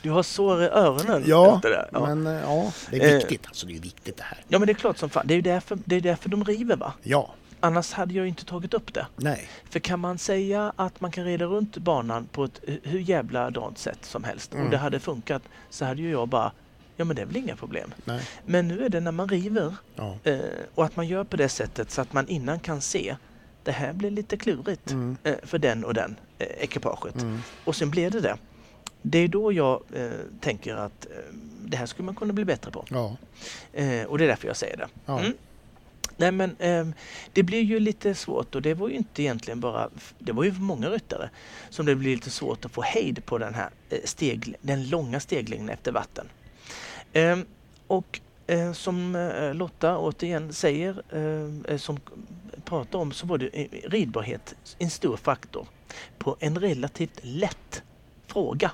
du 0.02 0.10
har 0.10 0.22
sår 0.22 0.62
i 0.62 0.66
öronen 0.66 1.22
Ja, 1.26 1.58
det. 1.62 1.88
Ja. 1.92 2.14
men 2.14 2.26
eh, 2.26 2.32
ja, 2.42 2.72
det 2.90 2.96
är 3.04 3.08
Eh. 3.12 3.14
viktigt. 3.18 3.46
Alltså 3.46 3.66
det 3.66 3.76
är 3.76 3.80
viktigt 3.80 4.16
det 4.16 4.22
här. 4.22 4.38
ja, 4.48 4.58
men 4.58 4.66
det 4.66 4.72
är 4.72 4.74
klart 4.74 4.98
som 4.98 5.10
fan. 5.10 5.26
Det 5.26 5.34
är 5.34 5.36
ju 5.36 5.42
därför, 5.42 5.78
det 5.84 5.96
är 5.96 6.00
därför 6.00 6.28
de 6.28 6.44
river 6.44 6.76
va? 6.76 6.92
Ja, 7.02 7.34
Annars 7.60 7.92
hade 7.92 8.14
jag 8.14 8.26
inte 8.28 8.44
tagit 8.44 8.74
upp 8.74 8.94
det. 8.94 9.06
nej. 9.16 9.48
För 9.70 9.78
kan 9.80 10.00
man 10.00 10.18
säga 10.18 10.72
att 10.76 11.00
man 11.00 11.10
kan 11.10 11.24
rida 11.24 11.44
runt 11.44 11.76
banan 11.78 12.26
på 12.32 12.44
ett 12.44 12.60
hu- 12.66 12.80
hur 12.82 12.98
jävla 13.00 13.50
dant 13.50 13.78
sätt 13.78 13.98
som 14.02 14.24
helst 14.24 14.52
Mm. 14.52 14.64
och 14.64 14.70
det 14.70 14.76
hade 14.76 15.00
funkat 15.00 15.42
så 15.70 15.84
hade 15.84 16.02
ju 16.02 16.10
jag 16.10 16.28
bara, 16.28 16.52
ja 16.96 17.04
men 17.04 17.16
det 17.16 17.22
är 17.22 17.26
väl 17.26 17.36
inga 17.36 17.56
problem. 17.56 17.94
nej. 18.04 18.28
Men 18.46 18.68
nu 18.68 18.84
är 18.84 18.88
det 18.88 19.00
när 19.00 19.12
man 19.12 19.28
river 19.28 19.74
Ja. 19.96 20.18
eh, 20.24 20.38
och 20.74 20.84
att 20.84 20.96
man 20.96 21.06
gör 21.08 21.24
på 21.24 21.36
det 21.36 21.48
sättet 21.48 21.90
så 21.90 22.00
att 22.00 22.12
man 22.12 22.28
innan 22.28 22.60
kan 22.60 22.80
se 22.80 23.16
det 23.62 23.72
här 23.72 23.92
blir 23.92 24.10
lite 24.10 24.36
klurigt 24.36 24.90
Mm. 24.90 25.16
eh, 25.24 25.34
för 25.42 25.58
den 25.58 25.84
och 25.84 25.94
den 25.94 26.16
eh, 26.38 26.46
ekipaget. 26.58 27.22
Mm. 27.22 27.38
Och 27.64 27.76
sen 27.76 27.90
blir 27.90 28.10
det 28.10 28.20
det. 28.20 28.36
Det 29.02 29.18
är 29.18 29.28
då 29.28 29.52
jag 29.52 29.82
eh, 29.94 30.10
tänker 30.40 30.74
att 30.76 31.06
eh, 31.06 31.34
det 31.64 31.76
här 31.76 31.86
skulle 31.86 32.06
man 32.06 32.14
kunna 32.14 32.32
bli 32.32 32.44
bättre 32.44 32.70
på. 32.70 32.84
Ja. 32.90 33.16
Eh, 33.72 34.04
och 34.04 34.18
det 34.18 34.24
är 34.24 34.28
därför 34.28 34.46
jag 34.46 34.56
säger 34.56 34.76
det. 34.76 34.88
Ja. 35.06 35.20
Mm. 35.20 35.32
Nej 36.16 36.32
men 36.32 36.56
ehm, 36.58 36.92
det 37.32 37.42
blir 37.42 37.60
ju 37.60 37.80
lite 37.80 38.14
svårt 38.14 38.54
och 38.54 38.62
det 38.62 38.74
var 38.74 38.88
ju 38.88 38.94
inte 38.94 39.22
egentligen 39.22 39.60
bara, 39.60 39.88
det 40.18 40.32
var 40.32 40.44
ju 40.44 40.52
många 40.52 40.88
ryttare 40.90 41.30
som 41.70 41.86
det 41.86 41.94
blir 41.94 42.14
lite 42.14 42.30
svårt 42.30 42.64
att 42.64 42.72
få 42.72 42.82
hejd 42.82 43.24
på 43.26 43.38
den 43.38 43.54
här 43.54 43.70
eh, 43.90 43.98
steg, 44.04 44.54
den 44.60 44.88
långa 44.88 45.20
steglingen 45.20 45.68
efter 45.68 45.92
vatten. 45.92 46.26
Ehm, 47.14 47.46
och 47.86 48.20
eh, 48.46 48.72
som 48.72 49.16
eh, 49.16 49.54
Lotta 49.54 49.98
återigen 49.98 50.52
säger, 50.52 51.02
eh, 51.68 51.76
som 51.76 52.00
pratar 52.64 52.98
om, 52.98 53.12
så 53.12 53.26
var 53.26 53.38
det 53.38 53.48
ridbarhet 53.84 54.56
en 54.78 54.90
stor 54.90 55.16
faktor 55.16 55.66
på 56.18 56.36
en 56.40 56.58
relativt 56.58 57.20
lätt 57.22 57.82
fråga. 58.26 58.70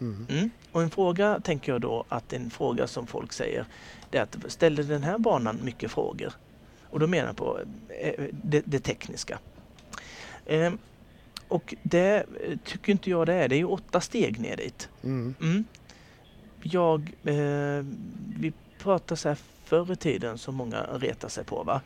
Mm. 0.00 0.26
Mm. 0.30 0.50
Och 0.72 0.82
en 0.82 0.90
fråga 0.90 1.40
tänker 1.44 1.72
jag 1.72 1.80
då 1.80 2.04
att 2.08 2.32
en 2.32 2.50
fråga 2.50 2.86
som 2.86 3.06
folk 3.06 3.32
säger 3.32 3.66
det 4.10 4.18
är 4.18 4.22
att 4.22 4.36
ställer 4.48 4.82
den 4.82 5.02
här 5.02 5.18
banan 5.18 5.58
mycket 5.62 5.90
frågor? 5.90 6.32
Och 6.90 7.00
då 7.00 7.06
menar 7.06 7.26
jag 7.26 7.36
på 7.36 7.60
det, 8.30 8.62
det 8.64 8.78
tekniska. 8.78 9.38
Ehm, 10.46 10.78
och 11.48 11.74
det 11.82 12.26
tycker 12.64 12.92
inte 12.92 13.10
jag 13.10 13.26
det 13.26 13.34
är. 13.34 13.48
Det 13.48 13.54
är 13.54 13.58
ju 13.58 13.64
åtta 13.64 14.00
steg 14.00 14.40
ner 14.40 14.56
dit. 14.56 14.88
Mm. 15.04 15.64
Jag, 16.62 17.00
eh, 17.24 17.84
vi 18.38 18.52
pratade 18.78 19.16
så 19.16 19.28
här 19.28 19.38
förr 19.64 19.92
i 19.92 19.96
tiden 19.96 20.38
som 20.38 20.54
många 20.54 20.82
retar 20.82 21.28
sig 21.28 21.44
på 21.44 21.62
va. 21.62 21.80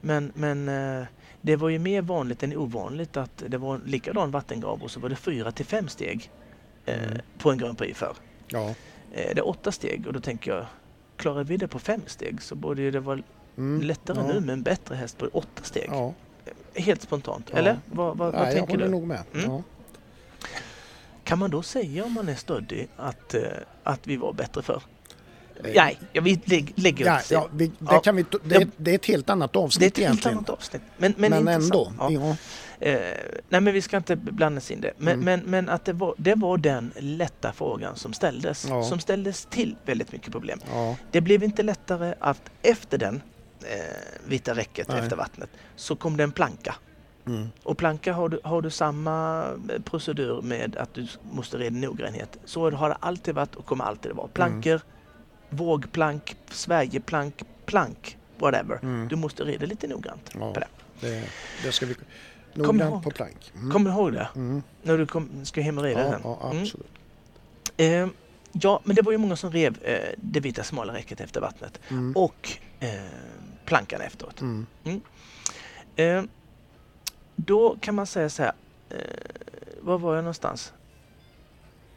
Men, 0.00 0.32
men 0.34 0.68
eh, 0.68 1.04
det 1.40 1.56
var 1.56 1.68
ju 1.68 1.78
mer 1.78 2.02
vanligt 2.02 2.42
än 2.42 2.56
ovanligt 2.56 3.16
att 3.16 3.42
det 3.48 3.58
var 3.58 3.74
en 3.74 3.80
likadan 3.84 4.30
vattengrav 4.30 4.82
och 4.82 4.90
så 4.90 5.00
var 5.00 5.08
det 5.08 5.16
fyra 5.16 5.52
till 5.52 5.66
fem 5.66 5.88
steg 5.88 6.30
eh, 6.84 7.02
Mm. 7.04 7.18
på 7.38 7.50
en 7.50 7.58
Grand 7.58 7.78
Prix 7.78 7.98
förr. 7.98 8.16
Ja. 8.48 8.68
Eh, 8.68 8.74
det 9.34 9.38
är 9.38 9.48
åtta 9.48 9.72
steg 9.72 10.06
och 10.06 10.12
då 10.12 10.20
tänker 10.20 10.50
jag 10.54 10.66
klarar 11.16 11.44
vi 11.44 11.56
det 11.56 11.68
på 11.68 11.78
fem 11.78 12.00
steg 12.06 12.42
så 12.42 12.54
borde 12.54 12.90
det 12.90 13.00
vara 13.00 13.18
Mm. 13.56 13.80
lättare 13.82 14.18
ja. 14.20 14.32
nu 14.34 14.40
med 14.40 14.52
en 14.52 14.62
bättre 14.62 14.94
häst 14.94 15.18
på 15.18 15.26
åtta 15.32 15.62
steg. 15.62 15.88
Ja. 15.92 16.14
Helt 16.74 17.02
spontant. 17.02 17.50
Eller 17.50 17.78
vad, 17.92 18.06
vad, 18.06 18.32
vad 18.32 18.34
Nej, 18.34 18.42
jag 18.44 18.52
tänker 18.54 18.72
håller 18.72 18.84
du? 18.84 18.90
nog 18.90 19.06
med. 19.06 19.22
Mm. 19.34 19.62
Kan 21.24 21.38
man 21.38 21.50
då 21.50 21.62
säga 21.62 22.04
om 22.04 22.12
man 22.12 22.28
är 22.28 22.34
stöddig 22.34 22.88
att, 22.96 23.34
eh, 23.34 23.42
att 23.82 24.06
vi 24.06 24.16
var 24.16 24.32
bättre 24.32 24.62
för? 24.62 24.82
Eh, 25.64 25.70
Nej, 25.74 25.98
jag 26.12 26.22
vill 26.22 26.40
lägg, 26.44 26.72
lägga 26.76 27.06
Ja, 27.06 27.20
ja, 27.30 27.48
vi, 27.52 27.66
det, 27.66 27.72
Ja. 27.78 28.00
kan 28.00 28.16
vi, 28.16 28.24
det, 28.44 28.54
är- 28.56 28.68
det 28.76 28.90
är 28.90 28.94
ett 28.94 29.06
helt 29.06 29.30
annat 29.30 29.52
Det 29.52 29.58
är 29.58 29.62
avsnitt 29.62 29.86
ett 29.92 29.98
helt 29.98 30.08
egentligen. 30.08 30.36
annat 30.38 30.50
avsnitt. 30.50 30.82
Men, 30.96 31.14
men, 31.16 31.44
Men, 31.44 31.48
ändå. 31.62 31.92
Ja. 31.98 32.10
Ja. 32.10 32.36
Eh, 32.86 33.00
nej 33.48 33.60
men 33.60 33.74
vi 33.74 33.82
ska 33.82 33.96
inte 33.96 34.16
blanda 34.16 34.60
in 34.70 34.80
det. 34.80 34.92
Men, 34.98 35.12
Mm. 35.14 35.24
men, 35.24 35.40
men 35.50 35.68
att 35.68 35.84
det 35.84 35.92
var, 35.92 36.14
det 36.18 36.34
var 36.34 36.56
den 36.58 36.92
lätta 36.96 37.52
frågan 37.52 37.96
som 37.96 38.12
ställdes. 38.12 38.66
Ja. 38.68 38.82
Som 38.84 38.98
ställdes 39.00 39.44
till 39.50 39.76
väldigt 39.84 40.12
mycket 40.12 40.32
problem. 40.32 40.58
Det 41.10 41.20
blev 41.20 41.42
inte 41.42 41.62
lättare 41.62 42.14
att 42.20 42.42
efter 42.62 42.98
den 42.98 43.22
eh, 43.64 43.68
vita 44.28 44.54
räcket 44.54 44.88
Nej. 44.88 44.98
efter 45.00 45.16
vattnet 45.16 45.50
så 45.76 45.96
kom 45.96 46.16
det 46.16 46.24
en 46.24 46.32
planka. 46.32 46.74
Mm. 47.26 47.48
Och 47.62 47.78
planka 47.78 48.12
har 48.12 48.28
du, 48.28 48.40
har 48.44 48.62
du 48.62 48.70
samma 48.70 49.44
eh, 49.70 49.82
procedur 49.82 50.42
med 50.42 50.76
att 50.76 50.94
du 50.94 51.06
måste 51.32 51.58
reda 51.58 51.76
noggrannhet. 51.76 52.38
Så 52.44 52.70
har 52.70 52.88
det 52.88 52.94
alltid 53.00 53.34
varit 53.34 53.54
och 53.54 53.66
kommer 53.66 53.84
alltid 53.84 54.10
att 54.10 54.16
vara. 54.16 54.28
Plankor, 54.28 54.80
vågplank, 55.50 56.36
Sverigeplank, 56.50 57.42
plank, 57.66 58.18
whatever. 58.38 58.78
Mm. 58.82 59.08
Du 59.08 59.16
måste 59.16 59.44
reda 59.44 59.66
lite 59.66 59.86
noggrant 59.88 60.30
Ja. 60.40 60.52
på 60.54 60.60
det. 60.60 60.66
Det, 61.00 61.24
det 61.64 61.72
ska 61.72 61.86
vi... 61.86 61.92
ihåg. 61.92 62.02
Noggrant 62.54 63.04
på 63.04 63.10
plank. 63.10 63.52
Mm. 63.54 63.70
Kommer 63.70 63.90
du 63.90 63.96
ihåg 63.96 64.12
det? 64.12 64.28
Mm. 64.34 64.62
När 64.82 64.98
du 64.98 65.06
kom, 65.06 65.44
ska 65.44 65.60
hem 65.60 65.78
och 65.78 65.84
rida 65.84 66.00
Ja, 66.04 66.10
sen? 66.10 66.20
ja, 66.24 66.50
Mm. 66.50 66.62
absolut. 66.62 66.86
Eh, 67.76 68.06
ja, 68.52 68.80
men 68.84 68.96
det 68.96 69.02
var 69.02 69.12
ju 69.12 69.18
många 69.18 69.36
som 69.36 69.50
rev 69.52 69.78
eh, 69.82 69.98
det 70.16 70.40
vita 70.40 70.62
smala 70.64 70.94
räcket 70.94 71.20
efter 71.20 71.40
vattnet. 71.40 71.80
Mm. 71.88 72.12
Och 72.16 72.58
eh, 72.80 72.88
plankan 73.64 74.00
efteråt. 74.00 74.40
Eh, 77.42 77.46
då 77.46 77.76
kan 77.80 77.94
man 77.94 78.06
säga 78.06 78.28
så 78.30 78.42
här. 78.42 78.52
Eh, 78.90 78.96
var 79.80 79.98
var 79.98 80.14
jag 80.14 80.22
någonstans? 80.24 80.72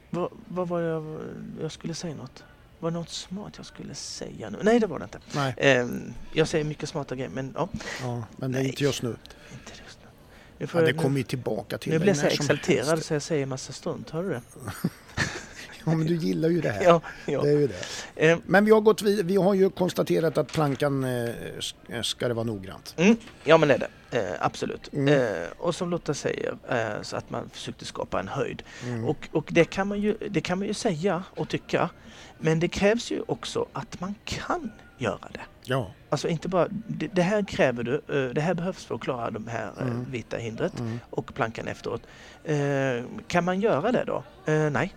Vad 0.10 0.29
vad 0.47 0.67
var 0.67 0.81
jag? 0.81 1.19
Jag 1.62 1.71
skulle 1.71 1.93
säga 1.93 2.15
något. 2.15 2.43
Var 2.79 2.91
det 2.91 2.98
något 2.98 3.10
smart 3.10 3.54
jag 3.58 3.65
skulle 3.65 3.96
säga 3.96 4.50
nu? 4.50 4.58
Nej, 4.62 4.79
det 4.79 4.87
var 4.87 5.00
det 5.00 5.04
inte. 5.04 5.19
Nej, 5.35 5.54
Eh, 5.58 5.87
jag 6.33 6.48
säger 6.48 6.65
mycket 6.65 6.89
smarta 6.89 7.15
grejer, 7.15 7.29
men 7.29 7.54
ja, 7.56 7.69
ja, 8.02 8.23
men 8.37 8.52
det 8.52 8.60
är 8.60 8.63
inte 8.63 8.83
just 8.83 9.02
nu. 9.04 9.10
inte 9.10 9.71
just 9.85 10.00
nu. 10.02 10.08
Nu, 10.58 10.67
får 10.67 10.81
Ja, 10.81 10.85
det 10.87 10.91
jag, 10.93 11.02
kommer 11.02 11.17
ju 11.17 11.23
tillbaka 11.23 11.77
till 11.77 11.91
nu 11.93 12.00
blir 12.00 12.08
jag 12.10 12.17
så 12.17 12.25
exalterad 12.27 12.87
helst. 12.87 13.06
så 13.08 13.13
jag 13.13 13.21
säger 13.21 13.46
massa 13.46 13.73
strunt. 13.73 14.10
Hör 14.10 14.23
du 14.23 14.29
det? 14.29 14.41
Ja, 15.87 15.96
men 15.96 16.08
du 16.08 16.15
gillar 16.15 16.50
ju 16.50 16.62
det 16.62 16.69
här. 16.69 16.83
Ja, 16.85 17.02
ja. 17.25 17.41
Det 17.41 17.50
är 17.50 17.58
ju 17.60 17.67
det. 17.67 18.29
Eh, 18.29 18.37
Men 18.46 18.65
vi 18.65 18.71
har, 18.71 18.81
gått 18.81 19.02
vid, 19.02 19.25
vi 19.25 19.35
har 19.35 19.54
ju 19.54 19.69
konstaterat 19.69 20.37
att 20.37 20.52
plankan 20.52 21.04
eh, 21.04 21.10
sk- 21.60 22.02
ska 22.02 22.27
det 22.27 22.33
vara 22.33 22.43
noggrant. 22.43 22.93
Mm, 22.98 23.15
ja 23.43 23.58
men 23.58 23.67
det 23.69 23.75
är 23.75 23.79
det. 23.79 23.87
Eh, 24.16 24.32
absolut. 24.40 24.94
Mm. 24.94 25.13
Eh, 25.13 25.48
och 25.58 25.76
som 25.76 25.90
Lotta 25.90 26.13
säger, 26.13 26.58
eh, 26.70 27.02
så 27.02 27.18
att 27.18 27.30
man 27.30 27.50
försökte 27.50 27.86
skapa 27.86 28.20
en 28.20 28.28
höjd. 28.28 28.63
Mm. 28.84 29.06
Och, 29.06 29.30
och 29.32 29.48
det, 29.52 29.66
kan 29.66 29.88
man 29.88 30.02
ju, 30.02 30.18
det 30.30 30.42
kan 30.42 30.60
man 30.60 30.68
ju 30.68 30.74
säga 30.74 31.24
och 31.36 31.50
tycka. 31.50 31.90
Men 32.38 32.60
det 32.60 32.68
krävs 32.68 33.12
ju 33.12 33.22
också 33.28 33.66
att 33.74 34.00
man 34.00 34.16
kan 34.26 34.72
göra 34.98 35.28
det. 35.34 35.40
Ja. 35.63 35.92
Alltså 36.10 36.28
inte 36.28 36.48
bara, 36.48 36.68
det, 36.88 37.08
det 37.08 37.22
här 37.22 37.44
kräver 37.44 37.84
du, 37.84 37.94
eh, 37.94 38.30
det 38.34 38.42
här 38.42 38.54
behövs 38.54 38.86
för 38.86 38.96
att 38.96 39.02
klara 39.02 39.32
de 39.32 39.48
här 39.48 39.72
eh, 39.78 39.88
Mm. 39.88 40.12
vita 40.12 40.38
hindret 40.38 40.80
Mm. 40.80 41.00
och 41.10 41.34
plankan 41.36 41.68
efteråt. 41.68 42.02
Eh, 42.44 43.04
kan 43.28 43.44
man 43.44 43.60
göra 43.62 43.92
det 43.92 44.04
då? 44.08 44.24
Nej, 44.46 44.96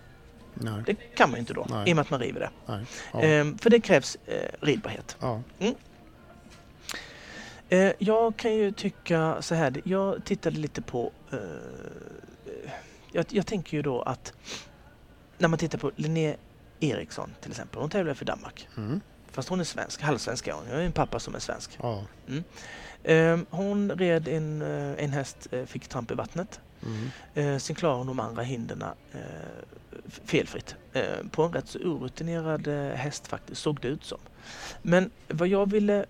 Nej. 0.53 0.83
det 0.85 0.93
kan 1.15 1.29
man 1.29 1.39
inte 1.39 1.53
då 1.53 1.65
Nej. 1.69 1.89
i 1.89 1.91
och 1.91 1.95
med 1.95 2.01
att 2.03 2.09
man 2.09 2.19
river 2.19 2.39
det. 2.39 2.49
Nej. 2.65 2.85
Ja. 3.43 3.53
För 3.61 3.69
det 3.69 3.79
krävs 3.79 4.17
ridbarhet. 4.61 5.17
ja. 5.19 5.41
Eh, 7.69 7.91
jag 7.99 8.37
kan 8.37 8.55
ju 8.55 8.71
tycka 8.71 9.41
så 9.41 9.55
här, 9.55 9.81
jag 9.83 10.25
tittade 10.25 10.57
lite 10.57 10.81
på, 10.81 11.11
eh, 11.31 11.39
jag, 13.11 13.25
jag 13.29 13.45
tänker 13.45 13.77
ju 13.77 13.83
då 13.83 14.01
att 14.01 14.33
när 15.37 15.47
man 15.47 15.59
tittar 15.59 15.77
på 15.77 15.91
Linné 15.95 16.35
Eriksson 16.79 17.29
till 17.41 17.51
exempel, 17.51 17.81
hon 17.81 17.89
tävlar 17.89 18.13
för 18.13 18.25
Danmark. 18.25 18.67
Mm. 18.77 19.01
Fast 19.31 19.49
hon 19.49 19.59
är 19.59 19.63
svensk, 19.63 20.01
halvsvensk 20.01 20.47
är 20.47 20.53
hon. 20.53 20.63
Jag 20.69 20.75
har 20.75 20.81
en 20.81 20.91
pappa 20.91 21.19
som 21.19 21.35
är 21.35 21.39
svensk. 21.39 21.79
Ja. 21.81 22.03
Eh, 23.03 23.39
hon 23.49 23.91
red 23.91 24.27
en, 24.27 24.61
eh, 24.61 25.03
en 25.03 25.11
häst, 25.11 25.47
eh, 25.51 25.65
fick 25.65 25.87
tramp 25.87 26.11
i 26.11 26.13
vattnet. 26.13 26.59
Mm. 26.85 27.09
Eh, 27.33 27.57
sen 27.57 27.75
klarade 27.75 27.97
hon 27.97 28.07
de 28.07 28.19
andra 28.19 28.43
hindren 28.43 28.83
eh, 29.11 29.19
felfritt. 30.25 30.75
Eh, 30.93 31.03
på 31.31 31.43
en 31.43 31.53
rätt 31.53 31.67
så 31.67 31.79
orutinerad 31.79 32.67
eh, 32.67 32.95
häst 32.95 33.27
faktiskt, 33.27 33.61
såg 33.61 33.79
det 33.81 33.87
ut 33.87 34.03
som. 34.03 34.19
Men 34.81 35.11
vad 35.27 35.47
jag 35.47 35.71
ville, 35.71 36.05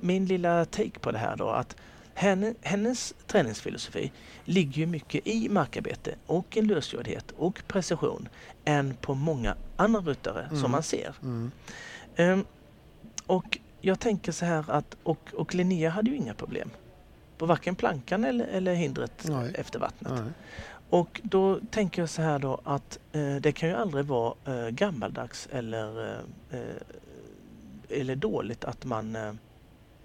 min 0.00 0.26
lilla 0.26 0.64
take 0.64 0.98
på 1.00 1.10
det 1.10 1.18
här 1.18 1.36
då, 1.36 1.48
att 1.48 1.76
henne, 2.14 2.54
hennes 2.62 3.14
träningsfilosofi 3.26 4.12
ligger 4.44 4.78
ju 4.78 4.86
mycket 4.86 5.26
i 5.26 5.48
markarbete 5.48 6.14
och 6.26 6.56
en 6.56 6.66
lösgjordhet 6.66 7.30
och 7.36 7.62
precision 7.68 8.28
än 8.64 8.94
på 9.00 9.14
många 9.14 9.54
andra 9.76 10.00
ryttare 10.00 10.42
Mm. 10.44 10.62
som 10.62 10.70
man 10.70 10.82
ser. 10.82 11.14
Mm. 11.22 11.50
Ehm, 12.16 12.44
och 13.26 13.58
jag 13.80 14.00
tänker 14.00 14.32
så 14.32 14.44
här 14.44 14.64
att, 14.70 14.96
och, 15.02 15.30
och 15.34 15.54
Linnea 15.54 15.90
hade 15.90 16.10
ju 16.10 16.16
inga 16.16 16.34
problem 16.34 16.70
på 17.38 17.46
varken 17.46 17.74
plankan 17.76 18.24
eller, 18.24 18.46
eller 18.46 18.74
hindret 18.74 19.24
Nej. 19.28 19.52
efter 19.54 19.78
vattnet. 19.78 20.12
Nej. 20.12 20.32
Och 20.90 21.20
då 21.24 21.60
tänker 21.70 22.02
jag 22.02 22.08
så 22.08 22.22
här 22.22 22.38
då 22.38 22.60
att 22.64 22.98
eh, 23.12 23.34
det 23.36 23.52
kan 23.52 23.68
ju 23.68 23.74
aldrig 23.74 24.04
vara 24.04 24.34
eh, 24.44 24.68
gammaldags 24.68 25.48
eller, 25.52 26.10
eh, 26.10 26.18
eh, 26.60 26.64
eller 28.00 28.16
dåligt 28.16 28.64
att 28.64 28.84
man, 28.84 29.16
eh, 29.16 29.32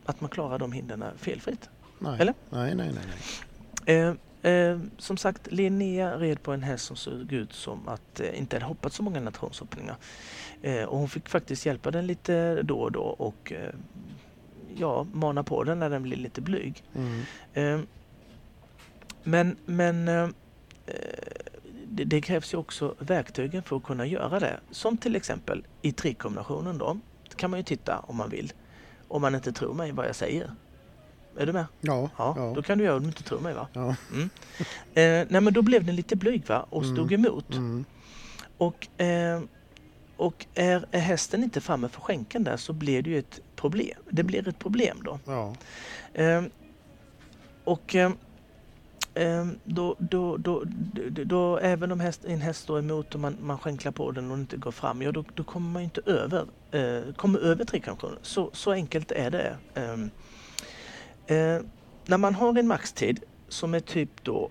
att 0.06 0.22
man 0.22 0.30
klarar 0.30 0.60
de 0.60 0.72
hindren 0.72 1.04
felfritt. 1.18 1.70
Nej. 2.00 2.18
Eller? 2.20 2.34
Nej, 2.50 2.76
nej, 2.76 2.92
nej. 2.94 3.04
nej. 3.06 4.16
Eh, 4.42 4.52
eh, 4.52 4.80
som 4.98 5.18
sagt, 5.18 5.52
Linnea 5.52 6.18
red 6.18 6.44
på 6.44 6.52
en 6.52 6.64
häst 6.64 6.86
som 6.86 6.96
såg 6.96 7.34
ut 7.34 7.54
som 7.54 7.88
att 7.88 8.20
eh, 8.20 8.40
inte 8.40 8.56
hade 8.56 8.66
hoppat 8.66 8.94
så 8.94 9.04
många 9.04 9.20
nationshoppningar. 9.20 9.96
Eh, 10.62 10.84
och 10.84 10.98
hon 10.98 11.10
fick 11.10 11.30
faktiskt 11.30 11.66
hjälpa 11.66 11.92
den 11.92 12.08
lite 12.08 12.62
då 12.62 12.80
och 12.80 12.92
då 12.92 13.02
och 13.02 13.52
eh, 13.52 13.74
ja, 14.76 15.08
mana 15.14 15.44
på 15.44 15.64
den 15.64 15.80
när 15.80 15.90
den 15.90 16.04
blir 16.04 16.18
lite 16.18 16.42
blyg. 16.42 16.84
Mm. 16.96 17.22
Eh, 17.54 17.86
men 19.24 19.56
men 19.66 20.06
det, 21.88 22.04
det 22.04 22.22
krävs 22.22 22.54
ju 22.54 22.58
också 22.58 22.96
verktygen 23.00 23.64
för 23.64 23.78
att 23.78 23.84
kunna 23.84 24.06
göra 24.06 24.40
det. 24.40 24.60
Som 24.72 24.98
till 24.98 25.16
exempel 25.16 25.66
i 25.82 25.92
trickkombinationen 25.92 26.78
då. 26.78 26.98
Kan 27.40 27.50
man 27.52 27.60
ju 27.60 27.64
titta 27.64 28.00
om 28.00 28.16
man 28.18 28.30
vill. 28.30 28.54
Om 29.08 29.22
man 29.22 29.36
inte 29.36 29.52
tror 29.52 29.74
mig 29.74 29.92
vad 29.92 30.08
jag 30.08 30.16
säger. 30.16 30.52
Är 31.38 31.46
du 31.46 31.54
med? 31.54 31.66
Ja. 31.82 32.10
Ja, 32.18 32.34
Ja. 32.38 32.52
då 32.56 32.62
kan 32.62 32.78
du 32.78 32.84
göra 32.84 32.96
om 32.96 33.02
du 33.04 33.08
inte 33.08 33.24
tror 33.24 33.40
mig 33.40 33.54
va? 33.54 33.68
Ja. 33.74 33.96
Mm. 34.14 34.30
Eh, 34.94 35.28
nej 35.32 35.42
men 35.42 35.54
då 35.54 35.62
blev 35.62 35.86
den 35.86 35.96
lite 35.96 36.16
blyg 36.16 36.48
va? 36.48 36.66
och 36.70 36.86
stod 36.86 37.14
emot. 37.14 37.54
Mm. 37.56 37.86
Och, 38.58 39.02
eh, 39.02 39.42
och 40.18 40.46
är, 40.56 40.86
är 40.92 41.00
hästen 41.00 41.44
inte 41.44 41.62
framme 41.62 41.90
för 41.90 42.02
skänken 42.02 42.44
där 42.44 42.58
så 42.58 42.74
blir 42.74 43.02
det 43.02 43.10
ju 43.10 43.20
ett 43.20 43.40
problem. 43.56 43.98
Det 44.10 44.24
blir 44.24 44.48
ett 44.48 44.60
problem 44.60 45.02
då. 45.04 45.20
Ja. 45.26 45.54
Eh, 46.14 46.44
och 47.64 47.96
eh, 47.96 48.12
då, 49.64 49.96
då, 49.98 50.38
då, 50.38 50.64
då, 50.68 51.24
då, 51.24 51.58
även 51.58 51.92
om 51.92 52.00
häst, 52.00 52.26
en 52.26 52.42
häst 52.42 52.62
står 52.62 52.80
emot 52.80 53.14
och 53.16 53.20
man, 53.22 53.38
man 53.42 53.58
skänklar 53.60 53.92
på 53.92 54.12
den 54.12 54.32
och 54.32 54.38
inte 54.38 54.58
går 54.58 54.72
fram, 54.72 55.02
ja 55.02 55.12
då, 55.12 55.24
då 55.36 55.44
kommer 55.44 55.70
man 55.70 55.82
inte 55.82 56.02
över, 56.06 56.46
eh, 56.72 57.14
kommer 57.14 57.40
över 57.40 57.66
trickfunktionen. 57.66 58.18
Så, 58.22 58.50
så 58.54 58.72
enkelt 58.72 59.12
är 59.12 59.32
det. 59.32 59.58
Eh, 59.74 59.94
eh, 61.38 61.62
när 62.06 62.18
man 62.18 62.36
har 62.36 62.60
en 62.60 62.68
maxtid 62.68 63.24
som 63.50 63.74
är 63.74 63.80
typ 63.80 64.24
då 64.24 64.50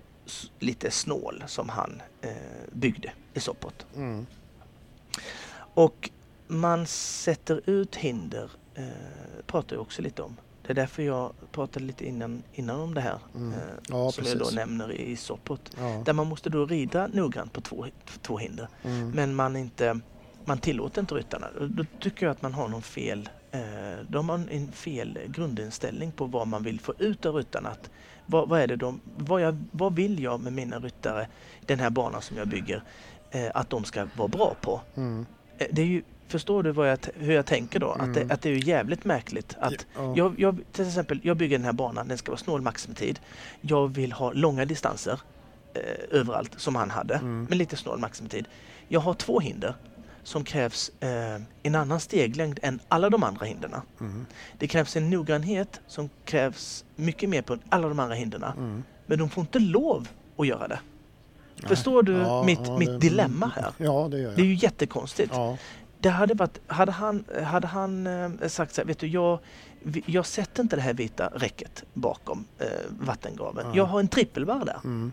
lite 0.59 0.91
snål 0.91 1.43
som 1.47 1.69
han 1.69 2.01
eh, 2.21 2.31
byggde 2.71 3.11
i 3.33 3.39
Sopot 3.39 3.85
Mm. 3.95 4.25
och 5.73 6.09
man 6.47 6.85
sätter 6.87 7.61
ut 7.65 7.95
hinder, 7.95 8.51
eh, 8.75 8.83
pratar 9.45 9.75
jag 9.75 9.81
också 9.81 10.01
lite 10.01 10.21
om. 10.21 10.37
Det 10.69 10.73
är 10.73 10.75
därför 10.75 11.03
jag 11.03 11.31
pratade 11.51 11.85
lite 11.85 12.05
innan, 12.07 12.43
innan 12.53 12.79
om 12.79 12.93
det 12.93 13.01
här. 13.01 13.19
Mm. 13.35 13.53
Eh, 13.53 13.59
Ja, 13.89 14.11
som 14.11 14.23
jag 14.25 14.33
då 14.37 14.39
precis. 14.39 14.55
nämner 14.55 14.91
i 14.91 15.15
Sopot. 15.15 15.71
Ja. 15.79 16.01
Där 16.05 16.13
man 16.13 16.27
måste 16.27 16.49
då 16.49 16.65
rida 16.65 17.07
noggrant 17.07 17.53
på 17.53 17.61
två, 17.61 17.85
två 18.21 18.37
hinder. 18.37 18.67
Mm. 18.83 19.09
Men 19.11 19.35
man, 19.35 19.55
inte, 19.55 19.99
man 20.45 20.57
tillåter 20.57 21.01
inte 21.01 21.15
ryttarna. 21.15 21.47
Då- 21.69 21.85
tycker 21.99 22.25
jag 22.25 22.31
att 22.31 22.41
man 22.41 22.53
har 22.53 22.67
någon 22.67 22.81
fel, 22.81 23.29
eh, 23.51 23.59
då 24.09 24.17
har 24.17 24.23
man 24.23 24.49
en 24.49 24.71
fel 24.71 25.19
grundinställning 25.27 26.11
på 26.11 26.25
vad 26.25 26.47
man 26.47 26.63
vill 26.63 26.79
få 26.79 26.93
ut 26.99 27.25
av 27.25 27.35
ryttarna. 27.35 27.69
Att, 27.69 27.89
vad, 28.25 28.49
vad, 28.49 28.61
är 28.61 28.67
det 28.67 28.75
de, 28.75 28.99
vad, 29.17 29.41
jag, 29.41 29.63
vad 29.71 29.95
vill 29.95 30.23
jag 30.23 30.41
med 30.41 30.53
mina 30.53 30.79
ryttare, 30.79 31.27
den 31.65 31.79
här 31.79 31.89
banan 31.89 32.21
som 32.21 32.37
jag 32.37 32.47
bygger, 32.47 32.83
eh, 33.31 33.51
att 33.53 33.69
de 33.69 33.83
ska 33.83 34.07
vara 34.17 34.27
bra 34.27 34.55
på? 34.61 34.81
Mm. 34.95 35.25
Det 35.71 35.81
är 35.81 35.85
ju, 35.85 36.03
förstår 36.29 36.63
du 36.63 36.69
jag, 36.85 36.97
hur 37.15 37.33
jag 37.33 37.45
tänker 37.45 37.79
då? 37.79 37.91
Att, 37.91 38.01
Mm. 38.01 38.13
det, 38.27 38.33
att 38.33 38.41
det 38.41 38.49
är 38.49 38.53
ju 38.53 38.59
jävligt 38.59 39.05
märkligt 39.05 39.55
att 39.59 39.85
Ja. 39.95 40.13
jag, 40.17 40.35
jag, 40.39 40.61
till 40.71 40.87
exempel, 40.87 41.19
jag 41.23 41.37
bygger 41.37 41.57
den 41.57 41.65
här 41.65 41.73
banan, 41.73 42.07
den 42.07 42.17
ska 42.17 42.31
vara 42.31 42.39
snål 42.39 42.61
maximitid. 42.61 43.19
Jag 43.61 43.87
vill 43.87 44.11
ha 44.11 44.31
långa 44.31 44.65
distanser 44.65 45.19
eh, 45.73 46.19
överallt 46.19 46.51
som 46.57 46.75
han 46.75 46.89
hade, 46.89 47.13
Mm. 47.15 47.45
men 47.49 47.57
lite 47.57 47.75
snål 47.77 47.99
maximitid. 47.99 48.45
Jag 48.87 48.99
har 48.99 49.13
två 49.13 49.39
hinder 49.39 49.73
som 50.23 50.43
krävs 50.43 50.91
eh, 50.99 51.41
en 51.63 51.75
annan 51.75 51.99
steglängd 51.99 52.59
än 52.61 52.79
alla 52.87 53.09
de 53.09 53.23
andra 53.23 53.45
hindren. 53.45 53.75
Mm. 53.99 54.25
Det 54.57 54.67
krävs 54.67 54.95
en 54.95 55.09
noggrannhet 55.09 55.79
som 55.87 56.09
krävs 56.25 56.85
mycket 56.95 57.29
mer 57.29 57.41
på 57.41 57.57
alla 57.69 57.89
de 57.89 57.99
andra 57.99 58.15
hindren. 58.15 58.43
Mm. 58.57 58.83
Men 59.05 59.19
de 59.19 59.29
får 59.29 59.41
inte 59.41 59.59
lov 59.59 60.07
att 60.37 60.47
göra 60.47 60.67
det. 60.67 60.79
Nej. 61.55 61.69
Förstår 61.69 62.03
du 62.03 62.11
Ja, 62.13 62.43
mitt, 62.43 62.59
ja, 62.65 62.77
mitt 62.77 62.89
det- 62.89 62.97
dilemma 62.99 63.51
här? 63.55 63.71
Ja, 63.77 64.07
det. 64.11 64.17
Det 64.17 64.41
är 64.41 64.45
ju 64.45 64.53
jättekonstigt. 64.53 65.31
Ja. 65.33 65.57
Det 66.01 66.09
hade 66.09 66.33
varit, 66.33 66.59
hade 66.67 66.91
han, 66.91 67.23
hade 67.43 67.67
han 67.67 68.07
eh, 68.07 68.47
sagt 68.47 68.73
så 68.75 68.81
här, 68.81 68.87
vet 68.87 68.99
du, 68.99 69.07
jag, 69.07 69.39
jag 70.05 70.25
sätter 70.25 70.63
inte 70.63 70.75
det 70.75 70.81
här 70.81 70.93
vita 70.93 71.27
räcket 71.35 71.83
bakom 71.93 72.45
eh, 72.59 72.67
vattengraven. 72.99 73.65
Ja. 73.67 73.75
Jag 73.75 73.85
har 73.85 73.99
en 73.99 74.07
trippelbarr 74.07 74.65
där. 74.65 74.79
Mm. 74.83 75.11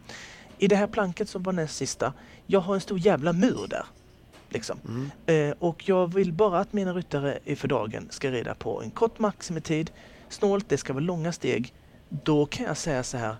I 0.58 0.68
det 0.68 0.76
här 0.76 0.86
planket 0.86 1.28
som 1.28 1.42
var 1.42 1.52
näst 1.52 1.76
sista, 1.76 2.12
jag 2.46 2.60
har 2.60 2.74
en 2.74 2.80
stor 2.80 2.98
jävla 2.98 3.32
mur 3.32 3.66
där. 3.70 3.84
Liksom. 4.48 4.78
Mm. 4.88 5.10
Eh, 5.50 5.54
och 5.58 5.88
jag 5.88 6.14
vill 6.14 6.32
bara 6.32 6.58
att 6.60 6.72
mina 6.72 6.92
ryttare 6.92 7.38
i 7.44 7.56
för 7.56 7.68
dagen 7.68 8.06
ska 8.10 8.30
rida 8.30 8.54
på 8.54 8.82
en 8.82 8.90
kort 8.90 9.18
maximitid, 9.18 9.90
snålt, 10.28 10.68
det 10.68 10.76
ska 10.78 10.92
vara 10.92 11.04
långa 11.04 11.32
steg. 11.32 11.74
Då 12.08 12.46
kan 12.46 12.66
jag 12.66 12.76
säga 12.76 13.02
så 13.02 13.16
här, 13.16 13.36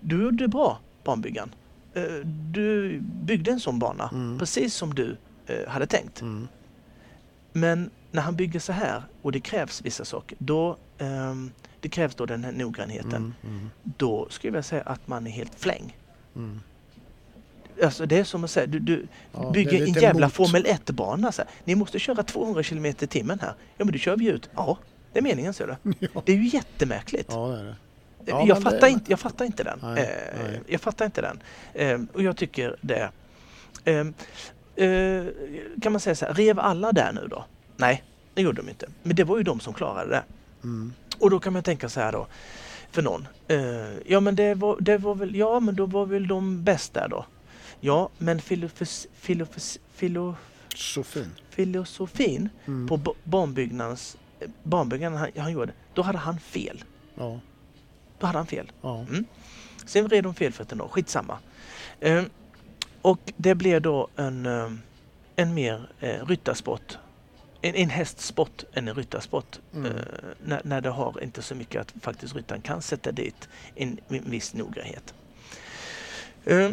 du 0.00 0.22
gjorde 0.22 0.48
bra 0.48 0.78
banbyggaren. 1.04 1.54
Eh, 1.94 2.02
du 2.26 2.98
byggde 3.00 3.50
en 3.50 3.60
sån 3.60 3.78
bana, 3.78 4.08
Mm. 4.12 4.38
precis 4.38 4.74
som 4.74 4.94
du 4.94 5.16
hade 5.68 5.86
tänkt. 5.86 6.20
Mm. 6.20 6.48
Men 7.52 7.90
när 8.10 8.22
han 8.22 8.36
bygger 8.36 8.60
så 8.60 8.72
här 8.72 9.02
och 9.22 9.32
det 9.32 9.40
krävs 9.40 9.82
vissa 9.82 10.04
saker, 10.04 10.36
då 10.40 10.76
ehm, 10.98 11.50
det 11.80 11.88
krävs 11.88 12.14
då 12.14 12.26
den 12.26 12.44
här 12.44 12.52
noggrannheten. 12.52 13.14
Mm. 13.14 13.34
Mm. 13.56 13.70
Då 13.82 14.26
skulle 14.30 14.58
jag 14.58 14.64
säga 14.64 14.82
att 14.82 15.08
man 15.08 15.26
är 15.26 15.30
helt 15.30 15.54
fläng. 15.60 15.96
Mm. 16.36 16.60
Alltså 17.84 18.06
det 18.06 18.18
är 18.18 18.24
som 18.24 18.44
att 18.44 18.50
säga, 18.50 18.66
du, 18.66 18.78
du 18.78 19.06
Ja, 19.32 19.50
bygger 19.50 19.82
en 19.82 19.92
jävla 19.92 20.26
mot- 20.26 20.34
Formel 20.34 20.64
1-bana. 20.64 21.32
Så 21.32 21.42
här. 21.42 21.50
Ni 21.64 21.74
måste 21.74 21.98
köra 21.98 22.22
200 22.22 22.62
km 22.62 22.86
i 22.86 22.92
timmen 22.94 23.40
här. 23.40 23.54
Ja 23.76 23.84
men 23.84 23.92
då 23.92 23.98
kör 23.98 24.16
vi 24.16 24.26
ut. 24.28 24.50
Ja, 24.56 24.78
det 25.12 25.18
är 25.18 25.22
meningen 25.22 25.54
ser 25.54 25.66
du. 25.82 25.92
Ja. 26.14 26.22
Det 26.26 26.32
är 26.32 26.36
ju 26.36 26.48
jättemärkligt. 26.48 27.28
ja, 27.30 27.46
det 27.48 27.64
det. 28.24 28.30
Ja, 28.30 28.44
jag, 28.46 28.62
fattar 28.62 28.80
det- 28.80 28.90
inte, 28.90 29.10
jag 29.12 29.20
fattar 29.20 29.44
inte 29.44 29.62
den. 29.64 29.78
Nej, 29.82 30.02
eh, 30.34 30.42
nej. 30.44 30.60
Jag 30.66 30.80
fattar 30.80 31.04
inte 31.04 31.20
den. 31.20 31.42
Eh, 31.74 32.00
och 32.12 32.22
jag 32.22 32.36
tycker 32.36 32.76
det. 32.80 33.10
Eh, 33.84 34.04
eh, 34.76 35.24
kan 35.82 35.92
man 35.92 36.00
säga 36.00 36.14
så 36.14 36.26
här, 36.26 36.34
rev 36.34 36.58
alla 36.60 36.92
där 36.92 37.12
nu 37.12 37.26
då? 37.30 37.44
Nej, 37.76 38.04
det 38.34 38.42
gjorde 38.42 38.62
de 38.62 38.68
inte. 38.68 38.86
Men 39.02 39.16
det 39.16 39.24
var 39.24 39.36
ju 39.38 39.42
de 39.42 39.60
som 39.60 39.72
klarade 39.74 40.10
det. 40.10 40.22
Mm. 40.62 40.92
Och 41.18 41.30
då 41.30 41.40
kan 41.40 41.52
man 41.52 41.62
tänka 41.62 41.88
så 41.88 42.00
här 42.00 42.12
då, 42.12 42.26
för 42.90 43.02
någon. 43.02 43.28
Eh, 43.48 43.58
ja 44.06 44.20
men 44.20 44.36
det 44.36 44.54
var, 44.54 44.76
det 44.80 44.98
var 44.98 45.14
väl, 45.14 45.36
ja 45.36 45.60
men 45.60 45.74
då 45.74 45.86
var 45.86 46.06
väl 46.06 46.26
de 46.28 46.64
bäst 46.64 46.94
där 46.94 47.08
då. 47.08 47.26
Ja, 47.80 48.08
men 48.18 48.40
filofis, 48.40 49.06
filofis, 49.14 49.78
filo, 49.94 50.34
Så 50.74 51.02
fin. 51.02 51.30
filosofin 51.50 52.48
Mm. 52.66 52.88
på 52.88 52.96
ba- 52.96 53.14
banbyggnadens, 53.24 54.16
eh, 54.40 54.48
banbyggaren 54.62 55.14
han, 55.16 55.30
han 55.36 55.52
gjorde, 55.52 55.72
då 55.94 56.02
hade 56.02 56.18
han 56.18 56.38
fel. 56.40 56.84
Ja. 57.14 57.40
Då 58.18 58.26
hade 58.26 58.38
han 58.38 58.46
fel. 58.46 58.72
Ja. 58.82 59.06
Sen 59.86 60.08
red 60.08 60.24
de 60.24 60.34
felfötter 60.34 60.76
då, 60.76 60.88
skitsamma. 60.88 61.38
Eh, 62.00 62.22
och 63.02 63.32
det 63.36 63.54
blev 63.54 63.82
då 63.82 64.08
en, 64.16 64.46
eh, 64.46 64.70
en 65.36 65.54
mer 65.54 65.88
eh, 66.00 66.26
ryttarsport 66.26 66.98
en, 67.62 67.74
en 67.74 67.90
hästsport 67.90 68.64
än 68.72 68.88
en 68.88 68.94
ryttarsport. 68.94 69.58
Mm. 69.74 69.86
Eh, 69.86 70.02
när, 70.44 70.60
när 70.64 70.80
det 70.80 70.90
har 70.90 71.22
inte 71.22 71.42
så 71.42 71.54
mycket 71.54 71.80
att 71.80 71.94
faktiskt 72.02 72.34
ryttaren 72.34 72.62
kan 72.62 72.82
sätta 72.82 73.12
dit 73.12 73.48
en, 73.74 73.98
en 74.08 74.30
viss 74.30 74.54
noggrannhet. 74.54 75.14
Eh, 76.44 76.70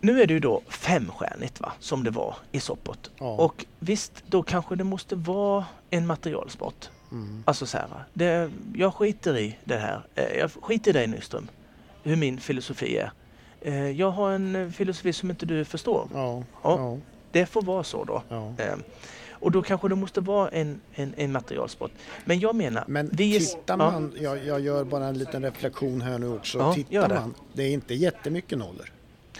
nu 0.00 0.22
är 0.22 0.26
det 0.26 0.34
ju 0.34 0.40
då 0.40 0.62
femstjärnigt 0.68 1.60
va, 1.60 1.72
som 1.80 2.04
det 2.04 2.10
var 2.10 2.36
i 2.52 2.60
Sopot. 2.60 3.10
Ja. 3.18 3.26
Och 3.26 3.64
visst, 3.78 4.12
då 4.26 4.42
kanske 4.42 4.76
det 4.76 4.84
måste 4.84 5.16
vara 5.16 5.64
en 5.90 6.06
materialsport. 6.06 6.90
Mm. 7.12 7.42
Alltså 7.46 7.66
så 7.66 7.78
här, 7.78 7.88
det, 8.12 8.50
jag 8.74 8.94
skiter 8.94 9.38
i 9.38 9.58
det 9.64 9.78
här. 9.78 10.02
Eh, 10.14 10.38
Jag 10.38 10.50
skiter 10.52 10.90
i 10.90 10.92
dig 10.92 11.06
Nyström, 11.06 11.48
hur 12.02 12.16
min 12.16 12.40
filosofi 12.40 12.96
är. 12.96 13.12
Eh, 13.60 13.90
Jag 13.90 14.10
har 14.10 14.30
en 14.32 14.56
eh, 14.56 14.68
filosofi 14.68 15.12
som 15.12 15.30
inte 15.30 15.46
du 15.46 15.64
förstår. 15.64 16.08
Ja. 16.14 16.42
Ja. 16.62 16.78
Ja. 16.78 16.98
Det 17.32 17.46
får 17.46 17.62
vara 17.62 17.84
så 17.84 18.04
då. 18.04 18.22
Ja. 18.28 18.52
Eh, 18.58 18.74
Och 19.30 19.50
då 19.50 19.62
kanske 19.62 19.88
det 19.88 19.94
måste 19.94 20.20
vara 20.20 20.48
en, 20.48 20.80
en, 20.94 21.14
en 21.16 21.32
materialsport. 21.32 21.90
Men 22.24 22.40
jag 22.40 22.54
menar, 22.54 22.84
Men 22.86 23.10
vi 23.12 23.40
tittar 23.40 23.74
ja. 23.74 23.76
man, 23.76 24.12
jag, 24.20 24.46
jag 24.46 24.60
gör 24.60 24.84
bara 24.84 25.06
en 25.06 25.18
liten 25.18 25.42
reflektion 25.42 26.00
här 26.00 26.18
nu 26.18 26.28
också. 26.28 26.58
Ja, 26.58 26.74
tittar 26.74 27.08
det. 27.08 27.14
man, 27.14 27.34
det 27.52 27.62
är 27.62 27.70
inte 27.70 27.94
jättemycket 27.94 28.58
nollor. 28.58 28.92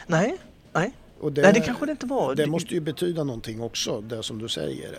Nej, 0.06 0.36
nej. 0.72 0.92
Och 1.20 1.32
det, 1.32 1.42
nej, 1.42 1.52
det 1.52 1.60
kanske 1.60 1.86
det 1.86 1.92
inte 1.92 2.06
var. 2.06 2.34
det 2.34 2.46
måste 2.46 2.74
ju 2.74 2.80
betyda 2.80 3.24
någonting 3.24 3.60
också, 3.60 4.00
det 4.00 4.22
som 4.22 4.38
du 4.38 4.48
säger. 4.48 4.98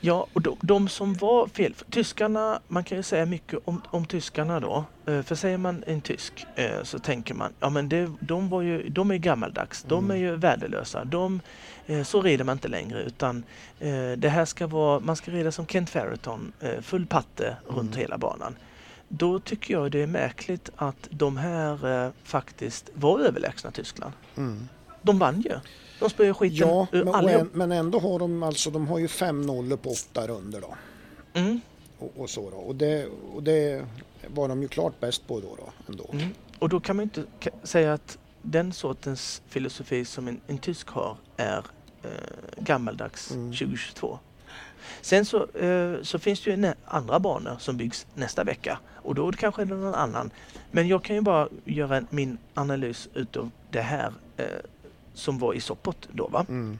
Ja, 0.00 0.26
och 0.32 0.42
de, 0.42 0.56
de 0.60 0.88
som 0.88 1.14
var 1.14 1.46
fel, 1.46 1.74
för 1.74 1.84
tyskarna, 1.84 2.60
man 2.68 2.84
kan 2.84 2.96
ju 2.98 3.02
säga 3.02 3.26
mycket 3.26 3.58
om, 3.64 3.82
om 3.90 4.04
tyskarna 4.06 4.60
då. 4.60 4.84
Eh, 5.06 5.22
För 5.22 5.34
säger 5.34 5.58
man 5.58 5.84
en 5.86 6.00
tysk 6.00 6.46
eh, 6.54 6.82
så 6.82 6.98
tänker 6.98 7.34
man, 7.34 7.52
ja 7.60 7.70
men 7.70 7.88
det, 7.88 8.10
de, 8.20 8.48
var 8.48 8.62
ju, 8.62 8.88
de 8.88 9.10
är 9.10 9.16
gammaldags, 9.16 9.82
de 9.82 10.04
Mm. 10.04 10.10
är 10.16 10.20
ju 10.20 10.36
värdelösa. 10.36 11.04
De, 11.04 11.40
eh, 11.86 12.02
så 12.02 12.22
rider 12.22 12.44
man 12.44 12.52
inte 12.56 12.68
längre 12.68 13.02
utan 13.02 13.44
det 14.18 14.28
här 14.28 14.44
ska 14.44 14.66
vara, 14.66 15.00
man 15.00 15.16
ska 15.16 15.30
rida 15.30 15.52
som 15.52 15.66
Kent 15.66 15.90
Ferreton, 15.90 16.52
eh, 16.60 16.80
full 16.80 17.06
patte 17.06 17.56
runt 17.68 17.90
Mm. 17.90 17.98
hela 18.00 18.18
banan. 18.18 18.56
Då 19.08 19.38
tycker 19.40 19.74
jag 19.74 19.90
det 19.90 20.02
är 20.02 20.06
märkligt 20.06 20.70
att 20.76 21.08
de 21.10 21.36
här 21.36 22.12
faktiskt 22.24 22.90
var 22.94 23.20
överlägsna 23.20 23.70
Tyskland. 23.70 24.12
Mm. 24.36 24.68
De 25.02 25.18
vann 25.18 25.40
ju. 25.40 25.52
De 26.00 26.10
spöade 26.10 26.34
skiten 26.34 26.68
Ja, 26.68 26.86
men, 26.92 27.08
allihop. 27.08 27.42
en, 27.42 27.50
men 27.52 27.72
ändå 27.72 27.98
har 27.98 28.18
de 28.18 28.42
alltså, 28.42 28.70
de 28.70 28.88
har 28.88 28.98
ju 28.98 29.08
fem 29.08 29.42
nollor 29.42 29.76
på 29.76 29.90
åtta 29.90 30.26
runder 30.26 30.60
då. 30.60 30.74
Mm. 31.40 31.60
Och, 31.98 32.12
och 32.16 32.30
så 32.30 32.50
då. 32.50 32.56
Och 32.56 32.74
det, 32.74 33.06
och 33.34 33.42
det 33.42 33.84
var 34.34 34.48
de 34.48 34.62
ju 34.62 34.68
klart 34.68 35.00
bäst 35.00 35.26
på 35.28 35.40
då, 35.40 35.56
då 35.56 35.72
ändå. 35.88 36.10
Mm. 36.12 36.28
Och 36.58 36.68
då 36.68 36.80
kan 36.80 36.96
man 36.96 37.04
ju 37.14 37.20
inte 37.20 37.48
säga 37.62 37.92
att 37.92 38.18
den 38.42 38.72
sortens 38.72 39.42
filosofi 39.48 40.04
som 40.04 40.28
en, 40.28 40.40
en 40.46 40.58
tysk 40.58 40.88
har 40.88 41.16
är 41.36 41.64
eh, 42.02 42.10
gammaldags 42.58 43.30
Mm. 43.30 43.52
2022. 43.52 44.18
Sen 45.00 45.24
så, 45.24 45.46
eh, 45.46 46.02
så 46.02 46.18
finns 46.18 46.40
det 46.44 46.50
ju 46.50 46.72
andra 46.84 47.18
banor 47.20 47.56
som 47.58 47.76
byggs 47.76 48.06
nästa 48.14 48.44
vecka 48.44 48.78
och 48.94 49.14
då 49.14 49.32
kanske 49.32 49.62
är 49.62 49.66
det 49.66 49.74
någon 49.74 49.94
annan. 49.94 50.30
Men 50.70 50.88
jag 50.88 51.04
kan 51.04 51.16
ju 51.16 51.22
bara 51.22 51.48
göra 51.64 52.02
min 52.10 52.38
analys 52.54 53.08
utav 53.14 53.50
det 53.70 53.80
här 53.80 54.12
eh, 54.36 54.46
som 55.18 55.38
var 55.38 55.54
i 55.54 55.60
Sopot 55.60 56.08
då 56.12 56.28
va. 56.28 56.46
Mm. 56.48 56.78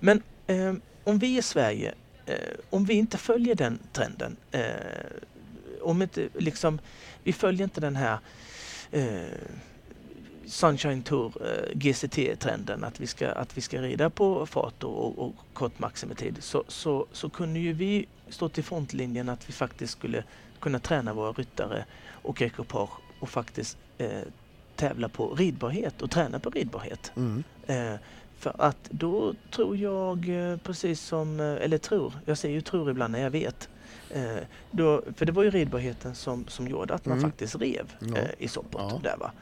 Men 0.00 0.22
eh, 0.46 0.74
om 1.04 1.18
vi 1.18 1.38
i 1.38 1.42
Sverige, 1.42 1.94
eh, 2.26 2.34
om 2.70 2.84
vi 2.84 2.94
inte 2.94 3.18
följer 3.18 3.54
den 3.54 3.78
trenden, 3.92 4.36
eh, 4.50 4.62
om 5.82 6.02
inte 6.02 6.28
liksom, 6.34 6.78
vi 7.22 7.32
följer 7.32 7.64
inte 7.64 7.80
den 7.80 7.96
här 7.96 8.18
eh, 8.90 9.06
Sunshine 10.46 11.02
Tour, 11.02 11.32
eh, 11.40 11.78
GCT-trenden, 11.78 12.84
att 12.84 13.00
vi, 13.00 13.06
ska, 13.06 13.28
att 13.28 13.56
vi 13.56 13.60
ska 13.60 13.82
rida 13.82 14.10
på 14.10 14.46
fart 14.46 14.84
och, 14.84 15.06
och, 15.06 15.18
och 15.18 15.34
kort 15.52 15.78
maximitid, 15.78 16.36
så, 16.40 16.64
så, 16.68 17.06
så 17.12 17.30
kunde 17.30 17.58
ju 17.58 17.72
vi 17.72 18.06
stå 18.28 18.48
till 18.48 18.64
frontlinjen 18.64 19.28
att 19.28 19.48
vi 19.48 19.52
faktiskt 19.52 19.92
skulle 19.92 20.24
kunna 20.60 20.78
träna 20.78 21.14
våra 21.14 21.32
ryttare 21.32 21.84
och 22.22 22.42
ekipage 22.42 22.90
och 23.20 23.28
faktiskt 23.28 23.78
eh, 23.98 24.22
tävla 24.76 25.08
på 25.08 25.34
ridbarhet 25.34 26.02
och 26.02 26.10
träna 26.10 26.38
på 26.38 26.50
ridbarhet. 26.50 27.12
Mm. 27.16 27.44
Eh, 27.66 27.98
för 28.38 28.54
att 28.58 28.84
då 28.90 29.34
tror 29.50 29.76
jag, 29.76 30.28
eh, 30.28 30.56
precis 30.56 31.00
som, 31.00 31.40
eh, 31.40 31.46
eller 31.46 31.78
tror, 31.78 32.12
jag 32.24 32.38
säger 32.38 32.54
ju 32.54 32.60
tror 32.60 32.90
ibland 32.90 33.12
när 33.12 33.20
jag 33.22 33.30
vet. 33.30 33.68
Eh, 34.10 34.36
då, 34.70 35.02
för 35.16 35.26
det 35.26 35.32
var 35.32 35.42
ju 35.42 35.50
ridbarheten 35.50 36.14
som, 36.14 36.44
som 36.48 36.68
gjorde 36.68 36.94
att 36.94 37.06
man 37.06 37.18
Mm. 37.18 37.30
faktiskt 37.30 37.56
rev 37.56 37.92
Ja. 38.00 38.16
eh, 38.16 38.28
i 38.38 38.48
Sopot. 38.48 38.80
Ja. 38.92 39.00
Där, 39.02 39.16
va? 39.16 39.32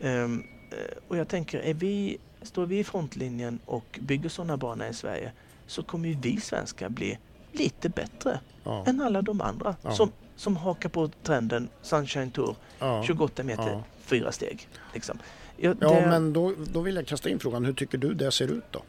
Ehm, 0.00 0.44
eh, 0.70 0.96
och 1.08 1.16
jag 1.16 1.28
tänker, 1.28 1.58
är 1.60 1.74
vi, 1.74 2.18
står 2.42 2.66
vi 2.66 2.78
i 2.78 2.84
frontlinjen 2.84 3.58
och 3.66 3.98
bygger 4.02 4.28
sådana 4.28 4.56
banor 4.56 4.86
i 4.86 4.94
Sverige 4.94 5.32
så 5.66 5.82
kommer 5.82 6.08
ju 6.08 6.14
vi 6.22 6.40
svenskar 6.40 6.88
bli 6.88 7.18
lite 7.52 7.88
bättre 7.88 8.40
Ja. 8.64 8.84
än 8.86 9.00
alla 9.00 9.22
de 9.22 9.40
andra 9.40 9.76
som, 9.96 10.12
som 10.36 10.56
hakar 10.56 10.88
på 10.88 11.08
trenden 11.22 11.68
Sunshine 11.82 12.30
Tour, 12.30 12.56
Ja. 12.78 13.02
28 13.06 13.42
meter. 13.42 13.82
Fyra 14.04 14.32
steg. 14.32 14.68
Liksom. 14.94 15.18
Ja, 15.56 15.74
det- 15.74 15.86
men 15.86 16.32
då, 16.32 16.52
då 16.72 16.80
vill 16.80 16.96
jag 16.96 17.06
kasta 17.06 17.28
in 17.28 17.38
frågan, 17.38 17.64
hur 17.64 17.72
tycker 17.72 17.98
du 17.98 18.14
det 18.14 18.30
ser 18.32 18.48
ut 18.52 18.64
då 18.70 18.82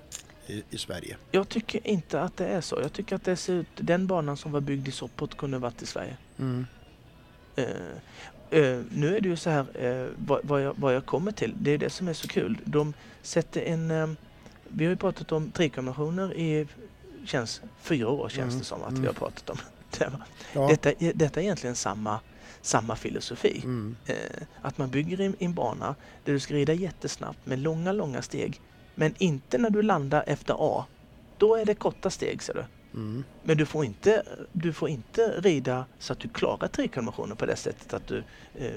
i, 0.47 0.63
i 0.69 0.77
Sverige? 0.77 1.17
Jag 1.31 1.49
tycker 1.49 1.87
inte 1.87 2.21
att 2.21 2.37
det 2.37 2.45
är 2.47 2.61
så. 2.61 2.79
Jag 2.81 2.93
tycker 2.93 3.15
att 3.15 3.23
det 3.23 3.35
ser 3.35 3.53
ut, 3.53 3.67
den 3.75 4.07
banan 4.07 4.37
som 4.37 4.51
var 4.51 4.61
byggd 4.61 4.87
i 4.87 4.91
Sopot 4.91 5.37
kunde 5.37 5.57
varit 5.57 5.81
i 5.81 5.85
Sverige. 5.85 6.17
Mm. 6.39 6.65
Eh, 7.55 7.65
eh, 8.49 8.81
nu 8.91 9.15
är 9.17 9.21
det 9.21 9.29
ju 9.29 9.35
så 9.35 9.49
här, 9.49 9.65
eh, 9.73 10.07
vad, 10.17 10.39
vad, 10.43 10.61
jag, 10.61 10.73
vad 10.77 10.95
jag 10.95 11.05
kommer 11.05 11.31
till, 11.31 11.53
det 11.59 11.71
är 11.71 11.77
det 11.77 11.89
som 11.89 12.07
är 12.07 12.13
så 12.13 12.27
kul. 12.27 12.57
De 12.65 12.93
sätter 13.21 13.61
en, 13.61 14.17
vi 14.67 14.85
har 14.85 14.89
ju 14.91 14.97
pratat 14.97 15.31
om 15.31 15.51
trikombinationer 15.51 16.33
i, 16.33 16.67
känns 17.25 17.61
fyra 17.81 18.09
år 18.09 18.29
känns 18.29 18.47
Mm, 18.53 18.59
det 18.59 18.65
som 18.65 18.81
att 18.83 18.89
mm. 18.89 19.01
vi 19.01 19.07
har 19.07 19.13
pratat 19.13 19.49
om. 19.49 19.57
Det 19.97 20.11
Ja. 20.53 20.67
Detta, 20.67 20.91
detta 21.13 21.39
är 21.39 21.43
egentligen 21.43 21.75
samma, 21.75 22.19
samma 22.65 22.95
filosofi. 22.95 23.61
Mm. 23.63 23.95
Eh, 24.05 24.15
att 24.61 24.77
man 24.77 24.89
bygger 24.89 25.21
en, 25.21 25.35
en 25.39 25.53
bana 25.53 25.95
där 26.23 26.33
du 26.33 26.39
ska 26.39 26.53
rida 26.53 26.73
jättesnabbt 26.73 27.39
med 27.45 27.59
långa, 27.59 27.91
långa 27.91 28.21
steg. 28.21 28.61
Men 28.95 29.13
inte 29.17 29.57
när 29.57 29.69
du 29.69 29.81
landar 29.81 30.23
efter 30.27 30.55
A. 30.59 30.85
Då 31.37 31.55
är 31.55 31.65
det 31.65 31.75
korta 31.75 32.09
steg 32.09 32.43
ser 32.43 32.53
du. 32.53 32.63
Mm. 32.93 33.23
Men 33.43 33.57
du 33.57 33.65
får 33.65 33.85
inte, 33.85 34.23
du 34.51 34.73
får 34.73 34.89
inte 34.89 35.21
rida 35.41 35.85
så 35.99 36.13
att 36.13 36.19
du 36.19 36.27
klarar 36.29 36.67
trikonventionen 36.67 37.37
på 37.37 37.45
det 37.45 37.55
sättet 37.55 37.93
att 37.93 38.07
du 38.07 38.23
eh, 38.55 38.71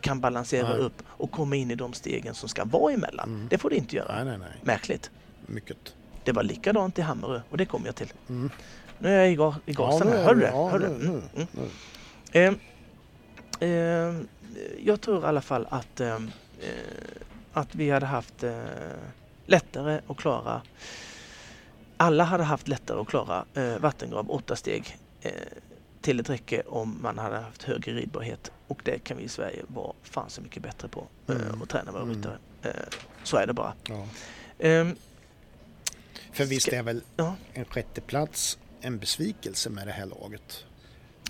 kan 0.00 0.20
balansera 0.20 0.68
Nej. 0.68 0.78
upp 0.78 1.02
och 1.06 1.30
komma 1.30 1.56
in 1.56 1.70
i 1.70 1.74
de 1.74 1.92
stegen 1.92 2.34
som 2.34 2.48
ska 2.48 2.64
vara 2.64 2.92
emellan. 2.92 3.28
Mm. 3.28 3.48
Det 3.50 3.58
får 3.58 3.70
du 3.70 3.76
inte 3.76 3.96
göra. 3.96 4.14
Nej, 4.14 4.24
nej, 4.24 4.38
nej. 4.38 4.48
Märkligt. 4.62 5.10
Mycket. 5.46 5.94
Det 6.24 6.32
var 6.32 6.42
likadant 6.42 6.98
i 6.98 7.02
Hammarö 7.02 7.40
och 7.50 7.56
det 7.56 7.66
kommer 7.66 7.86
jag 7.86 7.94
till. 7.96 8.12
Mm. 8.28 8.50
Nu 8.98 9.08
är 9.08 9.18
jag 9.24 9.32
i, 9.32 9.36
ga- 9.36 9.54
i 9.66 9.72
gasen 9.72 10.08
nu 10.08 10.14
är 10.16 10.24
Hör 10.24 10.34
du 10.34 10.40
du- 10.40 10.46
det? 10.46 10.52
ja, 10.52 10.68
Hör 10.70 10.78
du 10.78 10.88
nu- 10.88 10.94
det? 10.98 11.04
Mm, 11.06 11.22
nu- 11.34 11.46
mm. 11.56 11.68
nu. 12.32 12.40
Eh, 12.40 12.52
jag 14.84 15.00
tror 15.00 15.22
i 15.22 15.26
alla 15.26 15.40
fall 15.40 15.66
att, 15.70 16.00
eh, 16.00 16.14
eh, 16.14 16.20
att 17.52 17.74
vi 17.74 17.90
hade 17.90 18.06
haft 18.06 18.42
eh, 18.42 18.62
lättare 19.46 20.00
att 20.06 20.16
klara 20.16 20.62
alla 21.96 22.24
hade 22.24 22.44
haft 22.44 22.68
lättare 22.68 23.00
att 23.00 23.08
klara 23.08 23.44
eh, 23.54 23.78
vattengrav 23.78 24.30
åtta 24.30 24.56
steg 24.56 24.98
eh, 25.20 25.32
till 26.00 26.20
ett 26.20 26.30
räcke 26.30 26.62
om 26.66 26.98
man 27.02 27.18
hade 27.18 27.36
haft 27.38 27.62
högre 27.62 27.92
ridbarhet. 27.92 28.52
Och 28.66 28.80
det 28.84 28.98
kan 28.98 29.16
vi 29.16 29.22
i 29.22 29.28
Sverige 29.28 29.62
vara 29.66 29.92
fan 30.02 30.30
så 30.30 30.40
mycket 30.40 30.62
bättre 30.62 30.88
på 30.88 31.06
Mm. 31.28 31.62
och 31.62 31.68
träna 31.68 31.92
våra 31.92 32.02
Mm. 32.02 32.14
ryttare. 32.16 32.38
Så 33.24 33.36
är 33.36 33.46
det 33.46 33.52
bara. 33.52 33.72
Ja. 33.88 34.06
Ehm, 34.58 34.96
För 36.32 36.44
visst 36.44 36.68
är 36.68 36.82
väl 36.82 37.02
ja. 37.16 37.34
en 37.52 37.64
sjätteplats 37.64 38.58
en 38.80 38.98
besvikelse 38.98 39.70
med 39.70 39.86
det 39.86 39.92
här 39.92 40.06
laget? 40.06 40.64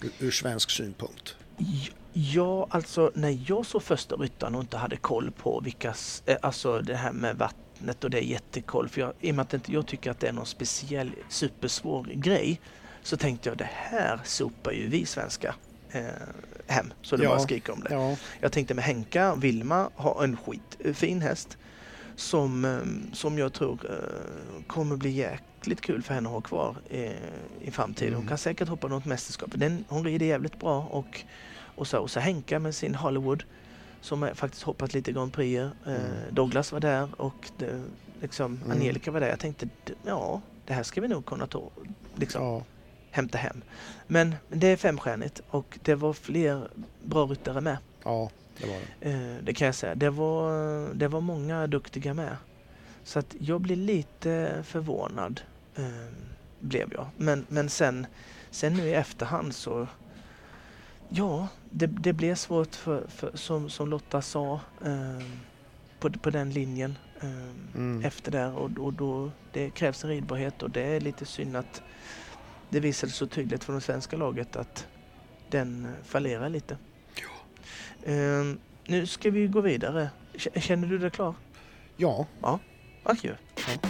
Ur, 0.03 0.11
ur 0.19 0.31
svensk 0.31 0.71
synpunkt. 0.71 1.37
Ja, 2.13 2.67
alltså 2.71 3.11
när 3.15 3.39
jag 3.47 3.67
såg 3.67 3.83
första 3.83 4.17
ryttaren 4.17 4.55
och 4.55 4.61
inte 4.61 4.77
hade 4.77 4.97
koll 4.97 5.31
på 5.31 5.61
vilka, 5.61 5.95
eh, 6.27 6.37
alltså 6.43 6.81
det 6.81 6.97
här 6.97 7.13
med 7.13 7.37
vattnet 7.37 8.05
och 8.05 8.11
det 8.11 8.19
är 8.19 8.23
jättekoll. 8.23 8.89
För 8.89 9.01
jag, 9.01 9.13
i 9.21 9.31
och 9.31 9.35
med 9.35 9.43
att 9.43 9.55
inte 9.55 9.73
jag 9.73 9.87
tycker 9.87 10.11
att 10.11 10.21
det 10.21 10.29
är 10.29 10.33
någon 10.33 10.47
speciell 10.47 11.11
supersvår 11.29 12.05
grej 12.15 12.61
så 13.03 13.17
tänkte 13.17 13.49
jag 13.49 13.59
det 13.59 13.69
här 13.73 14.21
sopar 14.25 14.73
ju 14.73 14.89
vi 14.89 15.07
svenskar 15.07 15.55
eh, 15.91 16.03
hem. 16.67 16.93
Så 17.03 17.17
det 17.17 17.25
Ja. 17.25 17.31
bara 17.31 17.39
skriker 17.41 17.73
om 17.73 17.81
det. 17.81 17.95
Ja, 17.95 18.17
Jag 18.41 18.53
tänkte 18.53 18.75
med 18.75 18.85
Henka, 18.85 19.35
Vilma 19.35 19.91
har 19.95 20.25
en 20.25 20.37
skitfin 20.37 21.21
häst 21.23 21.59
som, 22.17 22.65
eh, 22.65 22.79
som 23.15 23.39
jag 23.39 23.53
tror 23.53 23.79
eh, 23.91 24.63
kommer 24.67 24.97
bli 24.97 25.11
jäkligt 25.11 25.81
kul 25.81 26.03
för 26.03 26.15
henne 26.15 26.29
att 26.29 26.33
ha 26.35 26.41
kvar 26.41 26.77
eh, 26.91 27.13
i 27.61 27.71
framtiden. 27.71 28.13
Hon 28.15 28.21
Mm. 28.23 28.29
kan 28.29 28.39
säkert 28.39 28.69
hoppa 28.69 28.89
något 28.89 29.05
mästerskap. 29.05 29.51
Den, 29.55 29.85
hon 29.89 30.05
rider 30.05 30.27
jävligt 30.27 30.59
bra 30.61 30.81
och, 30.91 31.21
och, 31.75 31.87
så, 31.87 31.99
och 31.99 32.11
så 32.11 32.21
Henka 32.21 32.59
med 32.59 32.75
sin 32.75 32.95
Hollywood 32.95 33.45
som 34.01 34.31
faktiskt 34.35 34.63
hoppat 34.63 34.95
lite 34.95 35.13
Grand 35.13 35.33
Prix. 35.33 35.59
Eh, 35.61 35.71
Mm. 35.87 36.01
Douglas 36.31 36.73
var 36.73 36.81
där 36.81 37.09
och 37.21 37.51
det, 37.59 37.83
liksom, 38.21 38.57
Mm. 38.65 38.71
Angelica 38.71 39.11
var 39.11 39.21
där. 39.21 39.29
Jag 39.29 39.39
tänkte 39.41 39.69
ja, 40.07 40.41
det 40.67 40.73
här 40.75 40.83
ska 40.83 41.01
vi 41.01 41.09
nog 41.09 41.27
kunna 41.27 41.47
ta, 41.47 41.71
liksom, 42.15 42.43
ja. 42.45 42.63
hämta 43.11 43.39
hem. 43.39 43.63
Men 44.07 44.35
det 44.49 44.67
är 44.67 44.77
femstjärnigt 44.77 45.41
och 45.51 45.79
det 45.83 45.95
var 45.95 46.13
fler 46.13 46.69
bra 47.05 47.27
ryttare 47.27 47.61
med. 47.61 47.77
ja, 48.05 48.31
det 48.59 48.67
var 48.67 48.77
det. 49.01 49.11
Eh, 49.11 49.37
det 49.45 49.55
kan 49.55 49.67
jag 49.67 49.75
säga. 49.75 49.95
Det 49.95 50.11
var, 50.11 50.95
det 50.95 51.09
var 51.09 51.21
många 51.21 51.67
duktiga 51.67 52.15
med. 52.15 52.37
Så 53.05 53.19
att 53.19 53.35
jag 53.39 53.61
blir 53.61 53.77
lite 53.77 54.63
förvånad. 54.67 55.41
Eh, 55.77 55.85
blev 56.61 56.93
jag. 56.93 57.07
Men, 57.17 57.47
men 57.49 57.69
sen, 57.69 58.07
sen 58.51 58.75
nu 58.75 58.89
i 58.89 58.95
efterhand 58.95 59.55
så 59.55 59.87
Ja, 61.09 61.49
det, 61.73 61.87
det 61.87 62.13
blev 62.13 62.35
svårt 62.35 62.75
för, 62.75 63.07
för, 63.09 63.31
som, 63.35 63.71
som 63.71 63.89
Lotta 63.89 64.23
sa 64.23 64.61
eh, 64.85 65.27
på, 66.01 66.11
på 66.11 66.31
den 66.31 66.51
linjen 66.51 66.99
eh, 67.21 67.29
Mm. 67.75 68.05
efter 68.05 68.31
där 68.33 68.53
och, 68.55 68.71
och 68.79 68.93
då 68.93 69.31
det 69.53 69.71
krävs 69.71 70.05
en 70.05 70.11
ridbarhet 70.11 70.63
och 70.63 70.71
det 70.71 70.83
är 70.83 71.01
lite 71.01 71.27
synd 71.27 71.57
att 71.57 71.83
det 72.69 72.81
visade 72.81 73.13
så 73.13 73.27
tydligt 73.27 73.65
från 73.65 73.75
det 73.75 73.81
svenska 73.81 74.17
laget 74.17 74.57
att 74.57 74.87
den 75.51 75.85
eh, 75.85 75.91
fallerar 76.05 76.49
lite. 76.49 76.77
Eh, 78.03 78.45
nu 78.87 79.07
ska 79.07 79.31
vi 79.31 79.47
gå 79.47 79.61
vidare. 79.61 80.11
Känner 80.57 80.89
du 80.89 80.99
dig 80.99 81.11
klar? 81.11 81.35
Ja, 81.97 82.27
Adjö. 83.03 83.35
Ja. 83.57 83.89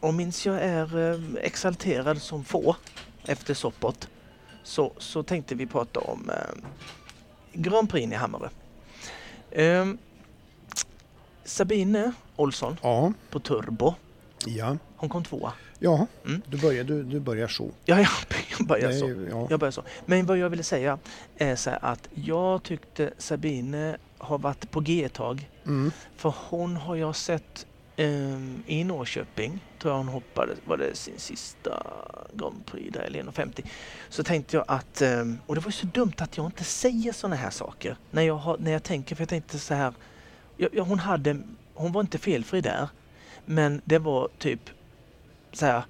Och 0.00 0.14
minns 0.14 0.46
jag 0.46 0.62
är 0.62 1.12
eh, 1.12 1.20
exalterad 1.42 2.22
som 2.22 2.44
få 2.44 2.76
efter 3.24 3.54
Soppot 3.54 4.08
så, 4.70 4.92
så 4.98 5.22
tänkte 5.22 5.54
vi 5.54 5.66
prata 5.66 6.00
om 6.00 6.30
eh, 6.30 6.36
Grand 7.52 7.90
Prix 7.90 8.12
i 8.12 8.14
Hammarö. 8.14 8.48
Eh, 9.50 9.86
Sabine 11.44 12.12
Olsson 12.36 12.76
ja, 12.82 13.12
på 13.30 13.38
Turbo, 13.40 13.94
ja. 14.46 14.76
hon 14.96 15.08
kom 15.08 15.24
tvåa. 15.24 15.52
Ja, 15.78 16.06
Mm. 16.24 16.42
du, 16.46 16.56
börjar, 16.58 16.84
du, 16.84 17.02
du 17.02 17.20
börjar 17.20 17.48
så. 17.48 17.70
Ja, 17.84 17.98
jag, 18.00 18.08
börjar 18.66 18.92
så. 18.92 19.06
ju- 19.08 19.28
ja. 19.30 19.46
Jag 19.50 19.60
börjar 19.60 19.72
så. 19.72 19.82
Men 20.06 20.26
vad 20.26 20.38
jag 20.38 20.50
ville 20.50 20.62
säga 20.62 20.98
är 21.36 21.56
så 21.56 21.70
här 21.70 21.78
att 21.82 22.08
jag 22.14 22.62
tyckte 22.62 23.10
Sabine 23.18 23.96
har 24.18 24.38
varit 24.38 24.70
på 24.70 24.80
G 24.80 25.04
ett 25.04 25.12
tag. 25.12 25.48
Mm. 25.66 25.90
För 26.16 26.34
hon 26.48 26.76
har 26.76 26.96
jag 26.96 27.16
sett 27.16 27.66
ehm, 28.00 28.62
i 28.66 28.84
Norrköping, 28.84 29.60
tror 29.78 29.92
jag 29.92 29.98
hon 29.98 30.08
hoppade, 30.08 30.54
var 30.64 30.76
det 30.76 30.94
sin 30.96 31.18
sista 31.18 31.86
Grand 32.34 32.66
Prix 32.66 32.92
där, 32.92 33.00
eller 33.00 33.22
1,50. 33.22 33.66
Så 34.08 34.24
tänkte 34.24 34.56
jag 34.56 34.64
att, 34.68 35.02
ehm, 35.02 35.38
och 35.46 35.54
det 35.54 35.60
var 35.60 35.68
ju 35.68 35.72
så 35.72 35.86
dumt 35.86 36.12
att 36.18 36.36
jag 36.36 36.46
inte 36.46 36.64
säger 36.64 37.12
sådana 37.12 37.36
här 37.36 37.50
saker 37.50 37.96
när 38.10 38.22
jag, 38.22 38.34
har, 38.36 38.58
när 38.58 38.70
jag 38.72 38.82
tänker, 38.82 39.16
för 39.16 39.22
jag 39.22 39.28
tänkte 39.28 39.58
så 39.58 39.74
här, 39.74 39.92
ja, 40.56 40.68
ja, 40.72 40.82
hon 40.82 40.98
hade, 40.98 41.36
hon 41.74 41.92
var 41.92 42.00
inte 42.00 42.18
felfri 42.18 42.60
där, 42.60 42.88
men 43.44 43.80
det 43.84 43.98
var 43.98 44.28
typ 44.38 44.70
så 45.52 45.66
här, 45.66 45.82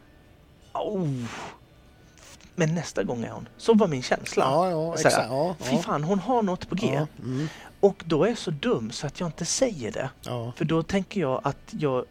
oh, 0.73 1.09
men 2.55 2.75
nästa 2.75 3.03
gång 3.03 3.25
är 3.25 3.31
hon. 3.31 3.49
Så 3.57 3.75
var 3.75 3.89
min 3.89 4.03
känsla. 4.03 4.45
Ja, 4.45 4.71
ja, 4.71 4.95
exakt. 4.95 5.17
Ja, 5.17 5.57
Fy 5.59 5.77
fan, 5.79 6.05
hon 6.05 6.19
har 6.19 6.43
något 6.43 6.69
på 6.69 6.75
G. 6.75 7.07
Mm, 7.23 7.49
Och 7.81 8.03
då 8.07 8.25
är 8.25 8.29
jag 8.29 8.39
så 8.39 8.51
dum 8.51 8.91
så 8.91 9.07
att 9.07 9.21
jag 9.21 9.29
inte 9.29 9.45
säger 9.45 9.93
det. 9.93 10.11
ja. 10.23 10.53
För 10.57 10.65
då 10.65 10.83
tänker 10.83 11.21
jag 11.21 11.41
att 11.45 11.75
jag... 11.79 12.05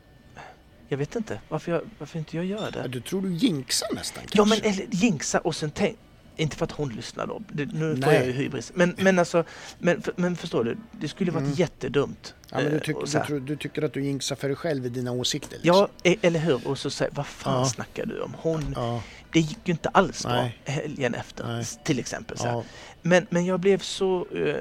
Jag 0.87 0.97
vet 0.97 1.15
inte 1.15 1.39
varför, 1.49 1.71
jag, 1.71 1.81
varför 1.99 2.19
inte 2.19 2.37
jag 2.37 2.45
gör 2.45 2.71
Ja, 2.75 2.81
det. 2.81 2.87
Du 2.87 3.01
tror 3.01 3.21
du 3.21 3.33
jinxar 3.33 3.87
nästan 3.95 4.23
Ja 4.25 4.29
kanske? 4.33 4.61
men 4.63 4.73
eller 4.73 4.85
jinxa 4.91 5.39
och 5.39 5.55
sen 5.55 5.71
tänk... 5.71 5.97
Inte 6.39 6.55
för 6.55 6.65
att 6.65 6.71
hon 6.71 6.89
lyssnar 6.89 7.27
då. 7.27 7.41
Det, 7.47 7.65
nu 7.65 7.95
får 7.95 8.01
Nej. 8.01 8.15
jag 8.15 8.25
ju 8.25 8.31
hybris. 8.31 8.71
Men, 8.75 8.95
men 8.97 9.19
alltså... 9.19 9.43
Men, 9.79 10.03
men 10.15 10.35
förstår 10.35 10.63
du? 10.63 10.77
Det 10.91 11.07
skulle 11.07 11.31
varit 11.31 11.43
Mm. 11.43 11.53
jättedumt. 11.55 12.33
Ja, 12.51 12.57
men 12.57 12.65
du, 12.65 12.75
eh, 12.75 12.81
tyck, 12.81 12.95
du, 13.05 13.19
tror- 13.19 13.39
du 13.39 13.55
tycker 13.55 13.81
att 13.81 13.93
du 13.93 14.03
jinxar 14.03 14.35
för 14.35 14.47
dig 14.47 14.55
själv 14.57 14.85
i 14.85 14.89
dina 14.89 15.11
åsikter? 15.11 15.57
Liksom. 15.61 15.75
Ja, 16.03 16.09
e- 16.11 16.17
eller 16.21 16.39
hur? 16.39 16.67
Och 16.67 16.77
så 16.77 16.89
säger 16.89 17.11
vad 17.15 17.27
fan 17.27 17.59
Ja. 17.59 17.65
snackar 17.65 18.05
du 18.05 18.19
om? 18.21 18.35
Hon, 18.37 18.73
Ja, 18.75 19.03
det 19.33 19.39
gick 19.39 19.59
ju 19.63 19.71
inte 19.71 19.89
alls 19.89 20.23
bra 20.25 20.33
Nej. 20.33 20.57
helgen 20.65 21.13
efter, 21.13 21.47
Nej. 21.47 21.65
till 21.83 21.99
exempel. 21.99 22.37
Så 22.37 22.47
ja, 22.47 22.63
Men, 23.01 23.27
men 23.29 23.45
jag, 23.45 23.59
blev 23.59 23.77
så, 23.79 24.27
eh, 24.35 24.55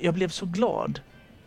jag 0.00 0.14
blev 0.14 0.28
så 0.28 0.46
glad. 0.46 1.00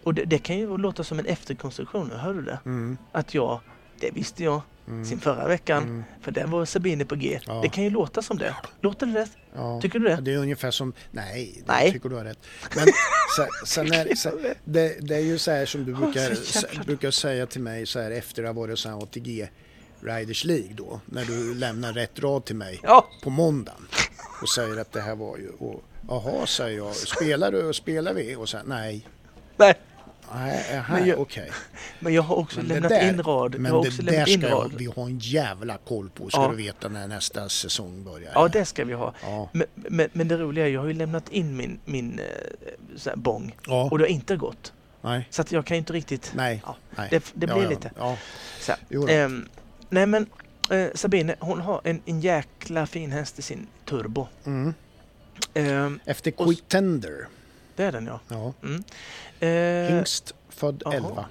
Och 0.04 0.14
det, 0.14 0.26
det 0.26 0.38
kan 0.38 0.58
ju 0.58 0.78
låta 0.78 1.04
som 1.04 1.20
en 1.20 1.26
efterkonstruktion, 1.26 2.12
hör 2.12 2.34
du 2.34 2.42
det? 2.42 2.60
mm, 2.66 2.98
Att 3.12 3.34
jag, 3.34 3.60
det 4.00 4.12
visste 4.12 4.44
jag 4.44 4.62
mm, 4.88 5.06
sin 5.06 5.20
förra 5.20 5.48
veckan, 5.48 5.84
mm, 5.84 6.04
för 6.22 6.32
där 6.32 6.48
var 6.48 6.66
Sabine 6.66 7.06
på 7.06 7.16
G. 7.16 7.40
Ja. 7.48 7.60
Det 7.64 7.70
kan 7.70 7.84
ju 7.84 7.90
låta 7.90 8.22
som 8.22 8.38
det. 8.38 8.56
Låter 8.82 9.06
det 9.06 9.20
rätt? 9.20 9.32
ja. 9.56 9.82
Tycker 9.82 10.00
du 10.00 10.06
det? 10.08 10.16
Det 10.22 10.34
är 10.34 10.38
ungefär 10.38 10.72
som, 10.72 10.94
nej, 11.12 11.54
det 11.66 11.72
Nej. 11.74 11.92
tycker 11.92 12.10
du 12.10 12.16
har 12.16 12.24
rätt. 12.24 12.40
Men 12.76 12.86
sen, 13.36 13.48
sen 13.66 13.94
är, 13.94 14.16
sen, 14.16 14.34
det, 14.64 14.98
det 15.08 15.16
är 15.16 15.20
ju 15.20 15.38
så 15.38 15.52
här 15.52 15.66
som 15.66 15.86
du 15.86 15.94
brukar, 15.94 16.32
s- 16.32 16.66
brukar 16.86 17.12
säga 17.12 17.46
till 17.46 17.62
mig 17.62 17.86
så 17.86 18.00
här 18.00 18.12
efter 18.12 18.44
att 18.44 18.56
ha 18.56 18.62
varit 18.62 18.80
så 18.80 18.90
här 18.90 19.04
ATG 19.04 19.50
Riders 20.04 20.44
League 20.46 20.70
då, 20.74 21.02
när 21.06 21.26
du 21.26 21.54
lämnar 21.56 21.94
rätt 21.94 22.20
rad 22.20 22.46
till 22.46 22.56
mig 22.56 22.80
Ja, 22.84 23.08
på 23.24 23.30
måndagen 23.30 23.88
och 24.42 24.50
säger 24.50 24.78
att 24.78 24.92
det 24.92 25.02
här 25.02 25.16
var 25.16 25.38
ju, 25.38 25.50
och 25.50 25.84
jaha 26.10 26.46
säger 26.48 26.78
jag, 26.78 26.96
spelar 26.96 27.52
du 27.52 27.64
och 27.68 27.76
spelar 27.76 28.14
vi? 28.14 28.36
Och 28.36 28.50
här, 28.54 28.64
nej, 28.66 29.08
nej. 29.58 29.74
Nej, 30.34 30.84
Men 30.90 31.08
jag- 31.08 31.20
okej. 31.20 31.52
Men 32.00 32.14
jag 32.14 32.22
har 32.22 32.36
också 32.36 32.58
Men 32.60 32.68
lämnat 32.68 32.90
där- 32.90 33.10
in 33.10 33.24
rad. 33.24 33.60
Men 33.60 33.72
jag 33.72 33.84
det 33.84 34.04
där 34.12 34.26
ska 34.26 34.50
rad. 34.50 34.74
vi 34.78 34.86
ha 34.86 35.06
en 35.06 35.20
jävla 35.20 35.78
koll 35.78 36.10
på 36.10 36.30
ska 36.30 36.42
Ja. 36.42 36.48
du 36.50 36.56
veta 36.56 36.88
när 36.90 37.08
nästa 37.08 37.50
säsong 37.50 38.04
börjar. 38.04 38.32
Ja, 38.36 38.48
det 38.48 38.66
ska 38.66 38.86
vi 38.86 38.94
ha. 38.94 39.14
ja. 39.24 39.50
Men, 39.54 39.68
men, 39.76 40.10
men 40.14 40.28
det 40.28 40.38
roliga 40.38 40.66
är, 40.68 40.72
jag 40.72 40.82
har 40.82 40.88
ju 40.88 40.94
lämnat 40.94 41.30
in 41.30 41.58
min, 41.58 41.80
min 41.86 42.20
eh, 42.20 42.26
så 42.96 43.10
här 43.10 43.18
bång 43.18 43.56
ja. 43.68 43.88
och 43.92 43.98
det 43.98 44.04
har 44.04 44.10
inte 44.10 44.36
gått. 44.38 44.74
nej, 45.02 45.28
Så 45.30 45.42
att 45.42 45.52
jag 45.52 45.66
kan 45.66 45.78
inte 45.78 45.94
riktigt... 45.94 46.32
nej, 46.36 46.62
Ja, 46.66 46.76
nej. 46.98 47.08
det, 47.12 47.32
det 47.34 47.48
blir 47.48 47.68
lite 47.70 47.92
så. 48.60 49.08
Ehm, 49.08 49.48
nej 49.90 50.06
men 50.06 50.26
eh, 50.72 50.88
Sabine, 50.96 51.36
hon 51.40 51.62
har 51.62 51.82
en, 51.84 52.02
en 52.06 52.22
jäkla 52.22 52.86
fin 52.88 53.12
häst 53.12 53.40
i 53.40 53.42
sin 53.42 53.68
turbo. 53.86 54.28
Mm. 54.46 54.74
Ehm, 55.54 56.00
Efter 56.06 56.32
Quick 56.32 56.64
Tender, 56.68 57.28
det 57.82 57.88
är 57.88 57.92
den 57.92 58.06
ja. 58.08 58.20
ja. 58.28 58.54
Mm. 58.64 58.84
Eh, 59.40 59.96
Hingst, 59.96 60.34
född 60.50 60.82
jaha. 60.86 60.94
11. 60.96 61.26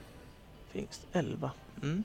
Finns 0.72 1.00
11. 1.12 1.50
Mm. 1.82 2.04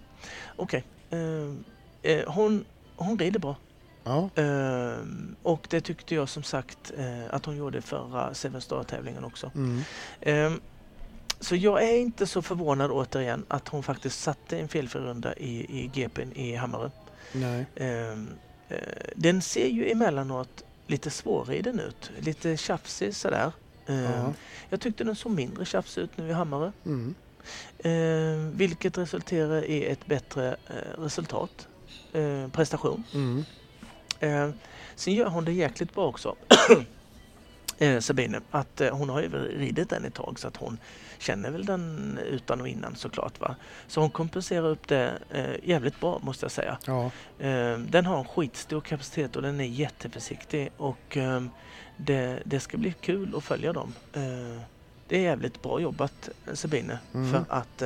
Okej. 0.55 0.83
Ehm, 1.09 1.63
eh, 2.01 2.27
hon, 2.33 2.65
hon 2.95 3.19
rider 3.19 3.39
bra. 3.39 3.55
Ja, 4.03 4.29
Ehm, 4.35 5.35
och 5.43 5.67
det 5.69 5.81
tyckte 5.81 6.15
jag 6.15 6.29
som 6.29 6.43
sagt 6.43 6.93
eh, 6.97 7.33
att 7.35 7.45
hon 7.45 7.57
gjorde 7.57 7.81
förra 7.81 8.33
Seven 8.33 8.61
Star-tävlingen 8.61 9.23
också. 9.23 9.51
mm. 9.55 9.81
Ehm, 10.21 10.61
så 11.39 11.55
jag 11.55 11.83
är 11.83 11.97
inte 11.97 12.27
så 12.27 12.41
förvånad 12.41 12.91
återigen 12.91 13.45
att 13.47 13.67
hon 13.67 13.83
faktiskt 13.83 14.19
satte 14.19 14.57
en 14.59 14.67
felfri 14.67 14.99
runda 15.01 15.35
i, 15.35 15.81
i 15.81 15.87
GPn 15.93 16.31
i 16.35 16.55
Hammarö. 16.55 16.89
nej. 17.33 17.65
Eh, 17.75 18.17
den 19.15 19.41
ser 19.41 19.67
ju 19.67 19.91
emellanåt 19.91 20.63
lite 20.87 21.09
svårriden 21.09 21.79
ut, 21.79 22.11
lite 22.19 22.57
tjafsig 22.57 23.15
sådär. 23.15 23.51
Ehm, 23.87 24.03
Ja. 24.03 24.33
Jag 24.69 24.79
tyckte 24.81 25.03
den 25.03 25.15
såg 25.15 25.31
mindre 25.31 25.65
tjafsig 25.65 26.01
ut 26.01 26.17
nu 26.17 26.29
i 26.29 26.31
Hammarö. 26.31 26.71
Mm. 26.85 27.15
Ehm, 27.79 28.57
vilket 28.57 28.97
resulterar 28.97 29.65
i 29.65 29.85
ett 29.85 30.05
bättre 30.05 30.55
eh, 30.67 31.01
resultat, 31.01 31.67
eh, 32.13 32.47
prestation. 32.51 33.03
Mm. 33.13 33.43
Eh, 34.19 34.49
sen 34.95 35.13
gör 35.13 35.29
hon 35.29 35.45
det 35.45 35.51
jäkligt 35.51 35.93
bra 35.93 36.05
också. 36.07 36.35
Eh, 37.77 37.99
Sabine, 37.99 38.41
att 38.51 38.81
eh, 38.81 38.95
hon 38.97 39.09
har 39.09 39.21
ju 39.21 39.29
ridit 39.59 39.89
den 39.89 40.05
ett 40.05 40.13
tag 40.13 40.39
så 40.39 40.47
att 40.47 40.57
hon 40.57 40.77
känner 41.19 41.51
väl 41.51 41.65
den 41.65 42.19
utan 42.29 42.61
och 42.61 42.67
innan 42.67 42.95
såklart. 42.95 43.39
Va? 43.39 43.55
Så 43.87 44.01
hon 44.01 44.09
kompenserar 44.09 44.67
upp 44.67 44.87
det 44.87 45.13
eh, 45.29 45.69
jävligt 45.69 45.99
bra 45.99 46.19
måste 46.23 46.45
jag 46.45 46.51
säga. 46.51 46.77
Ja, 46.85 47.11
Eh, 47.39 47.77
den 47.77 48.05
har 48.05 48.19
en 48.19 48.25
skitstor 48.25 48.81
kapacitet 48.81 49.35
och 49.35 49.41
den 49.41 49.59
är 49.59 49.65
jätteförsiktig 49.65 50.71
och 50.77 51.17
eh, 51.17 51.43
det, 51.97 52.39
det 52.45 52.59
ska 52.59 52.77
bli 52.77 52.93
kul 53.01 53.33
att 53.37 53.43
följa 53.43 53.73
dem. 53.73 53.93
Eh, 54.13 54.61
det 55.07 55.17
är 55.17 55.21
jävligt 55.21 55.61
bra 55.61 55.79
jobbat 55.79 56.29
Sabine 56.53 56.97
Mm. 57.13 57.31
för 57.31 57.45
att 57.49 57.83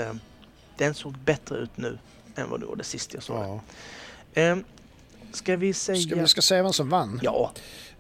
den 0.78 0.94
såg 0.94 1.18
bättre 1.18 1.58
ut 1.58 1.78
nu 1.78 1.98
än 2.36 2.50
vad 2.50 2.60
det 2.60 2.66
gjorde 2.66 2.84
sist 2.84 3.14
jag 3.14 3.24
såg 3.24 3.38
ja. 3.38 3.62
den. 4.34 4.64
Ska 5.32 5.56
vi 5.58 5.74
säga... 5.74 6.02
Ska 6.02 6.16
vi 6.16 6.28
ska 6.28 6.42
säga 6.42 6.64
vem 6.64 6.74
som 6.74 6.90
vann? 6.90 7.20
Ja. 7.24 7.52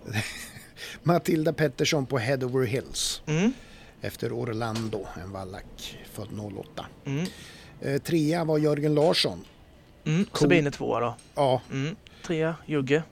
Matilda 1.03 1.53
Pettersson 1.53 2.05
på 2.05 2.17
Head 2.17 2.37
Over 2.43 2.65
Hills. 2.65 3.21
Mm. 3.25 3.53
Efter 4.01 4.31
Orlando, 4.33 5.07
en 5.23 5.31
vallack, 5.31 5.97
född 6.13 6.27
08. 6.39 6.85
Mm. 7.05 7.25
Eh, 7.81 8.01
trea 8.01 8.43
var 8.43 8.57
Jörgen 8.57 8.93
Larsson. 8.95 9.45
Mm. 10.05 10.25
Cool. 10.25 10.39
Sabine 10.39 10.71
tvåa 10.71 10.99
då. 10.99 11.15
Ja, 11.35 11.61
Mm. 11.71 11.95
Trea, 12.25 12.55
Jugge. 12.65 13.03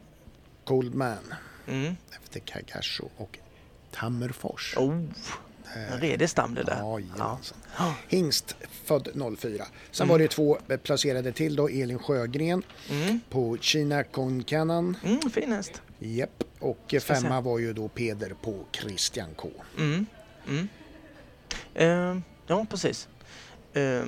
Cold 0.66 0.96
Man. 0.96 1.34
Mm. 1.68 1.96
Efter 2.24 2.40
Kagashi 2.40 3.04
och 3.18 3.38
Tammerfors. 3.92 4.74
Oh, 4.78 5.02
en 5.92 6.00
redig 6.02 6.30
stam 6.30 6.56
det 6.56 6.64
där. 6.64 6.78
Ja. 7.18 7.40
Ja. 7.78 7.96
Hingst, 8.08 8.56
född 8.86 9.08
04. 9.40 9.66
Sen 9.92 10.04
Mm. 10.06 10.12
var 10.12 10.20
det 10.20 10.28
två 10.28 10.58
eh, 10.70 10.78
placerade 10.78 11.32
till 11.32 11.56
då. 11.56 11.68
Elin 11.70 12.00
Sjögren 12.00 12.64
Mm. 12.90 13.20
på 13.30 13.58
Kina 13.62 14.04
Konkanan. 14.04 14.98
Mm, 15.04 15.22
fin 15.32 15.52
häst. 15.52 15.82
Japp. 16.00 16.44
Och 16.60 16.94
femma 17.02 17.42
var 17.42 17.60
ju 17.60 17.74
då 17.74 17.88
Peder 17.88 18.34
på 18.42 18.64
Christian 18.72 19.30
K. 19.36 19.50
Mm. 19.78 20.06
Mm. 20.48 20.68
Eh, 21.74 22.22
ja, 22.48 22.66
precis. 22.70 23.08
Eh, 23.74 23.82
eh, 23.84 24.04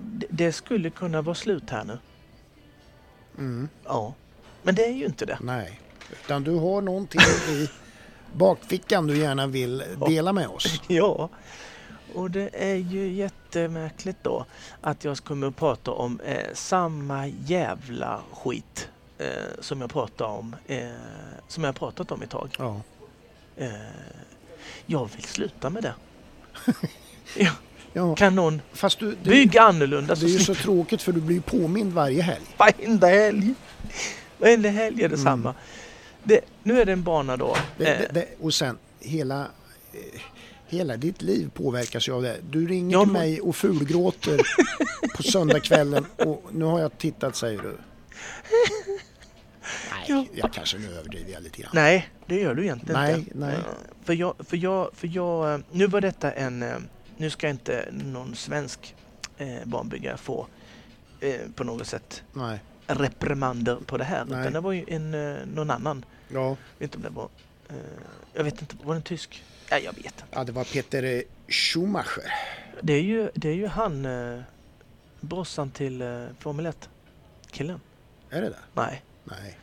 det- 0.00 0.26
det 0.30 0.52
skulle 0.52 0.90
kunna 0.90 1.22
vara 1.22 1.34
slut 1.34 1.70
här 1.70 1.84
nu. 1.84 1.98
Mm. 3.38 3.68
Ja. 3.84 4.14
Men 4.62 4.74
det 4.74 4.84
är 4.86 4.92
ju 4.92 5.04
inte 5.06 5.26
det. 5.26 5.38
Nej, 5.40 5.80
utan 6.12 6.44
du 6.44 6.54
har 6.54 6.82
någonting 6.82 7.20
i 7.48 7.68
bakfickan 8.32 9.06
du 9.06 9.16
gärna 9.18 9.46
vill 9.46 9.82
dela 10.08 10.32
med 10.32 10.48
oss. 10.48 10.80
Ja. 10.88 11.28
och 12.14 12.30
det 12.30 12.50
är 12.52 12.74
ju 12.76 13.12
jättemärkligt 13.12 14.18
då 14.22 14.46
att 14.80 15.04
jag 15.04 15.16
kommer 15.18 15.46
att 15.46 15.56
prata 15.56 15.90
om 15.90 16.20
eh, 16.20 16.46
samma 16.54 17.26
jävla 17.26 18.20
skit 18.32 18.88
eh, 19.20 19.60
som 19.60 19.80
jag 19.80 19.90
pratade 19.90 20.30
om, 20.30 20.56
eh, 20.66 20.88
som 21.48 21.64
jag 21.64 21.74
pratat 21.74 22.12
om 22.12 22.22
ett 22.22 22.30
tag. 22.30 22.56
Ja. 22.58 22.80
Eh, 23.56 23.70
jag 24.86 25.10
vill 25.16 25.24
sluta 25.24 25.70
med 25.70 25.82
det. 25.82 25.94
ja, 27.36 27.52
ja. 27.92 28.14
kan 28.16 28.34
någon 28.34 28.62
Fast 28.72 28.98
du, 28.98 29.10
det, 29.10 29.30
bygga 29.30 29.62
annorlunda 29.62 30.14
det 30.14 30.26
är 30.26 30.28
ju 30.28 30.38
så 30.38 30.54
tråkigt 30.54 31.02
för 31.02 31.12
du 31.12 31.20
blir 31.20 31.40
påmind 31.40 31.92
varje 31.92 32.22
helg. 32.22 32.46
varenda 32.56 33.06
helg. 33.06 33.54
Varenda 34.38 34.68
helg 34.68 35.02
är 35.02 35.08
det 35.08 35.18
samma. 35.18 35.54
Det, 36.22 36.40
nu 36.62 36.80
är 36.80 36.86
det 36.86 36.92
en 36.92 37.02
bana 37.02 37.36
då. 37.36 37.56
Mm. 37.78 38.02
Det, 38.12 38.20
eh, 38.20 38.44
och 38.44 38.54
sen 38.54 38.78
hela, 39.00 39.40
eh, 39.92 40.20
hela 40.68 40.96
ditt 40.96 41.22
liv 41.22 41.50
påverkas 41.54 42.08
ju 42.08 42.12
av 42.12 42.22
det. 42.22 42.36
Du 42.50 42.66
ringer 42.66 42.92
Ja, 42.92 43.04
till 43.04 43.12
mig 43.12 43.40
och 43.40 43.56
fulgråter 43.56 44.40
på 45.16 45.22
söndagskvällen 45.22 46.06
och 46.16 46.44
nu 46.52 46.64
har 46.64 46.80
jag 46.80 46.98
tittat 46.98 47.36
säger 47.36 47.62
du. 47.62 47.76
Nej, 50.14 50.28
Ja. 50.32 50.38
jag 50.42 50.52
kanske 50.52 50.78
nu 50.78 50.94
överdriver 50.94 51.32
jag 51.32 51.42
lite 51.42 51.62
grann. 51.62 51.70
Nej, 51.74 52.08
det 52.26 52.40
gör 52.40 52.54
du 52.54 52.62
egentligen 52.62 53.00
Nej, 53.00 53.14
inte. 53.14 53.30
nej. 53.34 53.56
För 54.04 54.12
jag, 54.12 54.34
för 54.38 54.56
jag, 54.56 54.90
för 54.94 55.08
jag, 55.08 55.54
eh, 55.54 55.60
nu 55.72 55.86
var 55.86 56.00
detta 56.00 56.32
en, 56.32 56.62
eh, 56.62 56.76
nu 57.16 57.30
ska 57.30 57.48
inte 57.48 57.88
någon 57.92 58.34
svensk 58.34 58.94
eh, 59.38 59.56
barnbyggare 59.64 60.16
få 60.16 60.46
eh, 61.20 61.40
på 61.54 61.64
något 61.64 61.86
sätt 61.86 62.22
Nej. 62.32 62.60
reprimander 62.86 63.76
på 63.86 63.96
det 63.96 64.04
här. 64.04 64.24
Nej. 64.24 64.40
Utan 64.40 64.52
det 64.52 64.60
var 64.60 64.72
ju 64.72 64.84
en, 64.88 65.14
eh, 65.14 65.36
någon 65.54 65.70
annan. 65.70 66.04
Ja, 66.28 66.48
Jag 66.48 66.56
vet 66.78 66.94
inte 66.94 66.96
om 66.96 67.02
det 67.02 67.10
var, 67.10 67.28
eh, 67.68 67.76
jag 68.34 68.44
vet 68.44 68.60
inte, 68.60 68.76
var 68.82 68.94
det 68.94 68.98
en 68.98 69.02
tysk? 69.02 69.44
Nej, 69.70 69.82
jag 69.84 69.92
vet 69.92 70.04
inte. 70.04 70.24
ja, 70.30 70.44
det 70.44 70.52
var 70.52 70.64
Peter 70.64 71.22
Schumacher. 71.48 72.32
Det 72.82 72.92
är 72.92 73.02
ju, 73.02 73.30
det 73.34 73.48
är 73.48 73.54
ju 73.54 73.66
han, 73.66 74.04
eh, 74.06 74.40
brorsan 75.20 75.70
till 75.70 76.02
eh, 76.02 76.24
Formel 76.38 76.66
1-killen. 76.66 77.80
Är 78.30 78.40
det 78.42 78.48
det? 78.48 78.56
Nej. 78.74 79.02
Nej, 79.24 79.58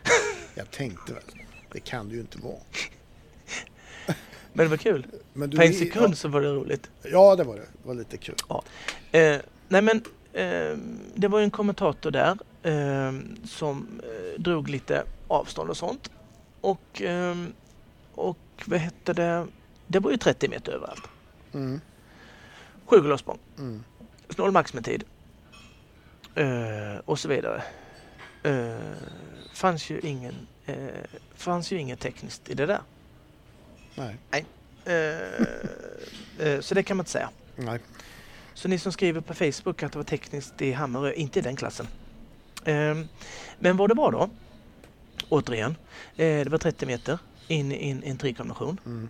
jag 0.57 0.71
tänkte 0.71 1.13
väl. 1.13 1.23
Det 1.71 1.79
kan 1.79 2.09
det 2.09 2.15
ju 2.15 2.21
inte 2.21 2.37
vara. 2.37 2.55
Men 4.53 4.65
det 4.65 4.69
var 4.69 4.77
kul. 4.77 5.05
Men 5.33 5.49
du 5.49 5.57
På 5.57 5.63
en 5.63 5.73
sekund 5.73 6.17
så 6.17 6.27
var 6.27 6.41
det 6.41 6.47
roligt. 6.47 6.89
Ja, 7.03 7.09
ja, 7.09 7.35
det 7.35 7.43
var 7.43 7.55
det. 7.55 7.61
Det 7.61 7.87
var 7.87 7.95
lite 7.95 8.17
kul. 8.17 8.35
Eh, 9.11 9.37
nej 9.67 9.81
men 9.81 10.03
eh, 10.33 10.77
det 11.15 11.27
var 11.27 11.39
ju 11.39 11.43
en 11.43 11.51
kommentator 11.51 12.11
där 12.11 12.37
eh, 12.63 13.13
som 13.45 14.01
eh, 14.03 14.41
drog 14.41 14.69
lite 14.69 15.03
avstånd 15.27 15.69
och 15.69 15.77
sånt. 15.77 16.11
Och, 16.61 17.01
eh, 17.01 17.35
och 18.15 18.37
vad 18.65 18.79
hette 18.79 19.13
det? 19.13 19.47
Det 19.87 19.99
var 19.99 20.11
ju 20.11 20.17
30 20.17 20.47
meter 20.47 20.71
överallt. 20.71 21.03
Mm, 21.53 21.81
Sju 22.85 23.01
glassprång, 23.01 23.39
mm. 23.57 23.83
snål 24.29 24.51
maximitid 24.51 25.03
eh, 26.35 26.97
och 27.05 27.19
så 27.19 27.27
vidare. 27.27 27.63
Eh, 29.57 29.59
fanns 29.59 29.89
ju 29.89 29.99
ingen 29.99 30.47
eh, 30.65 30.75
fanns 31.35 31.71
ju 31.71 31.79
inget 31.79 31.99
tekniskt 31.99 32.49
i 32.49 32.53
det 32.53 32.65
där. 32.65 32.81
Nej, 33.95 34.45
Eh, 34.85 36.47
eh, 36.47 36.59
så 36.59 36.75
det 36.75 36.83
kan 36.83 36.97
man 36.97 37.01
inte 37.01 37.11
säga. 37.11 37.29
nej. 37.55 37.79
Så 38.53 38.67
ni 38.67 38.79
som 38.79 38.91
skriver 38.91 39.21
på 39.21 39.33
Facebook 39.33 39.83
att 39.83 39.91
det 39.91 39.97
var 39.99 40.03
tekniskt 40.03 40.61
i 40.61 40.71
Hammarö, 40.71 41.13
inte 41.13 41.39
i 41.39 41.41
den 41.41 41.55
klassen. 41.55 41.87
Ehm, 42.65 43.07
men 43.59 43.77
vad 43.77 43.89
det 43.89 43.93
var 43.93 44.11
då, 44.11 44.29
återigen, 45.29 45.75
eh, 46.15 46.43
det 46.43 46.49
var 46.49 46.57
30 46.57 46.85
meter 46.85 47.19
in 47.47 47.71
i 47.71 47.89
en, 47.89 48.03
en 48.03 48.17
trikombination. 48.17 48.79
Mm, 48.85 49.09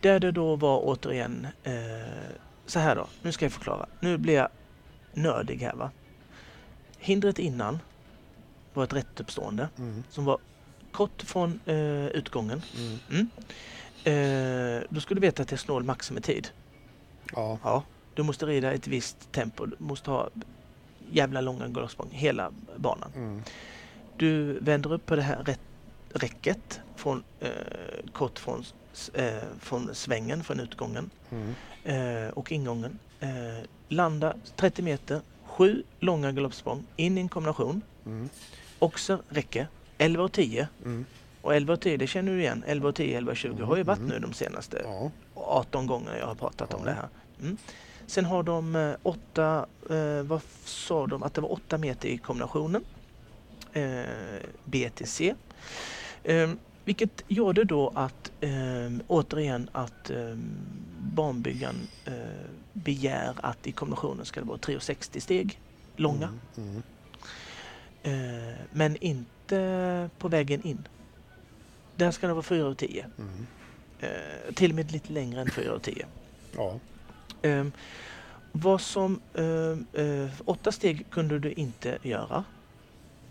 Där 0.00 0.20
det 0.20 0.32
då 0.32 0.56
var 0.56 0.78
återigen, 0.84 1.46
eh, 1.64 1.72
så 2.66 2.78
här 2.78 2.96
då, 2.96 3.06
nu 3.22 3.32
ska 3.32 3.44
jag 3.44 3.52
förklara. 3.52 3.86
Nu 4.00 4.18
blir 4.18 4.34
jag 4.34 4.48
nördig 5.12 5.58
här 5.62 5.74
va. 5.74 5.90
Hindret 6.98 7.38
innan 7.38 7.78
var 8.74 8.84
ett 8.84 8.92
rättuppstående 8.92 9.68
mm, 9.78 10.02
som 10.10 10.24
var 10.24 10.38
kort 10.92 11.22
från 11.22 11.60
eh, 11.66 12.06
utgången. 12.06 12.62
mm. 12.76 12.98
Mm. 13.10 13.28
Eh, 14.04 14.82
då 14.90 15.00
skulle 15.00 15.20
du 15.20 15.26
veta 15.26 15.42
att 15.42 15.48
det 15.48 15.54
är 15.54 15.58
snål 15.58 15.84
maximitid. 15.84 16.48
Ja, 17.34 17.58
Ja, 17.64 17.82
du 18.14 18.22
måste 18.22 18.46
rida 18.46 18.72
ett 18.72 18.86
visst 18.86 19.32
tempo. 19.32 19.66
Du 19.66 19.76
måste 19.78 20.10
ha 20.10 20.28
jävla 21.10 21.40
långa 21.40 21.68
galoppsprång 21.68 22.08
hela 22.10 22.52
banan. 22.76 23.12
mm, 23.14 23.42
Du 24.16 24.58
vänder 24.60 24.92
upp 24.92 25.06
på 25.06 25.16
det 25.16 25.22
här 25.22 25.42
rätt, 25.44 25.60
räcket 26.12 26.80
från, 26.96 27.24
eh, 27.40 27.48
kort 28.12 28.38
från, 28.38 28.64
eh, 29.14 29.34
från 29.60 29.94
svängen, 29.94 30.44
från 30.44 30.60
utgången 30.60 31.10
mm, 31.30 31.54
eh, 31.84 32.28
och 32.32 32.52
ingången. 32.52 32.98
Eh, 33.20 33.28
landa 33.88 34.34
30 34.56 34.82
meter, 34.82 35.20
sju 35.44 35.82
långa 36.00 36.32
galoppsprång 36.32 36.84
in 36.96 37.18
i 37.18 37.20
en 37.20 37.28
kombination. 37.28 37.82
Mm, 38.06 38.28
Också 38.78 39.22
räcke, 39.28 39.66
11 39.98 40.22
och 40.24 40.32
10. 40.32 40.68
mm. 40.84 41.04
Och 41.42 41.54
11 41.54 41.72
och 41.72 41.80
10, 41.80 41.96
det 41.96 42.06
känner 42.06 42.32
du 42.32 42.40
igen. 42.40 42.64
11 42.66 42.88
och 42.88 42.94
10, 42.94 43.18
11 43.18 43.30
och 43.30 43.36
20 43.36 43.62
har 43.64 43.76
ju 43.76 43.82
varit 43.82 43.98
Mm. 43.98 44.10
nu 44.10 44.18
de 44.18 44.32
senaste 44.32 44.80
Ja, 44.84 45.10
18 45.34 45.86
gånger 45.86 46.16
jag 46.18 46.26
har 46.26 46.34
pratat 46.34 46.74
om 46.74 46.80
Ja. 46.80 46.86
det 46.86 46.92
här. 46.92 47.08
Mm. 47.40 47.56
Sen 48.06 48.24
har 48.24 48.42
de 48.42 48.76
eh, 48.76 48.92
åtta, 49.02 49.66
eh, 49.90 50.22
vad 50.22 50.40
sa 50.64 51.06
de, 51.06 51.22
att 51.22 51.34
det 51.34 51.40
var 51.40 51.52
åtta 51.52 51.78
meter 51.78 52.08
i 52.08 52.18
kombinationen. 52.18 52.84
Eh, 53.72 54.02
B 54.64 54.90
till 54.94 55.06
C. 55.08 55.34
Eh, 56.24 56.50
vilket 56.84 57.24
gjorde 57.28 57.64
då 57.64 57.92
att, 57.94 58.32
eh, 58.40 58.50
återigen, 59.08 59.68
att 59.72 60.10
eh, 60.10 60.36
banbyggaren 61.00 61.88
eh, 62.04 62.12
begär 62.72 63.34
att 63.36 63.66
i 63.66 63.72
kombinationen 63.72 64.24
ska 64.24 64.40
det 64.40 64.46
vara 64.46 64.58
3,60 64.58 65.20
steg 65.20 65.60
långa. 65.96 66.28
Mm, 66.56 66.68
mm. 66.70 66.82
Eh, 68.02 68.12
men 68.72 68.96
inte 68.96 70.10
på 70.18 70.28
vägen 70.28 70.66
in. 70.66 70.88
Där 71.96 72.10
ska 72.10 72.26
det 72.26 72.32
vara 72.32 72.42
4,10. 72.42 73.04
Mm. 73.18 73.46
Eh, 74.00 74.54
till 74.54 74.70
och 74.70 74.76
med 74.76 74.92
lite 74.92 75.12
längre 75.12 75.40
än 75.40 75.46
4,10. 75.48 76.04
Ja, 76.56 76.78
Um, 77.44 77.72
vad 78.52 78.80
som... 78.80 79.20
ehm, 79.34 79.86
eh, 79.92 80.30
åtta 80.44 80.72
steg 80.72 81.06
kunde 81.10 81.38
du 81.38 81.52
inte 81.52 81.98
göra. 82.02 82.44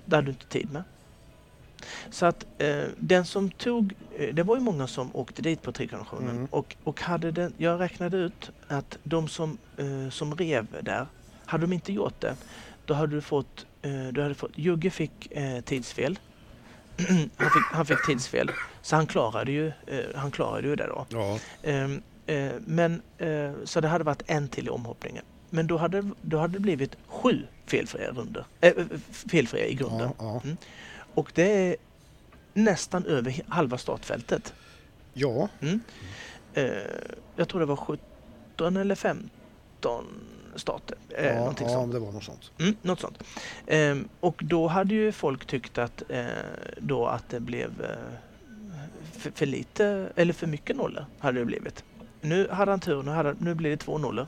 Det 0.06 0.16
hade 0.16 0.28
du 0.28 0.32
inte 0.32 0.46
tid 0.46 0.72
med. 0.72 0.84
Så 2.10 2.26
att 2.26 2.46
eh, 2.58 2.84
den 2.98 3.26
som 3.26 3.52
tog... 3.52 3.94
eh, 4.18 4.34
det 4.36 4.44
var 4.44 4.56
ju 4.56 4.62
många 4.62 4.88
som 4.88 5.16
åkte 5.16 5.42
dit 5.42 5.62
på 5.62 5.72
trikombinationen. 5.72 6.36
Mm. 6.36 6.48
Och, 6.52 6.76
och 6.84 7.02
hade 7.02 7.32
den, 7.32 7.54
jag 7.58 7.80
räknade 7.80 8.18
ut 8.18 8.52
att 8.68 8.98
de 9.04 9.28
som, 9.28 9.58
eh, 9.78 10.10
som 10.10 10.36
rev 10.36 10.68
där, 10.82 11.08
hade 11.46 11.64
de 11.64 11.74
inte 11.74 11.94
gjort 11.94 12.22
det, 12.22 12.36
då 12.86 12.94
hade 12.94 13.16
du 13.16 13.22
fått... 13.22 13.66
Eh, 13.82 14.08
du 14.12 14.22
hade 14.22 14.36
fått 14.36 14.58
Jugge 14.58 14.90
fick 14.90 15.32
eh, 15.32 15.62
tidsfel. 15.62 16.20
han, 17.38 17.50
fick, 17.50 17.64
han 17.72 17.86
fick 17.86 18.06
tidsfel. 18.06 18.52
Så 18.82 18.96
han 18.96 19.08
klarade 19.08 19.52
ju, 19.52 19.68
eh, 19.68 20.06
han 20.16 20.32
klarade 20.32 20.68
ju 20.68 20.76
det 20.76 20.88
då. 20.88 21.06
ja, 21.10 21.40
Ehm, 21.64 22.02
eh, 22.26 22.52
men, 22.66 23.02
så 23.64 23.82
det 23.82 23.88
hade 23.88 24.04
varit 24.04 24.24
en 24.26 24.48
till 24.48 24.68
i 24.68 24.70
omhoppningen. 24.70 25.24
Men 25.50 25.68
då 25.68 25.78
hade, 25.78 26.12
då 26.22 26.38
hade 26.38 26.54
det 26.54 26.60
blivit 26.60 26.98
sju 27.08 27.48
felfria 27.66 28.12
runder. 28.12 28.46
Äh, 28.62 28.74
felfria 29.32 29.66
i 29.66 29.74
grunden. 29.74 30.10
ja, 30.20 30.42
ja. 30.46 30.52
Och 31.14 31.32
det 31.36 31.68
är 31.68 31.76
nästan 32.54 33.06
över 33.06 33.42
halva 33.48 33.78
startfältet. 33.78 34.54
ja. 35.14 35.50
Mm. 35.62 35.80
Jag 37.36 37.48
tror 37.48 37.60
det 37.60 37.66
var 37.66 37.76
17 37.76 38.78
eller 38.78 38.96
15 38.96 40.06
starter. 40.56 40.98
Eh, 41.10 41.26
ja, 41.26 41.54
ja 41.60 41.70
sånt. 41.70 41.94
det 41.94 42.00
var 42.00 42.12
något 42.12 42.24
sånt. 42.24 42.52
Mm, 42.60 42.76
något 42.82 43.00
sånt. 43.00 43.24
Ehm, 43.68 44.08
och 44.20 44.42
då 44.44 44.68
hade 44.68 44.94
ju 44.94 45.12
folk 45.12 45.46
tyckt 45.46 45.78
att, 45.78 46.04
eh, 46.10 46.26
då 46.78 47.08
att 47.08 47.30
det 47.30 47.40
blev 47.40 47.82
eh, 47.82 48.14
för, 49.12 49.32
för 49.32 49.46
lite 49.46 50.10
eller 50.16 50.34
för 50.34 50.48
mycket 50.48 50.76
nollor. 50.76 51.06
Hade 51.20 51.40
det 51.40 51.46
blivit. 51.46 51.84
Nu 52.22 52.48
hade 52.50 52.72
han 52.72 52.80
tur, 52.80 53.04
nu, 53.04 53.12
hade, 53.12 53.36
nu 53.40 53.56
blir 53.56 53.70
det 53.70 53.78
två 53.78 53.98
nollor. 53.98 54.28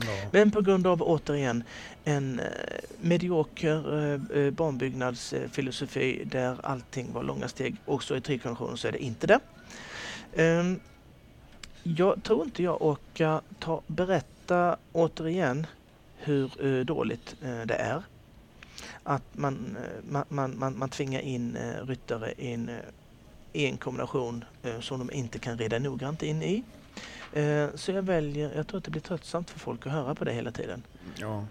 Ja. 0.00 0.28
Men 0.32 0.50
på 0.50 0.60
grund 0.60 0.86
av 0.86 1.02
återigen 1.02 1.64
en 2.04 2.40
eh, 2.40 2.46
medioker 3.00 3.98
eh, 3.98 4.38
eh, 4.38 4.50
banbyggnadsfilosofi 4.50 6.22
där 6.24 6.56
allting 6.62 7.12
var 7.12 7.22
långa 7.22 7.48
steg 7.48 7.76
också 7.84 8.16
i 8.16 8.20
trikonventionen 8.20 8.76
så 8.76 8.88
är 8.88 8.92
det 8.92 9.02
inte 9.04 9.26
det. 9.26 9.40
Ehm, 10.36 10.80
jag 11.82 12.22
tror 12.22 12.44
inte 12.44 12.62
jag 12.62 12.82
orkar 12.82 13.40
ta, 13.58 13.82
berätta 13.86 14.33
återigen 14.92 15.66
hur 16.16 16.66
eh, 16.66 16.84
dåligt 16.84 17.36
eh, 17.42 17.60
det 17.62 17.74
är. 17.74 18.02
Att 19.02 19.22
man, 19.32 19.76
eh, 19.76 20.24
man, 20.28 20.58
man, 20.58 20.78
man, 20.78 20.88
tvingar 20.88 21.20
in 21.20 21.58
ryttare 21.82 22.34
in, 22.38 22.70
i 23.52 23.66
en 23.66 23.76
kombination 23.76 24.44
som 24.80 24.98
de 24.98 25.10
inte 25.10 25.38
kan 25.38 25.58
rida 25.58 25.78
noggrant 25.78 26.22
in 26.22 26.42
i. 26.42 26.62
Så 27.74 27.92
jag 27.92 28.02
väljer, 28.02 28.56
jag 28.56 28.66
tror 28.66 28.78
att 28.78 28.84
det 28.84 28.90
blir 28.90 29.02
tröttsamt 29.02 29.50
för 29.50 29.58
folk 29.58 29.86
att 29.86 29.92
höra 29.92 30.14
på 30.14 30.24
det 30.24 30.32
hela 30.32 30.50
tiden. 30.50 30.82
Ja, 31.16 31.44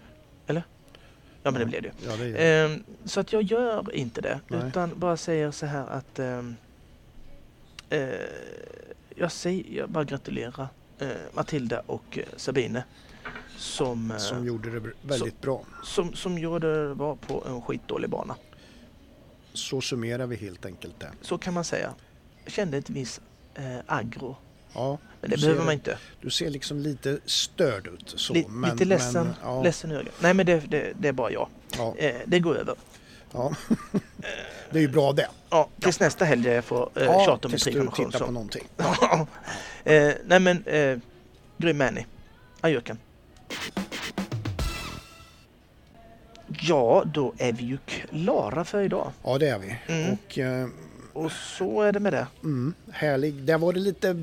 Ja 1.44 1.50
men 1.50 1.60
det 1.60 1.66
blir 1.66 1.80
det 1.80 1.88
ju. 1.88 2.10
ja, 2.10 2.16
det 2.16 2.24
är 2.24 2.32
det. 2.32 2.64
Ehm, 2.64 2.84
så 3.04 3.20
att 3.20 3.32
jag 3.32 3.42
gör 3.42 3.94
inte 3.94 4.20
det 4.20 4.40
Nej. 4.48 4.68
utan 4.68 4.90
bara 4.96 5.16
säger 5.16 5.50
så 5.50 5.66
här 5.66 5.86
att 5.86 6.18
ehm, 6.18 6.56
eh, 7.90 8.08
jag, 9.14 9.32
säger, 9.32 9.64
jag 9.76 9.90
bara 9.90 10.04
gratulerar 10.04 10.68
eh, 10.98 11.08
Matilda 11.32 11.82
och 11.86 12.18
eh, 12.18 12.24
Sabine 12.36 12.82
som, 13.56 14.10
eh, 14.10 14.16
Som 14.16 14.46
gjorde 14.46 14.70
det 14.80 14.90
väldigt 15.02 15.40
bra. 15.40 15.64
som, 15.84 16.14
som 16.14 16.38
gjorde 16.38 16.88
det 16.88 16.94
var 16.94 17.16
på 17.16 17.44
en 17.46 17.62
skitdålig 17.62 18.10
bana. 18.10 18.36
Så 19.52 19.80
summerar 19.80 20.26
vi 20.26 20.36
helt 20.36 20.66
enkelt 20.66 21.00
det. 21.00 21.10
Så 21.20 21.38
kan 21.38 21.54
man 21.54 21.64
säga. 21.64 21.94
Jag 22.44 22.52
kände 22.52 22.76
ett 22.76 22.90
visst 22.90 23.20
eh, 23.54 23.76
aggro. 23.86 24.36
Ja, 24.74 24.98
Men 25.20 25.30
det 25.30 25.36
behöver 25.36 25.58
ser- 25.60 25.64
man 25.64 25.74
inte. 25.74 25.98
du 26.20 26.30
ser 26.30 26.50
liksom 26.50 26.78
lite 26.78 27.18
störd 27.26 27.86
ut. 27.86 28.14
Så, 28.16 28.34
Li- 28.34 28.46
men, 28.48 28.70
lite 28.70 28.84
ledsen, 28.84 29.26
Men, 29.26 29.34
ja, 29.42 29.62
ledsen. 29.62 30.08
Nej 30.20 30.34
men 30.34 30.46
det, 30.46 30.60
det, 30.70 30.92
det 31.00 31.08
är 31.08 31.12
bara 31.12 31.30
jag. 31.30 31.48
ja, 31.76 31.94
Eh, 31.98 32.20
det 32.26 32.38
går 32.40 32.56
över. 32.56 32.74
ja. 33.32 33.54
det 34.70 34.78
är 34.78 34.82
ju 34.82 34.88
bra 34.88 35.12
det. 35.12 35.28
Ja, 35.50 35.68
tills 35.80 36.00
nästa 36.00 36.24
helg 36.24 36.42
där 36.42 36.54
jag 36.54 36.64
får 36.64 36.90
eh, 36.94 37.04
Ja, 37.04 37.24
tjata 37.26 37.30
om 37.48 37.52
en 37.54 37.58
tills 37.58 37.64
du 37.64 37.72
tittar 37.96 38.26
på 38.26 38.32
någonting. 38.32 38.64
Ja. 38.76 39.26
eh, 39.84 40.12
nej 40.24 40.40
men, 40.40 40.64
eh, 40.66 40.98
grym 41.58 41.78
Manny. 41.78 42.04
Adjöken. 42.60 42.98
Ja, 46.60 47.04
då 47.14 47.34
är 47.38 47.52
vi 47.52 47.64
ju 47.64 47.78
klara 47.86 48.64
för 48.64 48.82
idag. 48.82 49.12
Ja, 49.24 49.38
det 49.38 49.48
är 49.48 49.58
vi. 49.58 49.76
Mm. 49.86 50.12
Och 50.12 50.38
eh, 50.38 50.68
Och 51.12 51.32
så 51.32 51.82
är 51.82 51.92
det 51.92 52.00
med 52.00 52.12
det. 52.12 52.26
mm, 52.42 52.74
härlig. 52.92 53.34
Det 53.34 53.52
har 53.52 53.58
varit 53.60 53.78
lite 53.82 54.14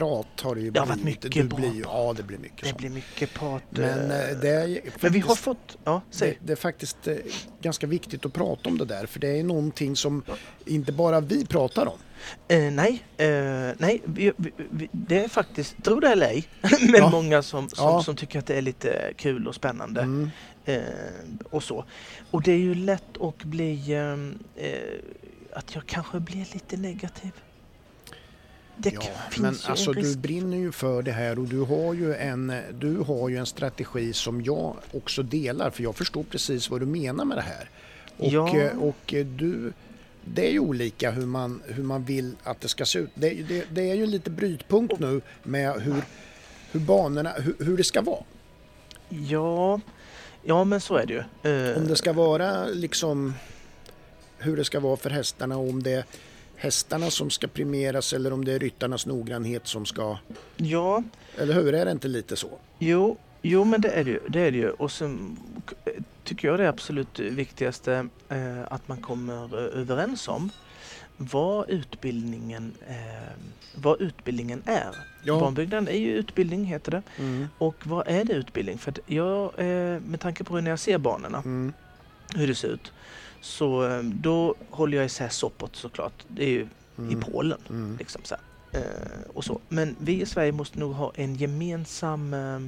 banprat 0.00 0.40
har 0.40 0.54
det 0.54 0.60
ju 0.60 0.70
Det 0.70 0.80
har 0.80 0.86
varit 0.86 1.04
mycket 1.04 1.32
det 1.34 1.44
blir, 1.44 1.74
ju- 1.74 1.82
Ja, 1.82 2.14
det 2.16 2.22
blir 2.22 2.38
mycket 2.38 2.60
Det 2.60 2.66
sånt. 2.68 2.78
blir 2.78 2.90
mycket 2.90 3.34
prat. 3.34 3.62
Men 3.70 4.10
eh, 4.10 4.30
eh, 4.30 4.36
det 4.38 4.48
är 4.48 4.80
men 5.00 5.12
vi 5.12 5.18
har 5.20 5.26
faktiskt- 5.28 5.44
fått... 5.44 5.76
Ja, 5.84 6.02
Det, 6.10 6.16
säg. 6.16 6.38
det 6.44 6.52
är 6.52 6.56
faktiskt 6.56 7.08
eh, 7.08 7.16
ganska 7.60 7.86
viktigt 7.86 8.26
att 8.26 8.32
prata 8.32 8.68
om 8.68 8.78
det 8.78 8.84
där 8.84 9.06
för 9.06 9.20
det 9.20 9.38
är 9.38 9.44
någonting 9.44 9.96
som 9.96 10.22
inte 10.66 10.92
bara 10.92 11.20
vi 11.20 11.46
pratar 11.46 11.86
om. 11.86 11.98
Eh, 12.48 12.72
nej, 12.72 13.02
eh, 13.16 13.26
nej 13.78 14.02
vi, 14.04 14.32
vi, 14.36 14.52
vi, 14.70 14.88
det 14.92 15.24
är 15.24 15.28
faktiskt, 15.28 15.84
tro 15.84 16.00
det 16.00 16.08
eller 16.08 16.26
ej, 16.26 16.48
men 16.80 16.94
Ja. 16.94 17.10
många 17.10 17.42
som, 17.42 17.68
som, 17.68 17.84
Ja. 17.84 18.02
som 18.02 18.16
tycker 18.16 18.38
att 18.38 18.46
det 18.46 18.54
är 18.54 18.62
lite 18.62 19.12
kul 19.16 19.48
och 19.48 19.54
spännande. 19.54 20.00
Mm. 20.00 20.30
Eh, 20.64 20.80
och 21.50 21.62
så. 21.62 21.84
Och 22.30 22.42
det 22.42 22.52
är 22.52 22.58
ju 22.58 22.74
lätt 22.74 23.20
att 23.20 23.44
bli... 23.44 23.96
att 25.52 25.74
jag 25.74 25.86
kanske 25.86 26.20
blir 26.20 26.48
lite 26.54 26.76
negativ. 26.76 27.30
Det 28.78 28.90
Ja, 28.94 29.00
men 29.38 29.54
alltså 29.66 29.92
du 29.92 30.16
brinner 30.16 30.56
ju 30.56 30.72
för 30.72 31.02
det 31.02 31.12
här 31.12 31.38
och 31.38 31.44
du 31.44 31.60
har 31.60 31.94
ju, 31.94 32.14
en, 32.14 32.52
du 32.80 32.96
har 32.98 33.28
ju 33.28 33.36
en 33.36 33.46
strategi 33.46 34.12
som 34.12 34.42
jag 34.42 34.76
också 34.92 35.22
delar 35.22 35.70
för 35.70 35.82
jag 35.82 35.96
förstår 35.96 36.22
precis 36.22 36.70
vad 36.70 36.80
du 36.80 36.86
menar 36.86 37.24
med 37.24 37.38
det 37.38 37.42
här. 37.42 37.70
Och, 38.18 38.32
Ja. 38.32 38.56
eh, 38.58 38.78
och 38.78 39.14
eh, 39.14 39.26
du, 39.26 39.72
det 40.24 40.48
är 40.48 40.52
ju 40.52 40.58
olika 40.58 41.10
hur 41.10 41.26
man, 41.26 41.62
hur 41.66 41.82
man 41.82 42.04
vill 42.04 42.36
att 42.42 42.60
det 42.60 42.68
ska 42.68 42.84
se 42.86 42.98
ut. 42.98 43.10
Det, 43.14 43.28
det, 43.48 43.64
det 43.70 43.90
är 43.90 43.94
ju 43.94 44.06
lite 44.06 44.30
brytpunkt 44.30 44.98
nu 44.98 45.20
med 45.42 45.82
hur, 45.82 46.02
hur 46.72 46.80
banorna, 46.80 47.30
hur, 47.32 47.56
hur 47.58 47.76
det 47.76 47.84
ska 47.84 48.02
vara. 48.02 48.24
Ja, 49.08 49.80
ja, 50.44 50.64
men 50.64 50.80
så 50.80 50.96
är 50.96 51.06
det 51.06 51.12
ju. 51.12 51.50
Eh, 51.70 51.76
Om 51.76 51.88
det 51.88 51.96
ska 51.96 52.12
vara 52.12 52.66
liksom 52.66 53.34
hur 54.38 54.56
det 54.56 54.64
ska 54.64 54.80
vara 54.80 54.96
för 54.96 55.10
hästarna 55.10 55.56
om 55.56 55.82
det 55.82 56.04
hästarna 56.56 57.10
som 57.10 57.30
ska 57.30 57.46
premieras 57.46 58.12
eller 58.12 58.32
om 58.32 58.44
det 58.44 58.52
är 58.52 58.58
ryttarnas 58.58 59.06
noggrannhet 59.06 59.66
som 59.66 59.86
ska... 59.86 60.18
Ja, 60.56 61.02
Eller 61.38 61.54
hur? 61.54 61.74
Är 61.74 61.84
det 61.84 61.90
inte 61.92 62.08
lite 62.08 62.36
så? 62.36 62.48
Jo, 62.78 63.16
jo 63.42 63.64
men 63.64 63.80
det 63.80 63.88
är 63.88 64.04
det 64.04 64.10
ju. 64.10 64.20
Det 64.28 64.40
är 64.40 64.50
det 64.52 64.58
ju. 64.58 64.70
Och 64.70 64.92
sen 64.92 65.36
tycker 66.24 66.48
jag 66.48 66.58
det 66.58 66.68
absolut 66.68 67.18
viktigaste 67.18 68.08
eh, 68.28 68.62
att 68.72 68.88
man 68.88 69.02
kommer 69.02 69.44
eh, 69.58 69.80
överens 69.80 70.28
om 70.28 70.50
vad 71.16 71.70
utbildningen, 71.70 72.72
eh, 72.88 73.32
vad 73.74 74.00
utbildningen 74.00 74.62
är. 74.66 74.96
Ja. 75.24 75.40
Banbyggnaden 75.40 75.88
är 75.88 75.98
ju 75.98 76.12
utbildning 76.16 76.64
heter 76.64 76.90
det. 76.92 77.02
Mm. 77.18 77.46
Och 77.58 77.74
vad 77.86 78.08
är 78.08 78.24
det 78.24 78.32
utbildning? 78.32 78.78
För 78.78 78.90
att 78.90 78.98
jag, 79.06 79.44
eh, 79.58 80.00
med 80.00 80.20
tanke 80.20 80.44
på 80.44 80.60
när 80.60 80.70
jag 80.70 80.78
ser 80.78 80.98
banorna, 80.98 81.38
Mm. 81.38 81.72
hur 82.34 82.46
det 82.46 82.54
ser 82.54 82.68
ut, 82.68 82.92
så 83.40 83.88
eh, 83.88 84.02
då 84.02 84.54
håller 84.70 84.96
jag 84.96 85.06
isär 85.06 85.28
Sopot 85.28 85.76
såklart. 85.76 86.24
Det 86.28 86.44
är 86.44 86.48
ju 86.50 86.68
Mm. 86.98 87.12
i 87.18 87.24
Polen. 87.24 87.58
Mm. 87.70 87.96
Liksom 87.98 88.20
så 88.24 88.34
här. 88.34 88.80
Eh, 88.80 89.20
och 89.34 89.44
så. 89.44 89.60
Men 89.68 89.96
vi 90.00 90.20
i 90.22 90.26
Sverige 90.26 90.52
måste 90.52 90.78
nog 90.78 90.92
ha 90.94 91.12
en 91.14 91.34
gemensam, 91.34 92.34
eh, 92.34 92.60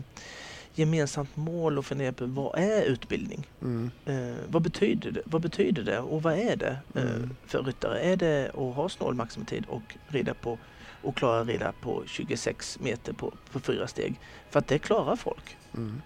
gemensamt 0.74 1.36
mål 1.36 1.78
och 1.78 1.86
fundera 1.86 2.12
på 2.12 2.26
vad 2.26 2.58
är 2.58 2.82
utbildning? 2.82 3.46
Mm. 3.62 3.90
Eh, 4.06 4.36
vad, 4.48 4.62
betyder 4.62 5.10
det? 5.10 5.20
vad 5.24 5.42
betyder 5.42 5.82
det 5.82 5.98
och 6.00 6.22
vad 6.22 6.32
är 6.38 6.56
det 6.56 6.78
eh, 6.94 7.02
Mm. 7.02 7.36
för 7.46 7.62
ryttare? 7.62 7.98
Är 8.00 8.16
det 8.16 8.48
att 8.48 8.74
ha 8.74 8.88
snål 8.88 9.14
maximitid 9.14 9.64
och 9.68 9.96
rida 10.08 10.34
på 10.34 10.58
och 11.02 11.16
klara 11.16 11.44
rida 11.44 11.72
på 11.82 12.02
26 12.06 12.78
meter 12.80 13.12
på, 13.12 13.32
på 13.52 13.60
fyra 13.60 13.86
steg? 13.86 14.20
För 14.50 14.58
att 14.58 14.66
det 14.68 14.78
klarar 14.78 15.16
folk. 15.16 15.56
Mm. 15.74 16.02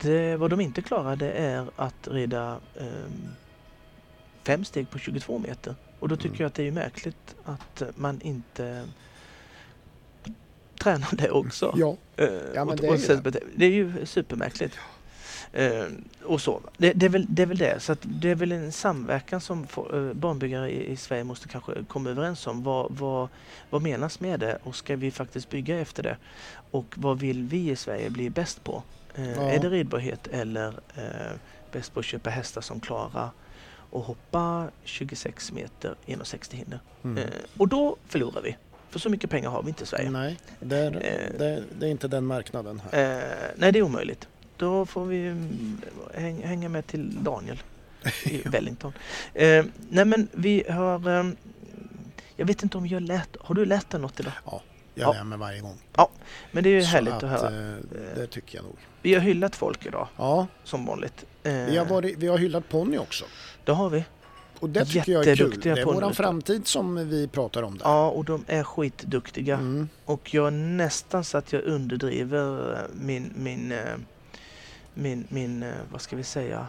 Det, 0.00 0.36
vad 0.36 0.50
de 0.50 0.60
inte 0.60 0.82
klarar 0.82 1.16
det 1.16 1.30
är 1.32 1.66
att 1.76 2.08
rida 2.08 2.58
ehm, 2.80 3.28
fem 4.46 4.64
steg 4.64 4.90
på 4.90 4.98
22 4.98 5.38
meter. 5.38 5.74
Och 5.98 6.08
då 6.08 6.16
tycker 6.16 6.28
Mm. 6.28 6.40
jag 6.40 6.46
att 6.46 6.54
det 6.54 6.66
är 6.68 6.72
märkligt 6.72 7.34
att 7.44 7.82
man 7.96 8.20
inte 8.20 8.88
tränar 10.78 11.08
det 11.12 11.30
också. 11.30 11.74
Ja, 11.76 11.96
Eh, 12.16 12.28
Ja, 12.54 12.64
men 12.64 12.76
det 12.76 12.86
är 12.86 12.96
ju 13.14 13.30
det. 13.30 13.40
det 13.56 13.64
är 13.64 13.70
ju 13.70 14.06
supermärkligt. 14.06 14.78
Eh, 15.52 15.84
och 16.24 16.40
så. 16.40 16.60
Det, 16.76 16.92
det, 16.92 17.06
är 17.06 17.10
väl, 17.10 17.26
det 17.28 17.42
är 17.42 17.46
väl 17.46 17.58
det. 17.58 17.80
Så 17.82 17.96
det 18.02 18.30
är 18.30 18.34
väl 18.34 18.52
en 18.52 18.72
samverkan 18.72 19.40
som 19.40 19.66
får, 19.66 19.96
eh, 20.08 20.12
barnbyggare 20.14 20.70
i, 20.70 20.90
i 20.92 20.96
Sverige 20.96 21.24
måste 21.24 21.48
kanske 21.48 21.84
komma 21.88 22.10
överens 22.10 22.46
om. 22.46 22.62
Vad, 22.62 22.92
vad, 22.92 23.28
vad 23.70 23.82
menas 23.82 24.20
med 24.20 24.40
det 24.40 24.58
och 24.62 24.76
ska 24.76 24.96
vi 24.96 25.10
faktiskt 25.10 25.50
bygga 25.50 25.80
efter 25.80 26.02
det? 26.02 26.16
Och 26.70 26.94
vad 26.96 27.18
vill 27.18 27.42
vi 27.42 27.70
i 27.70 27.76
Sverige 27.76 28.10
bli 28.10 28.30
bäst 28.30 28.64
på? 28.64 28.82
Eh, 29.14 29.30
Ja. 29.32 29.42
Är 29.42 29.58
det 29.60 29.68
ridbarhet 29.70 30.26
eller 30.26 30.68
eh, 30.96 31.32
bäst 31.72 31.94
på 31.94 32.00
att 32.00 32.06
köpa 32.06 32.30
hästar 32.30 32.60
som 32.60 32.80
klarar 32.80 33.30
att 33.94 34.04
hoppa 34.04 34.68
26 34.84 35.52
meter 35.52 35.94
1,60 36.06 36.54
hinder? 36.54 36.80
mm. 37.04 37.18
Eh, 37.18 37.24
och 37.58 37.68
då 37.68 37.96
förlorar 38.08 38.42
vi. 38.42 38.56
För 38.90 38.98
så 38.98 39.08
mycket 39.08 39.30
pengar 39.30 39.50
har 39.50 39.62
vi 39.62 39.68
inte 39.68 39.82
i 39.82 39.86
Sverige. 39.86 40.10
nej, 40.10 40.38
det 40.60 40.76
är, 40.76 40.90
Eh. 40.96 41.38
det, 41.38 41.62
det 41.78 41.86
är 41.86 41.90
inte 41.90 42.08
den 42.08 42.26
marknaden 42.26 42.82
här. 42.92 43.18
Eh, 43.18 43.52
nej, 43.56 43.72
det 43.72 43.78
är 43.78 43.82
omöjligt. 43.82 44.28
Då 44.56 44.86
får 44.86 45.04
vi 45.04 45.26
mm, 45.26 45.80
häng, 46.14 46.42
hänga 46.42 46.68
med 46.68 46.86
till 46.86 47.24
Daniel 47.24 47.62
i 48.24 48.42
Wellington. 48.48 48.92
Eh, 49.34 49.64
nej, 49.90 50.04
men 50.04 50.28
vi 50.32 50.64
har... 50.70 51.08
ehm, 51.10 51.36
jag 52.36 52.46
vet 52.46 52.62
inte 52.62 52.78
om 52.78 52.86
jag 52.86 53.02
lärt... 53.02 53.36
Har 53.40 53.54
du 53.54 53.64
lärt 53.64 53.90
dig 53.90 54.00
något 54.00 54.20
idag? 54.20 54.32
Jag 54.44 54.60
Ja. 54.94 55.12
lär 55.12 55.24
mig 55.24 55.38
varje 55.38 55.60
gång. 55.60 55.78
Men 56.52 56.64
det 56.64 56.70
är 56.70 56.74
ju 56.74 56.82
Så 56.82 56.88
härligt 56.88 57.12
att, 57.14 57.22
höra. 57.22 57.70
eh, 57.70 57.76
det 58.16 58.26
tycker 58.26 58.58
jag 58.58 58.64
nog. 58.64 58.76
Vi 59.02 59.14
har 59.14 59.20
hyllat 59.20 59.56
folk 59.56 59.86
idag, 59.86 60.08
Ja, 60.16 60.46
som 60.64 60.86
vanligt. 60.86 61.24
Eh, 61.44 61.52
vi 61.66 61.76
har, 61.76 61.84
varit, 61.86 62.18
vi 62.18 62.26
har 62.28 62.38
hyllat 62.38 62.68
ponny 62.68 62.98
också. 62.98 63.24
Det 63.64 63.72
har 63.72 63.90
vi. 63.90 64.04
Och 64.58 64.70
det 64.70 64.84
tycker 64.84 65.12
jag 65.12 65.26
är 65.26 65.36
kul. 65.36 65.60
Det 65.62 65.70
är 65.70 65.84
våran 65.84 66.14
framtid 66.14 66.66
som 66.66 67.08
vi 67.08 67.28
pratar 67.28 67.62
om 67.62 67.78
där. 67.78 67.84
Ja, 67.84 68.10
och 68.10 68.24
de 68.24 68.44
är 68.46 68.62
skitduktiga. 68.62 69.54
Mm. 69.54 69.88
Och 70.04 70.34
jag 70.34 70.52
nästan 70.52 71.24
så 71.24 71.38
att 71.38 71.52
jag 71.52 71.62
underdriver 71.64 72.72
eh, 72.72 72.78
min, 72.94 73.32
min, 73.36 73.72
eh, 73.72 73.78
min, 74.94 75.26
min 75.28 75.72
vad 75.92 76.00
ska 76.00 76.16
vi 76.16 76.22
säga, 76.24 76.66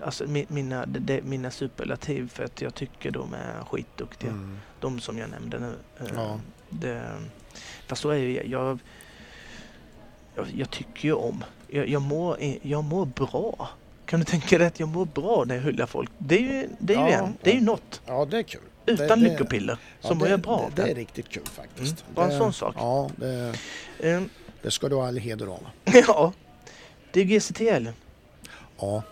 alltså 0.00 0.24
mi- 0.24 0.46
mina, 0.48 0.86
mina 1.22 1.50
superlativ 1.50 2.28
för 2.28 2.44
att 2.44 2.62
jag 2.62 2.74
tycker 2.74 3.10
de 3.10 3.34
är 3.34 3.64
skitduktiga. 3.64 4.30
Mm. 4.30 4.58
De 4.80 5.00
som 5.00 5.18
jag 5.18 5.30
nämnde 5.30 5.58
nu. 5.58 5.74
Ja. 6.14 6.40
Det, 6.68 7.02
fast 7.86 8.02
så 8.02 8.10
är 8.10 8.16
ju 8.16 8.42
jag, 8.50 8.78
jag, 10.36 10.46
jag 10.56 10.70
tycker 10.70 11.04
ju 11.08 11.12
om, 11.12 11.44
jag, 11.72 11.88
jag, 11.88 12.02
mår, 12.02 12.36
jag 12.62 12.84
mår 12.84 13.04
bra. 13.06 13.68
Kan 14.06 14.20
du 14.20 14.24
tänka 14.26 14.58
dig 14.58 14.66
att 14.66 14.80
jag 14.80 14.88
mår 14.88 15.04
bra 15.04 15.44
när 15.46 15.54
jag 15.54 15.62
hyllar 15.62 15.86
folk? 15.86 16.10
Det 16.18 16.34
är 16.34 16.40
ju, 16.40 16.68
det 16.78 16.94
är 16.94 17.06
ju, 17.06 17.12
Ja, 17.12 17.18
en, 17.18 17.36
det 17.42 17.50
är 17.50 17.54
ju 17.54 17.60
något. 17.60 18.00
Ja, 18.06 18.24
det 18.24 18.38
är 18.38 18.42
kul. 18.42 18.60
Utan 18.86 19.20
det- 19.20 19.28
lyckopiller 19.30 19.76
så 20.00 20.08
Ja, 20.08 20.14
mår 20.14 20.24
det, 20.24 20.30
jag 20.30 20.40
bra 20.40 20.70
det, 20.74 20.82
det 20.82 20.86
det. 20.86 20.90
är 20.90 20.94
riktigt 20.94 21.28
kul 21.28 21.42
faktiskt. 21.46 22.02
Mm, 22.02 22.14
bara 22.14 22.24
en 22.26 22.30
det, 22.32 22.38
sån 22.38 22.52
sak. 22.52 22.74
Ja, 22.78 23.10
det, 23.16 23.54
Eh, 23.98 24.22
det 24.62 24.70
ska 24.70 24.88
du 24.88 24.94
ha 24.96 25.06
all 25.08 25.16
heder 25.16 25.46
av. 25.46 25.66
Ja, 26.06 26.32
det 27.12 27.20
är 27.20 27.24
GCTL 27.24 27.88
Ja, 28.80 29.02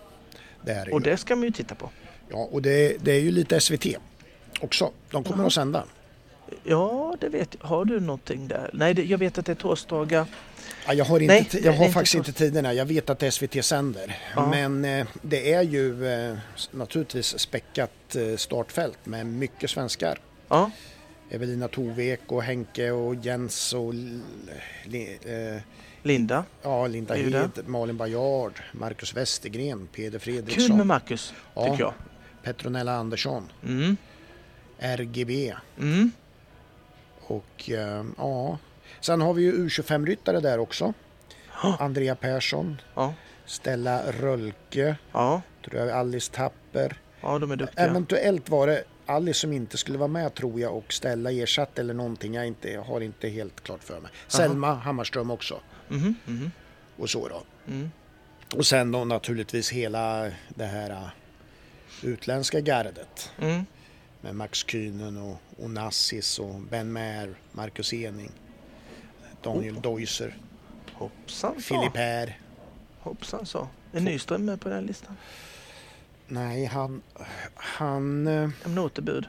det 0.65 0.71
är 0.71 0.85
det 0.85 0.91
och 0.91 0.99
ju. 1.01 1.03
det 1.11 1.17
ska 1.17 1.35
man 1.35 1.43
ju 1.45 1.51
titta 1.51 1.75
på. 1.75 1.89
Ja, 2.29 2.47
och 2.51 2.61
det, 2.61 2.97
det 3.03 3.11
är 3.11 3.19
ju 3.19 3.31
lite 3.31 3.59
SVT 3.61 3.85
också. 4.61 4.91
De 5.11 5.23
kommer 5.23 5.37
Jaha. 5.37 5.47
att 5.47 5.53
sända. 5.53 5.83
Ja, 6.63 7.15
det 7.19 7.29
vet 7.29 7.55
jag. 7.59 7.67
Har 7.67 7.85
du 7.85 7.99
någonting 7.99 8.47
där? 8.47 8.69
Nej, 8.73 8.93
det, 8.93 9.03
jag 9.03 9.17
vet 9.17 9.37
att 9.37 9.45
det 9.45 9.51
är 9.51 9.55
torsdagar. 9.55 10.25
Ja, 10.87 10.93
jag 10.93 11.05
har, 11.05 11.19
inte, 11.19 11.33
Nej, 11.33 11.61
jag 11.63 11.73
har 11.73 11.89
faktiskt 11.89 12.15
inte 12.15 12.31
tiderna. 12.33 12.73
Jag 12.73 12.85
vet 12.85 13.09
att 13.09 13.33
SVT 13.33 13.65
sänder. 13.65 14.17
Ja. 14.35 14.49
Men 14.49 14.85
eh, 14.85 15.07
det 15.21 15.53
är 15.53 15.61
ju 15.61 16.07
eh, 16.07 16.37
naturligtvis 16.71 17.39
späckat 17.39 18.15
eh, 18.15 18.35
startfält 18.37 19.05
med 19.05 19.25
mycket 19.25 19.69
svenskar. 19.69 20.19
Ja, 20.47 20.71
Evelina 21.29 21.67
Tovek 21.67 22.21
och 22.27 22.43
Henke 22.43 22.91
och 22.91 23.15
Jens 23.15 23.73
och 23.73 23.93
Li- 24.85 25.17
eh, 25.25 25.61
Linda. 26.03 26.43
ja, 26.61 26.87
Linda 26.87 27.13
Hed, 27.15 27.49
Malin 27.65 27.97
Bajard, 27.97 28.53
Marcus 28.73 29.13
Westergren, 29.15 29.87
Peder 29.95 30.19
Fredriksson, 30.19 30.67
Kul 30.67 30.77
med 30.77 30.87
Marcus, 30.87 31.33
Ja. 31.53 31.63
tycker 31.71 31.83
jag. 31.83 31.93
Petronella 32.43 32.95
Andersson, 32.95 33.43
Mm. 33.67 33.97
RGB 34.79 35.53
Mm. 35.79 36.11
Och 37.31 37.69
eh, 37.69 38.03
ja, 38.17 38.57
sen 38.99 39.21
har 39.21 39.33
vi 39.33 39.41
ju 39.43 39.67
U25-ryttare 39.67 40.39
där 40.39 40.59
också. 40.59 40.93
Andrea 41.79 42.15
Persson, 42.15 42.81
Ja, 42.95 43.13
Stella 43.45 44.11
Rölke, 44.11 44.95
ja, 45.11 45.41
tror 45.65 45.81
jag 45.81 45.89
Alice 45.89 46.31
Tapper. 46.31 46.97
ja 47.21 47.39
de 47.39 47.51
är 47.51 47.55
duktiga. 47.55 47.85
Eventuellt 47.85 48.49
var 48.49 48.67
det 48.67 48.83
Alice 49.05 49.39
som 49.39 49.53
inte 49.53 49.77
skulle 49.77 49.97
vara 49.97 50.07
med 50.07 50.33
tror 50.33 50.59
jag 50.59 50.75
och 50.77 50.93
Stella 50.93 51.31
ersatt 51.31 51.79
eller 51.79 51.93
någonting. 51.93 52.33
Jag, 52.33 52.47
inte, 52.47 52.71
jag 52.71 52.81
har 52.81 53.01
inte 53.01 53.29
helt 53.29 53.63
klart 53.63 53.83
för 53.83 53.99
mig. 53.99 54.11
Selma 54.27 54.73
Hammarström 54.73 55.31
också. 55.31 55.59
Mhm, 55.87 56.15
mhm, 56.25 56.51
Och 56.97 57.09
så 57.09 57.27
då. 57.27 57.43
mm. 57.67 57.91
Och 58.55 58.65
sen 58.65 58.91
då 58.91 59.05
naturligtvis 59.05 59.71
hela 59.71 60.31
det 60.49 60.65
här 60.65 60.89
äh, 60.89 61.07
utländska 62.03 62.59
gardet. 62.59 63.31
Med 64.21 64.35
Max 64.35 64.63
Kühnen 64.65 65.17
och 65.31 65.37
Onassis 65.65 66.39
och 66.39 66.59
Ben 66.61 66.91
Maher, 66.93 67.35
Marcus 67.51 67.93
Ening, 67.93 68.31
Daniel 69.43 69.75
Oh. 69.75 69.81
Deuser, 69.81 70.37
Hoppsan. 70.93 71.61
Filip 71.61 71.93
Per. 71.93 72.39
Hoppsan 72.99 73.45
så. 73.45 73.67
Är 73.93 73.99
Nyström 74.01 74.45
med 74.45 74.61
på 74.61 74.69
den 74.69 74.83
listan? 74.85 75.17
Nej, 76.27 76.65
han, 76.65 77.01
han, 77.55 78.27
eh, 78.27 78.49
En 78.65 78.77
återbud? 78.77 79.25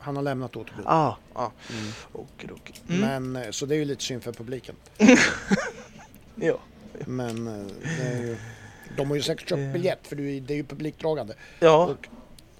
han 0.00 0.16
har 0.16 0.22
lämnat 0.22 0.56
återbud. 0.56 0.84
Ah, 0.86 1.16
ah. 1.32 1.50
Mm. 1.70 1.92
Okej, 2.12 2.50
mm. 2.88 3.00
Men, 3.00 3.44
eh, 3.44 3.50
så 3.50 3.66
det 3.66 3.74
är 3.74 3.78
ju 3.78 3.84
lite 3.84 4.02
synd 4.04 4.22
för 4.22 4.32
publiken. 4.32 4.74
Ja. 6.40 6.58
Men 7.06 7.46
eh, 7.46 7.66
det 7.98 8.02
är 8.02 8.18
ju, 8.22 8.36
de 8.96 9.08
har 9.08 9.16
ju 9.16 9.22
säkert 9.22 9.48
köpt 9.48 9.58
Eh. 9.60 9.72
biljett 9.72 10.06
för 10.06 10.16
det 10.16 10.22
är 10.52 10.56
ju 10.56 10.64
publikdragande. 10.64 11.34
Ja. 11.60 11.86
Och 11.86 12.06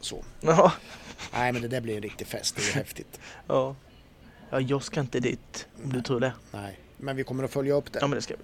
så. 0.00 0.24
Ja. 0.40 0.72
Nej 1.32 1.52
men 1.52 1.62
det 1.62 1.68
där 1.68 1.80
blir 1.80 1.96
en 1.96 2.02
riktig 2.02 2.26
fest, 2.26 2.56
det 2.56 2.62
är 2.62 2.66
ju 2.66 2.72
häftigt. 2.72 3.20
ja. 3.46 3.74
Ja, 4.50 4.60
jag 4.60 4.82
ska 4.82 5.00
inte 5.00 5.20
dit 5.20 5.66
om 5.84 5.92
du 5.92 6.02
tror 6.02 6.20
det. 6.20 6.32
Nej, 6.52 6.78
men 6.96 7.16
vi 7.16 7.24
kommer 7.24 7.44
att 7.44 7.50
följa 7.50 7.74
upp 7.74 7.92
det. 7.92 7.98
Ja, 8.02 8.06
men 8.06 8.16
det 8.16 8.22
ska 8.22 8.34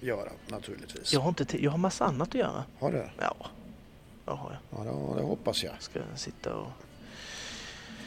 vi. 0.00 0.06
Göra 0.06 0.30
naturligtvis. 0.48 1.12
Jag 1.12 1.20
har 1.20 1.28
inte. 1.28 1.64
Jag 1.64 1.70
har 1.70 1.78
massa 1.78 2.04
annat 2.04 2.28
att 2.28 2.34
göra. 2.34 2.64
Har 2.78 2.92
du? 2.92 3.08
Ja. 3.18 3.36
Det 4.24 4.30
har 4.30 4.58
jag. 4.70 4.86
Ja, 4.86 4.92
det, 5.14 5.20
det 5.20 5.26
hoppas 5.26 5.64
jag. 5.64 5.72
Jag 5.74 5.82
ska 5.82 6.00
sitta 6.16 6.54
och 6.54 6.68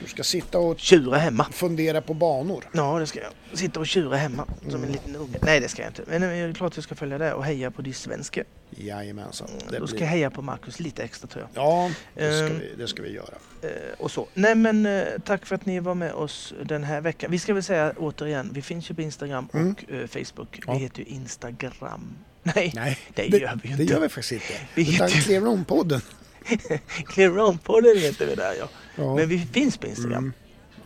Du 0.03 0.09
ska 0.09 0.23
sitta 0.23 0.59
och 0.59 0.79
tjura 0.79 1.17
hemma. 1.17 1.45
fundera 1.51 2.01
på 2.01 2.13
banor. 2.13 2.69
Ja, 2.73 2.99
det 2.99 3.07
ska 3.07 3.19
jag. 3.19 3.57
Sitta 3.59 3.79
och 3.79 3.87
tjura 3.87 4.15
hemma 4.17 4.45
som 4.61 4.69
en 4.69 4.75
Mm. 4.75 4.91
liten 4.91 5.15
unge. 5.15 5.37
Nej, 5.41 5.59
det 5.59 5.67
ska 5.69 5.81
jag 5.81 5.89
inte. 5.89 6.03
Men 6.07 6.21
det 6.21 6.27
är 6.27 6.53
klart 6.53 6.75
jag 6.77 6.83
ska 6.83 6.95
följa 6.95 7.17
det 7.17 7.33
och 7.33 7.45
heja 7.45 7.71
på 7.71 7.81
de 7.81 7.93
svenska. 7.93 8.43
Jajamensan. 8.77 9.47
Det 9.57 9.63
Mm, 9.67 9.81
Då 9.81 9.87
ska 9.87 9.95
blir... 9.95 10.05
jag 10.05 10.11
heja 10.11 10.29
på 10.29 10.41
Marcus 10.41 10.79
lite 10.79 11.03
extra 11.03 11.27
tror 11.27 11.47
jag. 11.53 11.63
Ja, 11.63 11.91
det 12.15 12.37
ska, 12.37 12.45
Ehm. 12.47 12.59
vi, 12.59 12.71
det 12.77 12.87
ska 12.87 13.01
vi 13.01 13.11
göra. 13.13 13.33
Eh, 13.61 13.69
och 13.97 14.11
så. 14.11 14.27
Nej 14.33 14.55
men 14.55 14.85
eh, 14.85 15.03
tack 15.25 15.45
för 15.45 15.55
att 15.55 15.65
ni 15.65 15.79
var 15.79 15.95
med 15.95 16.13
oss 16.13 16.53
den 16.65 16.83
här 16.83 17.01
veckan. 17.01 17.31
Vi 17.31 17.39
ska 17.39 17.53
väl 17.53 17.63
säga 17.63 17.93
återigen, 17.97 18.49
vi 18.53 18.61
finns 18.61 18.91
ju 18.91 18.95
på 18.95 19.01
Instagram 19.01 19.45
och 19.45 19.55
Mm. 19.59 20.07
Facebook. 20.07 20.59
Ja. 20.67 20.73
Vi 20.73 20.79
heter 20.79 20.99
ju 20.99 21.05
Instagram. 21.05 22.15
Nej, 22.43 22.71
Nej, 22.75 22.97
det, 23.15 23.27
det, 23.27 23.37
gör 23.37 23.59
vi 23.63 23.69
ju 23.69 23.75
det 23.75 23.81
inte. 23.83 23.93
gör 23.93 24.01
vi 24.01 24.09
faktiskt 24.09 24.31
inte. 24.31 24.53
Vi 24.75 24.95
Utan 24.95 25.09
Clear 25.09 25.41
On-podden. 25.47 26.01
Clear 27.07 27.39
On-podden 27.39 27.97
heter 27.97 28.25
vi 28.27 28.35
där 28.35 28.53
ja. 28.59 28.69
Ja. 28.95 29.15
Men 29.15 29.29
vi 29.29 29.39
finns 29.39 29.77
på 29.77 29.87
Instagram. 29.87 30.17
Mm. 30.23 30.33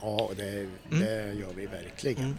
Ja, 0.01 0.29
det, 0.37 0.67
det 0.89 1.33
gör 1.33 1.53
vi 1.55 1.65
verkligen. 1.65 2.23
Mm. 2.23 2.37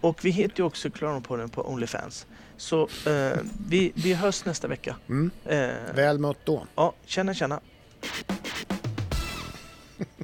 Och 0.00 0.24
vi 0.24 0.30
heter 0.30 0.54
ju 0.58 0.64
också 0.64 0.90
Clear 0.90 1.12
On-podden 1.16 1.48
på 1.48 1.62
Onlyfans. 1.68 2.26
Så 2.56 2.88
eh, 3.06 3.38
vi, 3.68 3.92
vi 3.94 4.14
hörs 4.14 4.44
nästa 4.44 4.68
vecka. 4.68 4.96
Mm. 5.08 5.30
Eh, 5.46 5.94
Väl 5.94 6.18
mött 6.18 6.38
då. 6.44 6.66
ja, 6.74 6.92
tjena 7.06 7.34
tjena. 7.34 7.60